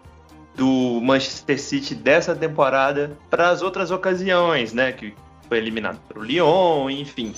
do 0.55 0.99
Manchester 1.01 1.61
City 1.61 1.93
dessa 1.93 2.35
temporada 2.35 3.17
para 3.29 3.49
as 3.49 3.61
outras 3.61 3.91
ocasiões, 3.91 4.73
né? 4.73 4.91
Que 4.91 5.13
foi 5.47 5.59
eliminado 5.59 5.99
pelo 6.07 6.25
Lyon, 6.25 6.89
enfim. 6.89 7.35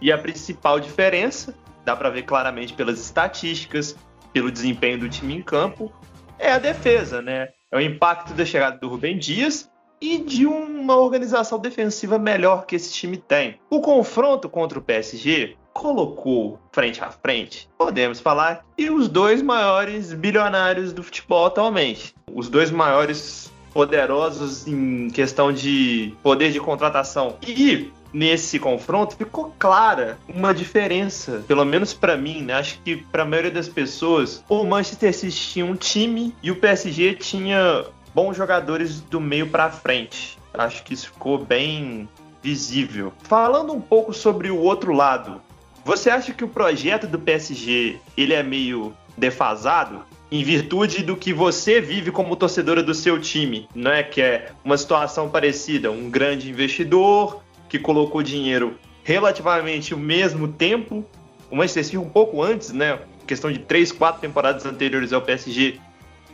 E 0.00 0.12
a 0.12 0.18
principal 0.18 0.78
diferença 0.78 1.52
dá 1.84 1.94
para 1.94 2.10
ver 2.10 2.22
claramente 2.22 2.72
pelas 2.72 2.98
estatísticas, 2.98 3.96
pelo 4.32 4.50
desempenho 4.50 4.98
do 4.98 5.08
time 5.08 5.36
em 5.36 5.42
campo, 5.42 5.92
é 6.38 6.52
a 6.52 6.58
defesa, 6.58 7.22
né? 7.22 7.48
É 7.70 7.76
o 7.76 7.80
impacto 7.80 8.34
da 8.34 8.44
chegada 8.44 8.78
do 8.78 8.88
Rubem 8.88 9.18
Dias 9.18 9.70
e 10.00 10.18
de 10.18 10.46
uma 10.46 10.96
organização 10.96 11.58
defensiva 11.58 12.18
melhor 12.18 12.66
que 12.66 12.76
esse 12.76 12.92
time 12.92 13.16
tem. 13.16 13.58
O 13.70 13.80
confronto 13.80 14.48
contra 14.48 14.78
o 14.78 14.82
PSG 14.82 15.56
colocou 15.72 16.60
frente 16.72 17.02
a 17.02 17.10
frente, 17.10 17.68
podemos 17.76 18.20
falar, 18.20 18.64
e 18.78 18.90
os 18.90 19.08
dois 19.08 19.42
maiores 19.42 20.12
bilionários 20.12 20.92
do 20.92 21.02
futebol 21.02 21.46
atualmente. 21.46 22.14
Os 22.32 22.48
dois 22.48 22.70
maiores 22.70 23.52
poderosos 23.72 24.68
em 24.68 25.10
questão 25.10 25.52
de 25.52 26.14
poder 26.22 26.52
de 26.52 26.60
contratação. 26.60 27.36
E 27.42 27.90
nesse 28.14 28.60
confronto 28.60 29.16
ficou 29.16 29.52
clara 29.58 30.16
uma 30.28 30.54
diferença, 30.54 31.44
pelo 31.48 31.64
menos 31.64 31.92
para 31.92 32.16
mim, 32.16 32.42
né? 32.42 32.54
Acho 32.54 32.78
que 32.82 32.96
para 32.96 33.24
a 33.24 33.26
maioria 33.26 33.50
das 33.50 33.68
pessoas, 33.68 34.42
o 34.48 34.64
Manchester 34.64 35.12
City 35.12 35.36
tinha 35.36 35.66
um 35.66 35.74
time 35.74 36.32
e 36.40 36.50
o 36.50 36.56
PSG 36.56 37.14
tinha 37.14 37.84
bons 38.14 38.36
jogadores 38.36 39.00
do 39.00 39.20
meio 39.20 39.48
para 39.48 39.68
frente. 39.68 40.38
Acho 40.54 40.84
que 40.84 40.94
isso 40.94 41.06
ficou 41.06 41.36
bem 41.36 42.08
visível. 42.40 43.12
Falando 43.24 43.72
um 43.72 43.80
pouco 43.80 44.14
sobre 44.14 44.50
o 44.50 44.60
outro 44.60 44.92
lado, 44.92 45.42
você 45.84 46.08
acha 46.08 46.32
que 46.32 46.44
o 46.44 46.48
projeto 46.48 47.08
do 47.08 47.18
PSG 47.18 47.98
ele 48.16 48.32
é 48.32 48.42
meio 48.42 48.94
defasado? 49.18 50.04
em 50.30 50.42
virtude 50.42 51.04
do 51.04 51.16
que 51.16 51.32
você 51.32 51.80
vive 51.80 52.10
como 52.10 52.34
torcedora 52.34 52.82
do 52.82 52.92
seu 52.92 53.20
time, 53.20 53.68
é 53.84 54.02
Que 54.02 54.20
é 54.20 54.50
uma 54.64 54.76
situação 54.76 55.28
parecida, 55.28 55.92
um 55.92 56.10
grande 56.10 56.50
investidor 56.50 57.43
que 57.68 57.78
colocou 57.78 58.22
dinheiro 58.22 58.78
relativamente 59.02 59.94
o 59.94 59.98
mesmo 59.98 60.48
tempo, 60.48 61.04
o 61.50 61.56
Manchester 61.56 61.84
City 61.84 61.98
um 61.98 62.08
pouco 62.08 62.42
antes, 62.42 62.72
né? 62.72 62.98
Questão 63.26 63.52
de 63.52 63.58
três, 63.58 63.92
quatro 63.92 64.20
temporadas 64.20 64.64
anteriores 64.66 65.12
ao 65.12 65.22
PSG, 65.22 65.78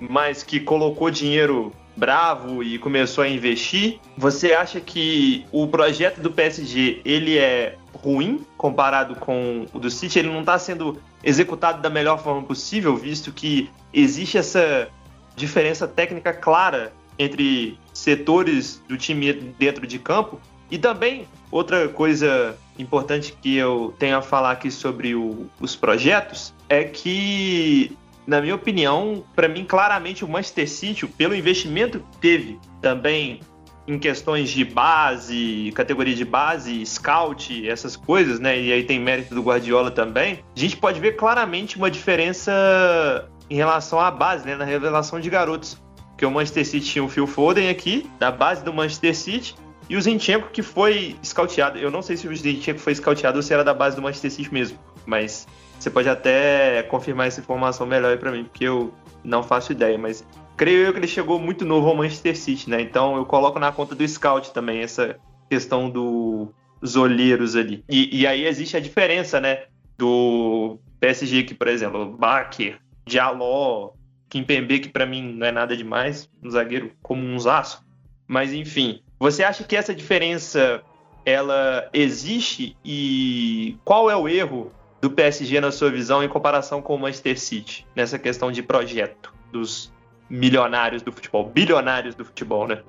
mas 0.00 0.42
que 0.42 0.60
colocou 0.60 1.10
dinheiro 1.10 1.72
bravo 1.96 2.62
e 2.62 2.78
começou 2.78 3.24
a 3.24 3.28
investir. 3.28 3.98
Você 4.16 4.52
acha 4.52 4.80
que 4.80 5.44
o 5.52 5.66
projeto 5.66 6.20
do 6.20 6.30
PSG 6.30 7.02
ele 7.04 7.36
é 7.36 7.76
ruim 7.92 8.44
comparado 8.56 9.16
com 9.16 9.66
o 9.72 9.78
do 9.78 9.90
City? 9.90 10.20
Ele 10.20 10.28
não 10.28 10.40
está 10.40 10.58
sendo 10.58 11.00
executado 11.22 11.82
da 11.82 11.90
melhor 11.90 12.22
forma 12.22 12.42
possível, 12.42 12.96
visto 12.96 13.32
que 13.32 13.68
existe 13.92 14.38
essa 14.38 14.88
diferença 15.36 15.86
técnica 15.86 16.32
clara 16.32 16.92
entre 17.18 17.78
setores 17.92 18.82
do 18.88 18.96
time 18.96 19.32
dentro 19.32 19.86
de 19.86 19.98
campo 19.98 20.40
e 20.70 20.78
também, 20.78 21.26
outra 21.50 21.88
coisa 21.88 22.56
importante 22.78 23.37
que 23.40 23.56
eu 23.56 23.94
tenho 23.98 24.16
a 24.16 24.22
falar 24.22 24.52
aqui 24.52 24.70
sobre 24.70 25.14
o, 25.14 25.48
os 25.61 25.74
projetos 25.76 26.54
é 26.68 26.85
que, 26.85 27.96
na 28.26 28.40
minha 28.40 28.54
opinião, 28.54 29.24
para 29.35 29.48
mim, 29.48 29.64
claramente 29.64 30.24
o 30.24 30.28
Manchester 30.28 30.68
City, 30.68 31.06
pelo 31.06 31.35
investimento 31.35 31.98
que 31.98 32.18
teve 32.18 32.59
também 32.80 33.40
em 33.87 33.98
questões 33.98 34.50
de 34.50 34.64
base, 34.64 35.72
categoria 35.74 36.14
de 36.14 36.24
base, 36.24 36.85
scout, 36.87 37.68
essas 37.68 37.96
coisas, 37.96 38.38
né? 38.38 38.61
E 38.61 38.72
aí 38.72 38.85
tem 38.85 39.00
mérito 39.00 39.35
do 39.35 39.42
Guardiola 39.42 39.90
também. 39.90 40.44
A 40.56 40.59
gente 40.59 40.76
pode 40.76 41.00
ver 41.00 41.16
claramente 41.16 41.76
uma 41.76 41.90
diferença 41.90 43.28
em 43.48 43.56
relação 43.56 43.98
à 43.98 44.11
base, 44.11 44.46
né? 44.46 44.54
Na 44.54 44.64
revelação 44.64 45.18
de 45.18 45.28
garotos. 45.28 45.76
Porque 46.11 46.24
o 46.24 46.30
Manchester 46.30 46.66
City 46.66 46.87
tinha 46.87 47.04
o 47.04 47.09
Phil 47.09 47.26
Foden 47.26 47.68
aqui, 47.68 48.09
da 48.18 48.30
base 48.30 48.62
do 48.62 48.72
Manchester 48.72 49.16
City, 49.16 49.56
e 49.90 49.96
o 49.96 50.00
Zinchenko 50.00 50.50
que 50.50 50.62
foi 50.62 51.16
scouteado, 51.20 51.76
eu 51.76 51.90
não 51.90 52.00
sei 52.00 52.16
se 52.16 52.29
o 52.29 52.37
Zinchenko 52.37 52.79
foi 52.79 52.94
scouteado 52.94 53.38
ou 53.38 53.42
se 53.42 53.53
era 53.53 53.64
da 53.64 53.74
base 53.74 53.96
do 53.96 54.03
Manchester 54.03 54.31
City 54.31 54.55
mesmo, 54.55 54.79
mas 55.05 55.48
você 55.81 55.90
pode 55.90 56.09
até 56.09 56.85
confirmar 56.85 57.26
essa 57.26 57.40
informação 57.40 57.85
melhor 57.85 58.12
aí 58.12 58.16
pra 58.16 58.31
mim, 58.31 58.44
porque 58.44 58.64
eu 58.64 58.94
não 59.24 59.42
faço 59.42 59.72
ideia, 59.72 59.98
mas 59.98 60.24
creio 60.57 60.85
eu 60.85 60.92
que 60.92 61.00
ele 61.00 61.09
chegou 61.09 61.40
muito 61.40 61.64
novo 61.64 61.88
ao 61.88 61.96
Manchester 61.96 62.37
City, 62.37 62.70
né? 62.70 62.81
Então 62.81 63.16
eu 63.16 63.26
coloco 63.26 63.59
na 63.59 63.72
conta 63.72 63.96
do 63.96 64.07
scout 64.07 64.53
também 64.53 64.79
essa 64.79 65.16
questão 65.48 65.90
dos 65.90 66.94
olheiros 66.94 67.57
ali. 67.57 67.83
E, 67.90 68.20
e 68.20 68.26
aí 68.29 68.46
existe 68.46 68.76
a 68.76 68.81
diferença, 68.81 69.40
né? 69.40 69.64
Do 69.98 70.79
PSG 71.00 71.42
que, 71.42 71.55
por 71.55 71.66
exemplo, 71.66 72.16
Baker, 72.16 72.79
Diallo, 73.05 73.94
Kimpembe, 74.29 74.79
que 74.79 74.88
para 74.88 75.05
mim 75.05 75.33
não 75.33 75.48
é 75.48 75.50
nada 75.50 75.76
demais, 75.76 76.31
um 76.40 76.48
zagueiro 76.48 76.92
como 77.03 77.26
um 77.26 77.38
zaço. 77.40 77.85
Mas 78.29 78.53
enfim, 78.53 79.03
você 79.20 79.44
acha 79.44 79.62
que 79.62 79.76
essa 79.76 79.94
diferença 79.94 80.83
ela 81.26 81.88
existe 81.92 82.74
e 82.83 83.76
qual 83.85 84.11
é 84.11 84.16
o 84.16 84.26
erro 84.26 84.72
do 84.98 85.11
PSG 85.11 85.61
na 85.61 85.70
sua 85.70 85.90
visão 85.90 86.24
em 86.24 86.28
comparação 86.28 86.80
com 86.80 86.94
o 86.94 86.98
Manchester 86.98 87.38
City 87.38 87.87
nessa 87.94 88.18
questão 88.18 88.50
de 88.50 88.62
projeto 88.62 89.33
dos 89.52 89.92
milionários 90.28 91.02
do 91.02 91.12
futebol, 91.12 91.44
bilionários 91.44 92.14
do 92.14 92.24
futebol, 92.24 92.66
né? 92.66 92.83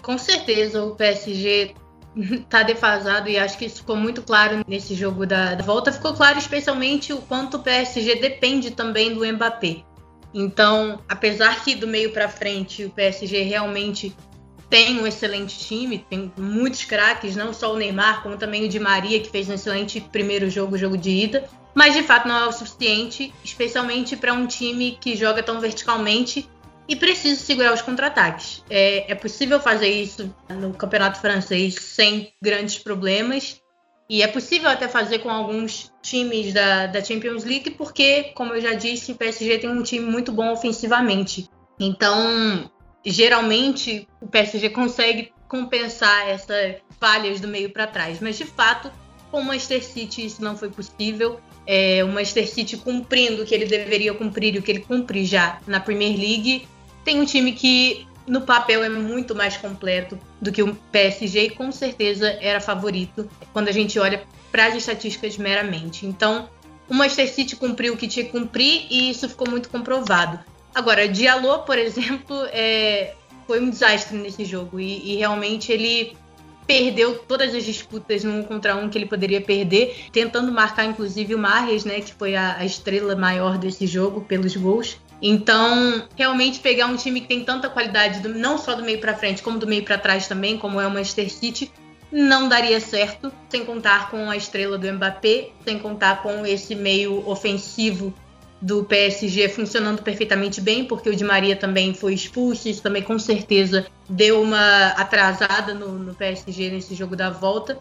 Com 0.00 0.16
certeza 0.16 0.82
o 0.82 0.94
PSG 0.94 1.74
tá 2.48 2.62
defasado 2.62 3.28
e 3.28 3.36
acho 3.38 3.58
que 3.58 3.66
isso 3.66 3.78
ficou 3.78 3.96
muito 3.96 4.22
claro 4.22 4.64
nesse 4.66 4.94
jogo 4.94 5.26
da, 5.26 5.54
da 5.54 5.64
volta. 5.64 5.92
Ficou 5.92 6.14
claro 6.14 6.38
especialmente 6.38 7.12
o 7.12 7.18
quanto 7.18 7.58
o 7.58 7.60
PSG 7.60 8.16
depende 8.16 8.70
também 8.70 9.12
do 9.12 9.26
Mbappé. 9.26 9.82
Então, 10.34 11.00
apesar 11.08 11.62
que 11.62 11.76
do 11.76 11.86
meio 11.86 12.12
para 12.12 12.28
frente 12.28 12.84
o 12.84 12.90
PSG 12.90 13.42
realmente 13.42 14.14
tem 14.68 14.98
um 14.98 15.06
excelente 15.06 15.56
time, 15.58 16.04
tem 16.10 16.32
muitos 16.36 16.84
craques, 16.84 17.36
não 17.36 17.54
só 17.54 17.72
o 17.72 17.76
Neymar, 17.76 18.22
como 18.22 18.36
também 18.36 18.64
o 18.64 18.68
Di 18.68 18.80
Maria, 18.80 19.20
que 19.20 19.30
fez 19.30 19.48
um 19.48 19.54
excelente 19.54 20.00
primeiro 20.00 20.50
jogo, 20.50 20.76
jogo 20.76 20.98
de 20.98 21.10
ida, 21.10 21.48
mas 21.72 21.94
de 21.94 22.02
fato 22.02 22.26
não 22.26 22.36
é 22.36 22.46
o 22.46 22.52
suficiente, 22.52 23.32
especialmente 23.44 24.16
para 24.16 24.32
um 24.32 24.46
time 24.46 24.98
que 25.00 25.14
joga 25.14 25.42
tão 25.42 25.60
verticalmente 25.60 26.48
e 26.88 26.96
precisa 26.96 27.40
segurar 27.40 27.72
os 27.72 27.82
contra-ataques. 27.82 28.64
É, 28.68 29.12
é 29.12 29.14
possível 29.14 29.60
fazer 29.60 29.88
isso 29.88 30.34
no 30.48 30.74
campeonato 30.74 31.20
francês 31.20 31.76
sem 31.76 32.32
grandes 32.42 32.78
problemas, 32.78 33.60
e 34.10 34.22
é 34.22 34.26
possível 34.26 34.68
até 34.68 34.88
fazer 34.88 35.20
com 35.20 35.30
alguns 35.30 35.93
times 36.04 36.52
da, 36.52 36.86
da 36.86 37.02
Champions 37.02 37.44
League, 37.44 37.70
porque, 37.70 38.24
como 38.34 38.54
eu 38.54 38.60
já 38.60 38.74
disse, 38.74 39.12
o 39.12 39.14
PSG 39.16 39.58
tem 39.58 39.70
um 39.70 39.82
time 39.82 40.04
muito 40.04 40.30
bom 40.30 40.52
ofensivamente. 40.52 41.48
Então, 41.80 42.70
geralmente, 43.04 44.06
o 44.20 44.26
PSG 44.26 44.68
consegue 44.70 45.32
compensar 45.48 46.28
essas 46.28 46.76
falhas 47.00 47.40
do 47.40 47.48
meio 47.48 47.70
para 47.70 47.86
trás. 47.86 48.20
Mas, 48.20 48.36
de 48.36 48.44
fato, 48.44 48.92
com 49.30 49.40
o 49.40 49.44
Manchester 49.44 49.82
City 49.82 50.26
isso 50.26 50.44
não 50.44 50.56
foi 50.56 50.68
possível. 50.68 51.40
É, 51.66 52.04
o 52.04 52.08
Manchester 52.08 52.48
City 52.48 52.76
cumprindo 52.76 53.42
o 53.42 53.46
que 53.46 53.54
ele 53.54 53.64
deveria 53.64 54.12
cumprir 54.12 54.54
e 54.54 54.58
o 54.58 54.62
que 54.62 54.70
ele 54.70 54.80
cumpre 54.80 55.24
já 55.24 55.58
na 55.66 55.80
Premier 55.80 56.16
League, 56.16 56.68
tem 57.02 57.20
um 57.20 57.24
time 57.24 57.52
que 57.52 58.06
no 58.26 58.40
papel 58.42 58.82
é 58.82 58.88
muito 58.88 59.34
mais 59.34 59.56
completo 59.56 60.18
do 60.40 60.50
que 60.50 60.62
o 60.62 60.74
PSG 60.90 61.44
e 61.44 61.50
com 61.50 61.70
certeza 61.70 62.28
era 62.40 62.60
favorito 62.60 63.28
quando 63.52 63.68
a 63.68 63.72
gente 63.72 63.98
olha 63.98 64.22
para 64.50 64.66
as 64.66 64.74
estatísticas 64.74 65.36
meramente. 65.36 66.06
Então, 66.06 66.48
o 66.88 66.94
Manchester 66.94 67.32
City 67.32 67.56
cumpriu 67.56 67.94
o 67.94 67.96
que 67.96 68.08
tinha 68.08 68.24
que 68.24 68.32
cumprir 68.32 68.86
e 68.90 69.10
isso 69.10 69.28
ficou 69.28 69.48
muito 69.50 69.68
comprovado. 69.68 70.38
Agora, 70.74 71.08
Diallo, 71.08 71.60
por 71.60 71.78
exemplo, 71.78 72.36
é, 72.52 73.14
foi 73.46 73.60
um 73.60 73.70
desastre 73.70 74.16
nesse 74.16 74.44
jogo 74.44 74.80
e, 74.80 75.12
e 75.12 75.16
realmente 75.16 75.70
ele 75.70 76.16
perdeu 76.66 77.18
todas 77.18 77.54
as 77.54 77.62
disputas 77.62 78.24
no 78.24 78.42
contra 78.44 78.74
um 78.74 78.88
que 78.88 78.96
ele 78.96 79.06
poderia 79.06 79.40
perder, 79.40 80.06
tentando 80.12 80.50
marcar 80.50 80.86
inclusive 80.86 81.34
o 81.34 81.38
Marres, 81.38 81.84
né, 81.84 82.00
que 82.00 82.14
foi 82.14 82.34
a, 82.34 82.56
a 82.56 82.64
estrela 82.64 83.14
maior 83.14 83.58
desse 83.58 83.86
jogo 83.86 84.22
pelos 84.22 84.56
gols. 84.56 84.98
Então, 85.22 86.06
realmente 86.16 86.60
pegar 86.60 86.86
um 86.86 86.96
time 86.96 87.20
que 87.20 87.28
tem 87.28 87.44
tanta 87.44 87.70
qualidade, 87.70 88.20
do, 88.20 88.28
não 88.28 88.58
só 88.58 88.74
do 88.74 88.82
meio 88.82 88.98
para 89.00 89.14
frente, 89.14 89.42
como 89.42 89.58
do 89.58 89.66
meio 89.66 89.82
para 89.82 89.96
trás 89.98 90.26
também, 90.26 90.58
como 90.58 90.80
é 90.80 90.86
o 90.86 90.90
Manchester 90.90 91.30
City, 91.32 91.72
não 92.12 92.48
daria 92.48 92.78
certo 92.80 93.32
sem 93.48 93.64
contar 93.64 94.10
com 94.10 94.30
a 94.30 94.36
estrela 94.36 94.78
do 94.78 94.92
Mbappé, 94.92 95.50
sem 95.64 95.78
contar 95.78 96.22
com 96.22 96.46
esse 96.46 96.74
meio 96.74 97.28
ofensivo 97.28 98.14
do 98.60 98.84
PSG 98.84 99.48
funcionando 99.48 100.02
perfeitamente 100.02 100.60
bem, 100.60 100.84
porque 100.84 101.10
o 101.10 101.14
Di 101.14 101.24
Maria 101.24 101.56
também 101.56 101.92
foi 101.92 102.14
expulso, 102.14 102.68
isso 102.68 102.82
também 102.82 103.02
com 103.02 103.18
certeza 103.18 103.86
deu 104.08 104.40
uma 104.40 104.86
atrasada 104.88 105.74
no, 105.74 105.98
no 105.98 106.14
PSG 106.14 106.70
nesse 106.70 106.94
jogo 106.94 107.14
da 107.14 107.30
volta. 107.30 107.78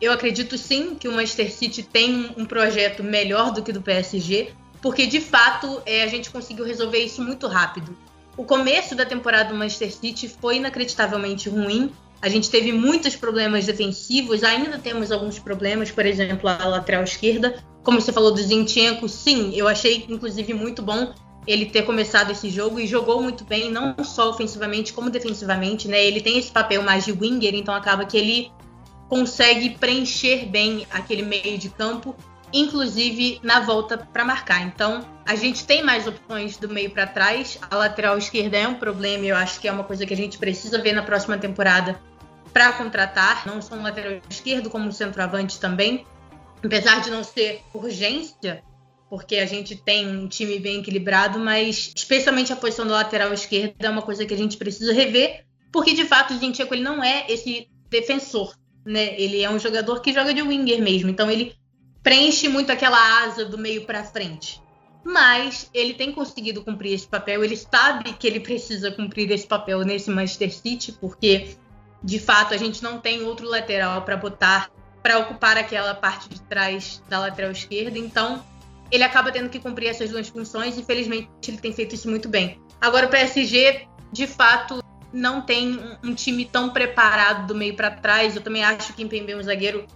Eu 0.00 0.10
acredito 0.12 0.58
sim 0.58 0.96
que 0.96 1.06
o 1.06 1.12
Manchester 1.12 1.52
City 1.52 1.82
tem 1.82 2.34
um 2.36 2.44
projeto 2.44 3.04
melhor 3.04 3.52
do 3.52 3.62
que 3.62 3.72
do 3.72 3.80
PSG, 3.80 4.52
porque 4.84 5.06
de 5.06 5.18
fato 5.18 5.80
é, 5.86 6.02
a 6.02 6.06
gente 6.08 6.28
conseguiu 6.28 6.62
resolver 6.62 6.98
isso 6.98 7.22
muito 7.22 7.46
rápido. 7.46 7.96
O 8.36 8.44
começo 8.44 8.94
da 8.94 9.06
temporada 9.06 9.48
do 9.48 9.58
Manchester 9.58 9.90
City 9.90 10.28
foi 10.28 10.58
inacreditavelmente 10.58 11.48
ruim, 11.48 11.90
a 12.20 12.28
gente 12.28 12.50
teve 12.50 12.70
muitos 12.70 13.16
problemas 13.16 13.64
defensivos, 13.64 14.44
ainda 14.44 14.78
temos 14.78 15.10
alguns 15.10 15.38
problemas, 15.38 15.90
por 15.90 16.04
exemplo, 16.04 16.50
a 16.50 16.66
lateral 16.66 17.02
esquerda. 17.02 17.64
Como 17.82 17.98
você 17.98 18.12
falou 18.12 18.30
do 18.30 18.42
Zinchenko, 18.42 19.08
sim, 19.08 19.54
eu 19.54 19.66
achei 19.66 20.04
inclusive 20.06 20.52
muito 20.52 20.82
bom 20.82 21.14
ele 21.46 21.64
ter 21.64 21.86
começado 21.86 22.32
esse 22.32 22.50
jogo 22.50 22.78
e 22.78 22.86
jogou 22.86 23.22
muito 23.22 23.42
bem, 23.42 23.70
não 23.70 23.94
só 24.04 24.28
ofensivamente 24.28 24.92
como 24.92 25.08
defensivamente, 25.08 25.88
né? 25.88 26.04
Ele 26.04 26.20
tem 26.20 26.38
esse 26.38 26.52
papel 26.52 26.82
mais 26.82 27.06
de 27.06 27.12
winger, 27.12 27.54
então 27.54 27.74
acaba 27.74 28.04
que 28.04 28.18
ele 28.18 28.52
consegue 29.08 29.78
preencher 29.78 30.44
bem 30.44 30.86
aquele 30.90 31.22
meio 31.22 31.56
de 31.56 31.70
campo, 31.70 32.14
inclusive 32.54 33.40
na 33.42 33.60
volta 33.60 33.98
para 33.98 34.24
marcar. 34.24 34.62
Então, 34.62 35.04
a 35.26 35.34
gente 35.34 35.66
tem 35.66 35.82
mais 35.82 36.06
opções 36.06 36.56
do 36.56 36.68
meio 36.68 36.90
para 36.90 37.04
trás. 37.04 37.58
A 37.68 37.76
lateral 37.76 38.16
esquerda 38.16 38.56
é 38.56 38.68
um 38.68 38.76
problema, 38.76 39.26
eu 39.26 39.36
acho 39.36 39.60
que 39.60 39.66
é 39.66 39.72
uma 39.72 39.82
coisa 39.82 40.06
que 40.06 40.14
a 40.14 40.16
gente 40.16 40.38
precisa 40.38 40.80
ver 40.80 40.92
na 40.92 41.02
próxima 41.02 41.36
temporada 41.36 42.00
para 42.52 42.72
contratar, 42.72 43.44
não 43.44 43.60
só 43.60 43.74
um 43.74 43.82
lateral 43.82 44.20
esquerdo, 44.30 44.70
como 44.70 44.86
um 44.86 44.92
centroavante 44.92 45.58
também. 45.58 46.06
Apesar 46.64 47.00
de 47.00 47.10
não 47.10 47.24
ser 47.24 47.60
urgência, 47.74 48.62
porque 49.10 49.36
a 49.36 49.46
gente 49.46 49.74
tem 49.74 50.08
um 50.08 50.28
time 50.28 50.60
bem 50.60 50.78
equilibrado, 50.78 51.40
mas 51.40 51.92
especialmente 51.94 52.52
a 52.52 52.56
posição 52.56 52.86
do 52.86 52.92
lateral 52.92 53.34
esquerdo 53.34 53.74
é 53.80 53.90
uma 53.90 54.00
coisa 54.00 54.24
que 54.24 54.32
a 54.32 54.36
gente 54.36 54.56
precisa 54.56 54.92
rever, 54.92 55.44
porque 55.72 55.92
de 55.92 56.04
fato 56.04 56.32
o 56.32 56.38
Zinchenko 56.38 56.72
ele 56.72 56.84
não 56.84 57.02
é 57.02 57.26
esse 57.28 57.68
defensor, 57.90 58.54
né? 58.86 59.20
Ele 59.20 59.42
é 59.42 59.50
um 59.50 59.58
jogador 59.58 60.00
que 60.00 60.12
joga 60.12 60.32
de 60.32 60.40
winger 60.40 60.80
mesmo, 60.80 61.10
então 61.10 61.28
ele 61.28 61.54
preenche 62.04 62.48
muito 62.48 62.70
aquela 62.70 63.24
asa 63.24 63.46
do 63.46 63.56
meio 63.56 63.86
para 63.86 64.04
frente. 64.04 64.62
Mas 65.02 65.68
ele 65.74 65.94
tem 65.94 66.12
conseguido 66.12 66.62
cumprir 66.62 66.92
esse 66.92 67.06
papel, 67.06 67.42
ele 67.42 67.56
sabe 67.56 68.12
que 68.12 68.26
ele 68.26 68.40
precisa 68.40 68.92
cumprir 68.92 69.30
esse 69.30 69.46
papel 69.46 69.80
nesse 69.80 70.10
Manchester 70.10 70.54
City, 70.54 70.92
porque 70.92 71.56
de 72.02 72.18
fato 72.18 72.54
a 72.54 72.56
gente 72.56 72.82
não 72.82 73.00
tem 73.00 73.22
outro 73.22 73.48
lateral 73.48 74.02
para 74.02 74.16
botar 74.16 74.70
para 75.02 75.18
ocupar 75.18 75.58
aquela 75.58 75.94
parte 75.94 76.30
de 76.30 76.40
trás 76.40 77.02
da 77.10 77.18
lateral 77.18 77.50
esquerda, 77.50 77.98
então 77.98 78.42
ele 78.90 79.02
acaba 79.02 79.30
tendo 79.30 79.50
que 79.50 79.58
cumprir 79.58 79.88
essas 79.88 80.08
duas 80.08 80.28
funções 80.28 80.78
e 80.78 80.82
felizmente 80.82 81.28
ele 81.48 81.58
tem 81.58 81.74
feito 81.74 81.94
isso 81.94 82.08
muito 82.08 82.26
bem. 82.26 82.58
Agora 82.80 83.06
o 83.06 83.10
PSG, 83.10 83.86
de 84.10 84.26
fato, 84.26 84.82
não 85.12 85.42
tem 85.42 85.78
um 86.02 86.14
time 86.14 86.46
tão 86.46 86.70
preparado 86.70 87.46
do 87.46 87.54
meio 87.54 87.76
para 87.76 87.90
trás. 87.90 88.34
Eu 88.34 88.42
também 88.42 88.64
acho 88.64 88.94
que 88.94 89.02
Impembe 89.02 89.32
é 89.32 89.36
um 89.36 89.42
zagueiro 89.42 89.86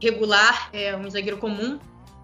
regular, 0.00 0.70
é 0.72 0.96
um 0.96 1.08
zagueiro 1.08 1.38
comum. 1.38 1.78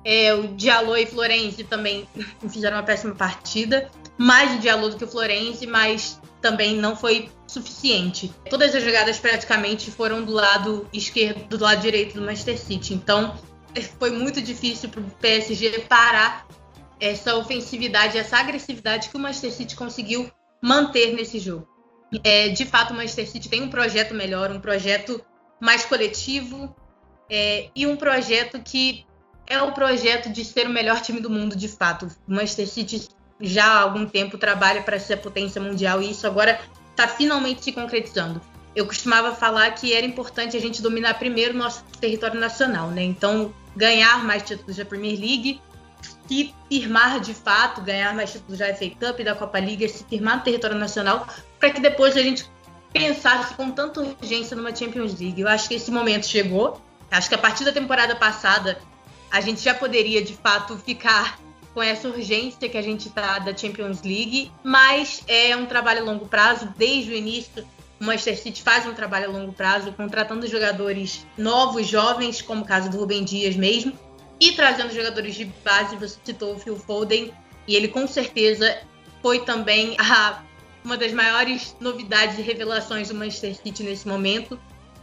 É, 0.05 0.35
o 0.35 0.49
Diallo 0.49 0.97
e 0.97 1.07
Florenzi 1.07 1.65
também 1.65 2.09
fizeram 2.51 2.77
uma 2.77 2.83
péssima 2.83 3.15
partida, 3.15 3.91
mais 4.19 4.57
o 4.57 4.59
Diallo 4.59 4.91
do 4.91 4.97
que 4.97 5.05
o 5.05 5.09
Florenzi, 5.09 5.67
mas 5.67 6.21
também 6.41 6.77
não 6.77 6.97
foi 6.97 7.31
suficiente. 7.47 8.35
Todas 8.51 8.75
as 8.75 8.83
jogadas 8.83 9.19
praticamente 9.19 9.91
foram 9.91 10.25
do 10.25 10.33
lado 10.33 10.89
esquerdo, 10.93 11.47
do 11.57 11.63
lado 11.63 11.81
direito 11.81 12.15
do 12.15 12.23
Manchester 12.23 12.59
City. 12.59 12.95
Então, 12.95 13.37
foi 13.99 14.11
muito 14.11 14.43
difícil 14.43 14.89
para 14.89 15.01
o 15.01 15.11
PSG 15.21 15.81
parar 15.89 16.47
essa 17.01 17.37
ofensividade, 17.37 18.19
essa 18.19 18.39
agressividade 18.39 19.09
que 19.09 19.17
o 19.17 19.21
Manchester 19.21 19.53
City 19.53 19.77
conseguiu 19.77 20.31
manter 20.61 21.15
nesse 21.15 21.39
jogo. 21.39 21.67
É, 22.23 22.49
de 22.49 22.67
fato, 22.67 22.93
o 22.93 22.97
Manchester 22.97 23.29
City 23.29 23.49
tem 23.49 23.63
um 23.63 23.71
projeto 23.71 24.15
melhor, 24.15 24.51
um 24.51 24.61
projeto 24.61 25.25
mais 25.61 25.85
coletivo 25.85 26.75
é, 27.31 27.69
e 27.75 27.87
um 27.87 27.97
projeto 27.97 28.61
que 28.61 29.07
é 29.47 29.61
o 29.61 29.73
projeto 29.73 30.31
de 30.31 30.45
ser 30.45 30.67
o 30.67 30.71
melhor 30.71 31.01
time 31.01 31.21
do 31.21 31.29
mundo, 31.29 31.57
de 31.57 31.69
fato. 31.69 32.07
O 32.27 32.33
Manchester 32.33 32.69
City 32.69 33.09
já 33.41 33.65
há 33.65 33.81
algum 33.81 34.07
tempo 34.07 34.39
trabalha 34.39 34.83
para 34.83 34.99
ser 34.99 35.15
a 35.15 35.17
potência 35.17 35.61
mundial 35.61 36.01
e 36.01 36.11
isso 36.11 36.27
agora 36.27 36.61
está 36.91 37.09
finalmente 37.09 37.65
se 37.65 37.73
concretizando. 37.73 38.41
Eu 38.75 38.87
costumava 38.87 39.35
falar 39.35 39.71
que 39.73 39.93
era 39.93 40.07
importante 40.07 40.57
a 40.57 40.61
gente 40.61 40.81
dominar 40.81 41.19
primeiro 41.19 41.57
nosso 41.57 41.85
território 42.01 42.41
nacional, 42.41 42.89
né? 42.89 43.03
Então, 43.03 43.53
ganhar 43.77 44.25
mais 44.25 44.43
títulos 44.43 44.77
da 44.77 44.85
Premier 44.85 45.19
League, 45.19 45.61
se 46.27 46.55
firmar 46.71 47.21
de 47.21 47.35
fato, 47.35 47.83
ganhar 47.83 48.15
mais 48.15 48.33
títulos 48.33 48.59
da 48.59 48.75
FA 48.75 48.89
Cup 48.89 49.21
e 49.21 49.25
da 49.25 49.35
Copa 49.35 49.59
Liga, 49.61 49.87
se 49.89 50.05
firmar 50.05 50.39
no 50.39 50.43
território 50.43 50.77
nacional, 50.77 51.27
para 51.59 51.71
que 51.71 51.81
depois 51.81 52.17
a 52.17 52.23
gente 52.23 52.51
pensasse 52.93 53.55
com 53.55 53.71
tanta 53.71 54.01
urgência 54.01 54.57
numa 54.57 54.75
Champions 54.75 55.19
League. 55.19 55.41
Eu 55.41 55.49
acho 55.49 55.69
que 55.69 55.75
esse 55.75 55.91
momento 55.91 56.27
chegou. 56.27 56.81
Acho 57.13 57.29
que 57.29 57.35
a 57.35 57.39
partir 57.39 57.65
da 57.65 57.73
temporada 57.73 58.17
passada 58.17 58.81
a 59.31 59.41
gente 59.41 59.61
já 59.61 59.75
poderia 59.75 60.23
de 60.23 60.35
fato 60.35 60.77
ficar 60.79 61.39
com 61.75 61.83
essa 61.83 62.09
urgência 62.09 62.69
que 62.69 62.77
a 62.77 62.83
gente 62.83 63.09
está 63.09 63.39
da 63.39 63.57
Champions 63.57 64.03
League, 64.03 64.51
mas 64.65 65.23
é 65.29 65.55
um 65.57 65.67
trabalho 65.67 66.01
a 66.01 66.05
longo 66.05 66.27
prazo. 66.27 66.73
Desde 66.77 67.13
o 67.13 67.15
início, 67.15 67.67
o 68.01 68.05
Manchester 68.05 68.39
City 68.39 68.63
faz 68.63 68.87
um 68.87 68.95
trabalho 68.95 69.29
a 69.29 69.33
longo 69.33 69.53
prazo, 69.53 69.93
contratando 69.93 70.47
jogadores 70.47 71.27
novos, 71.37 71.87
jovens, 71.87 72.43
como 72.43 72.63
o 72.63 72.65
caso 72.67 72.91
do 72.91 72.99
Rubem 72.99 73.25
Dias 73.25 73.57
mesmo, 73.57 73.93
e 74.41 74.53
trazendo 74.53 74.93
jogadores 74.93 75.35
de 75.35 75.45
base. 75.65 75.97
Você 75.97 76.19
citou 76.25 76.55
o 76.55 76.59
Phil 76.59 76.77
Foden, 76.77 77.33
e 77.67 77.77
ele 77.77 77.89
com 77.89 78.07
certeza 78.07 78.79
foi 79.23 79.41
também 79.41 79.97
a, 79.99 80.43
uma 80.85 80.97
das 80.97 81.13
maiores 81.13 81.77
novidades 81.81 82.39
e 82.39 82.43
revelações 82.43 83.09
do 83.09 83.15
Manchester 83.15 83.55
City 83.55 83.83
nesse 83.83 84.09
momento. 84.09 84.59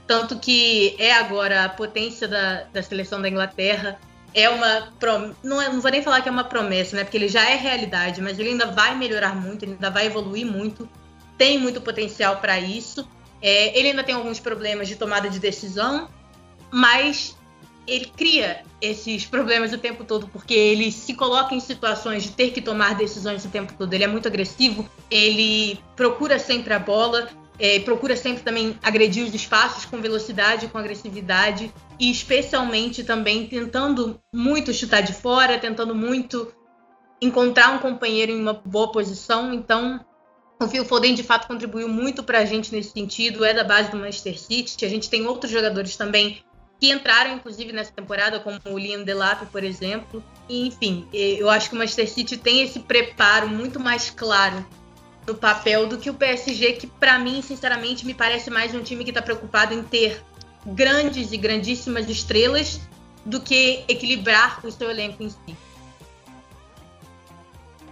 Tanto 0.10 0.40
que 0.40 0.96
é 0.98 1.14
agora 1.14 1.66
a 1.66 1.70
potência 1.70 2.28
da, 2.28 2.64
da 2.74 2.82
seleção 2.82 3.22
da 3.22 3.30
Inglaterra, 3.30 4.00
é 4.34 4.50
uma. 4.50 4.92
Não, 5.44 5.62
é, 5.62 5.70
não 5.70 5.80
vou 5.80 5.92
nem 5.92 6.02
falar 6.02 6.22
que 6.22 6.28
é 6.28 6.32
uma 6.32 6.46
promessa, 6.46 6.96
né? 6.96 7.04
Porque 7.04 7.16
ele 7.16 7.28
já 7.28 7.48
é 7.48 7.54
realidade, 7.54 8.20
mas 8.20 8.40
ele 8.40 8.50
ainda 8.50 8.66
vai 8.72 8.98
melhorar 8.98 9.36
muito, 9.36 9.66
ele 9.66 9.74
ainda 9.74 9.92
vai 9.92 10.08
evoluir 10.08 10.48
muito, 10.48 10.90
tem 11.38 11.60
muito 11.60 11.80
potencial 11.80 12.38
para 12.38 12.60
isso. 12.60 13.08
É, 13.40 13.78
ele 13.78 13.90
ainda 13.90 14.04
tem 14.04 14.16
alguns 14.16 14.40
problemas 14.40 14.88
de 14.88 14.96
tomada 14.96 15.30
de 15.30 15.38
decisão, 15.38 16.10
mas 16.72 17.38
ele 17.86 18.06
cria 18.08 18.64
esses 18.82 19.28
problemas 19.28 19.74
o 19.74 19.78
tempo 19.78 20.04
todo, 20.04 20.28
porque 20.28 20.56
ele 20.56 20.92
se 20.92 21.14
coloca 21.14 21.54
em 21.54 21.60
situações 21.60 22.24
de 22.24 22.32
ter 22.32 22.50
que 22.50 22.64
tomar 22.64 22.96
decisões 22.96 23.46
o 23.46 23.50
tempo 23.50 23.76
todo. 23.78 23.94
Ele 23.94 24.06
é 24.06 24.08
muito 24.08 24.28
agressivo, 24.28 24.90
ele 25.12 25.80
procura 25.96 26.40
sempre 26.40 26.74
a 26.74 26.80
bola, 26.80 27.30
é, 27.60 27.80
procura 27.82 28.16
sempre 28.16 28.42
também 28.42 28.78
agredir 28.82 29.26
os 29.26 29.34
espaços 29.34 29.86
com 29.86 30.02
velocidade, 30.02 30.68
com 30.68 30.78
agressividade 30.78 31.72
e 32.00 32.10
especialmente 32.10 33.04
também 33.04 33.48
tentando 33.48 34.20
muito 34.34 34.74
chutar 34.74 35.02
de 35.02 35.14
fora, 35.14 35.60
tentando 35.60 35.94
muito 35.94 36.54
encontrar 37.22 37.72
um 37.72 37.80
companheiro 37.80 38.32
em 38.32 38.42
uma 38.42 38.54
boa 38.54 38.92
posição. 38.92 39.54
Então, 39.54 40.04
o 40.62 40.68
Phil 40.68 40.86
Foden 40.86 41.14
de 41.14 41.24
fato 41.24 41.48
contribuiu 41.48 41.90
muito 41.90 42.24
para 42.24 42.40
a 42.40 42.46
gente 42.46 42.74
nesse 42.74 42.92
sentido, 42.92 43.44
é 43.44 43.54
da 43.54 43.64
base 43.64 43.92
do 43.92 43.98
Manchester 43.98 44.40
City. 44.40 44.86
A 44.86 44.90
gente 44.90 45.10
tem 45.10 45.28
outros 45.28 45.52
jogadores 45.52 45.98
também 45.98 46.42
que 46.80 46.90
entraram, 46.90 47.34
inclusive, 47.34 47.74
nessa 47.74 47.92
temporada, 47.92 48.40
como 48.40 48.58
o 48.66 48.78
Liam 48.78 49.04
Delap, 49.04 49.46
por 49.48 49.66
exemplo. 49.66 50.24
E, 50.48 50.68
enfim, 50.68 51.06
eu 51.12 51.50
acho 51.50 51.70
que 51.70 51.76
o 51.76 51.78
Manchester 51.78 52.10
City 52.10 52.38
tem 52.38 52.62
esse 52.62 52.80
preparo 52.80 53.50
muito 53.50 53.82
mais 53.82 54.10
claro 54.10 54.66
no 55.30 55.36
papel 55.36 55.86
do 55.86 56.00
que 56.00 56.10
o 56.10 56.14
PSG, 56.14 56.74
que 56.74 56.88
para 56.88 57.20
mim, 57.20 57.42
sinceramente, 57.44 58.04
me 58.06 58.16
parece 58.16 58.50
mais 58.50 58.74
um 58.74 58.82
time 58.82 59.04
que 59.04 59.12
está 59.12 59.22
preocupado 59.22 59.76
em 59.76 59.84
ter 59.84 60.22
grandes 60.66 61.32
e 61.32 61.38
grandíssimas 61.38 62.10
estrelas 62.10 62.82
do 63.24 63.40
que 63.40 63.84
equilibrar 63.88 64.60
o 64.66 64.72
seu 64.72 64.90
elenco 64.90 65.22
em 65.22 65.30
si. 65.30 65.56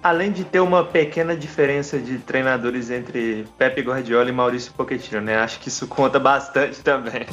Além 0.02 0.32
de 0.32 0.44
ter 0.44 0.60
uma 0.60 0.84
pequena 0.84 1.36
diferença 1.36 2.00
de 2.00 2.18
treinadores 2.18 2.90
entre 2.90 3.46
Pepe 3.58 3.82
Guardiola 3.82 4.30
e 4.30 4.32
Maurício 4.32 4.74
Pochettino, 4.74 5.22
né? 5.22 5.38
Acho 5.38 5.60
que 5.60 5.70
isso 5.70 5.86
conta 5.88 6.20
bastante 6.20 6.82
também. 6.82 7.28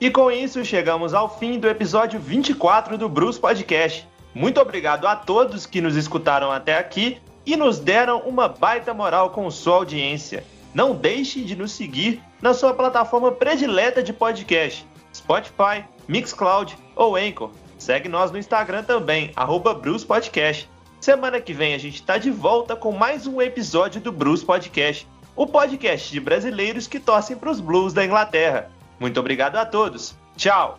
E 0.00 0.10
com 0.10 0.30
isso 0.30 0.64
chegamos 0.64 1.14
ao 1.14 1.38
fim 1.38 1.60
do 1.60 1.68
episódio 1.68 2.18
24 2.18 2.98
do 2.98 3.08
Bruce 3.08 3.38
Podcast. 3.38 4.13
Muito 4.34 4.60
obrigado 4.60 5.06
a 5.06 5.14
todos 5.14 5.64
que 5.64 5.80
nos 5.80 5.96
escutaram 5.96 6.50
até 6.50 6.76
aqui 6.76 7.18
e 7.46 7.56
nos 7.56 7.78
deram 7.78 8.20
uma 8.20 8.48
baita 8.48 8.92
moral 8.92 9.30
com 9.30 9.50
sua 9.50 9.76
audiência. 9.76 10.44
Não 10.74 10.94
deixe 10.94 11.42
de 11.42 11.54
nos 11.54 11.72
seguir 11.72 12.20
na 12.42 12.52
sua 12.52 12.74
plataforma 12.74 13.30
predileta 13.30 14.02
de 14.02 14.12
podcast, 14.12 14.84
Spotify, 15.14 15.84
Mixcloud 16.08 16.76
ou 16.96 17.14
Anchor. 17.14 17.50
Segue 17.78 18.08
nós 18.08 18.32
no 18.32 18.38
Instagram 18.38 18.82
também, 18.82 19.30
arroba 19.36 19.72
Bruce 19.72 20.04
Podcast. 20.04 20.68
Semana 21.00 21.40
que 21.40 21.52
vem 21.52 21.74
a 21.74 21.78
gente 21.78 21.96
está 21.96 22.18
de 22.18 22.30
volta 22.30 22.74
com 22.74 22.90
mais 22.90 23.26
um 23.26 23.40
episódio 23.40 24.00
do 24.00 24.10
Bruce 24.10 24.44
Podcast. 24.44 25.06
o 25.36 25.46
podcast 25.46 26.10
de 26.10 26.20
brasileiros 26.20 26.86
que 26.86 27.00
torcem 27.00 27.36
para 27.36 27.50
os 27.50 27.60
Blues 27.60 27.92
da 27.92 28.04
Inglaterra. 28.04 28.70
Muito 28.98 29.18
obrigado 29.18 29.56
a 29.56 29.66
todos. 29.66 30.16
Tchau. 30.36 30.78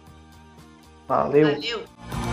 Valeu. 1.08 1.54
Valeu. 1.54 2.25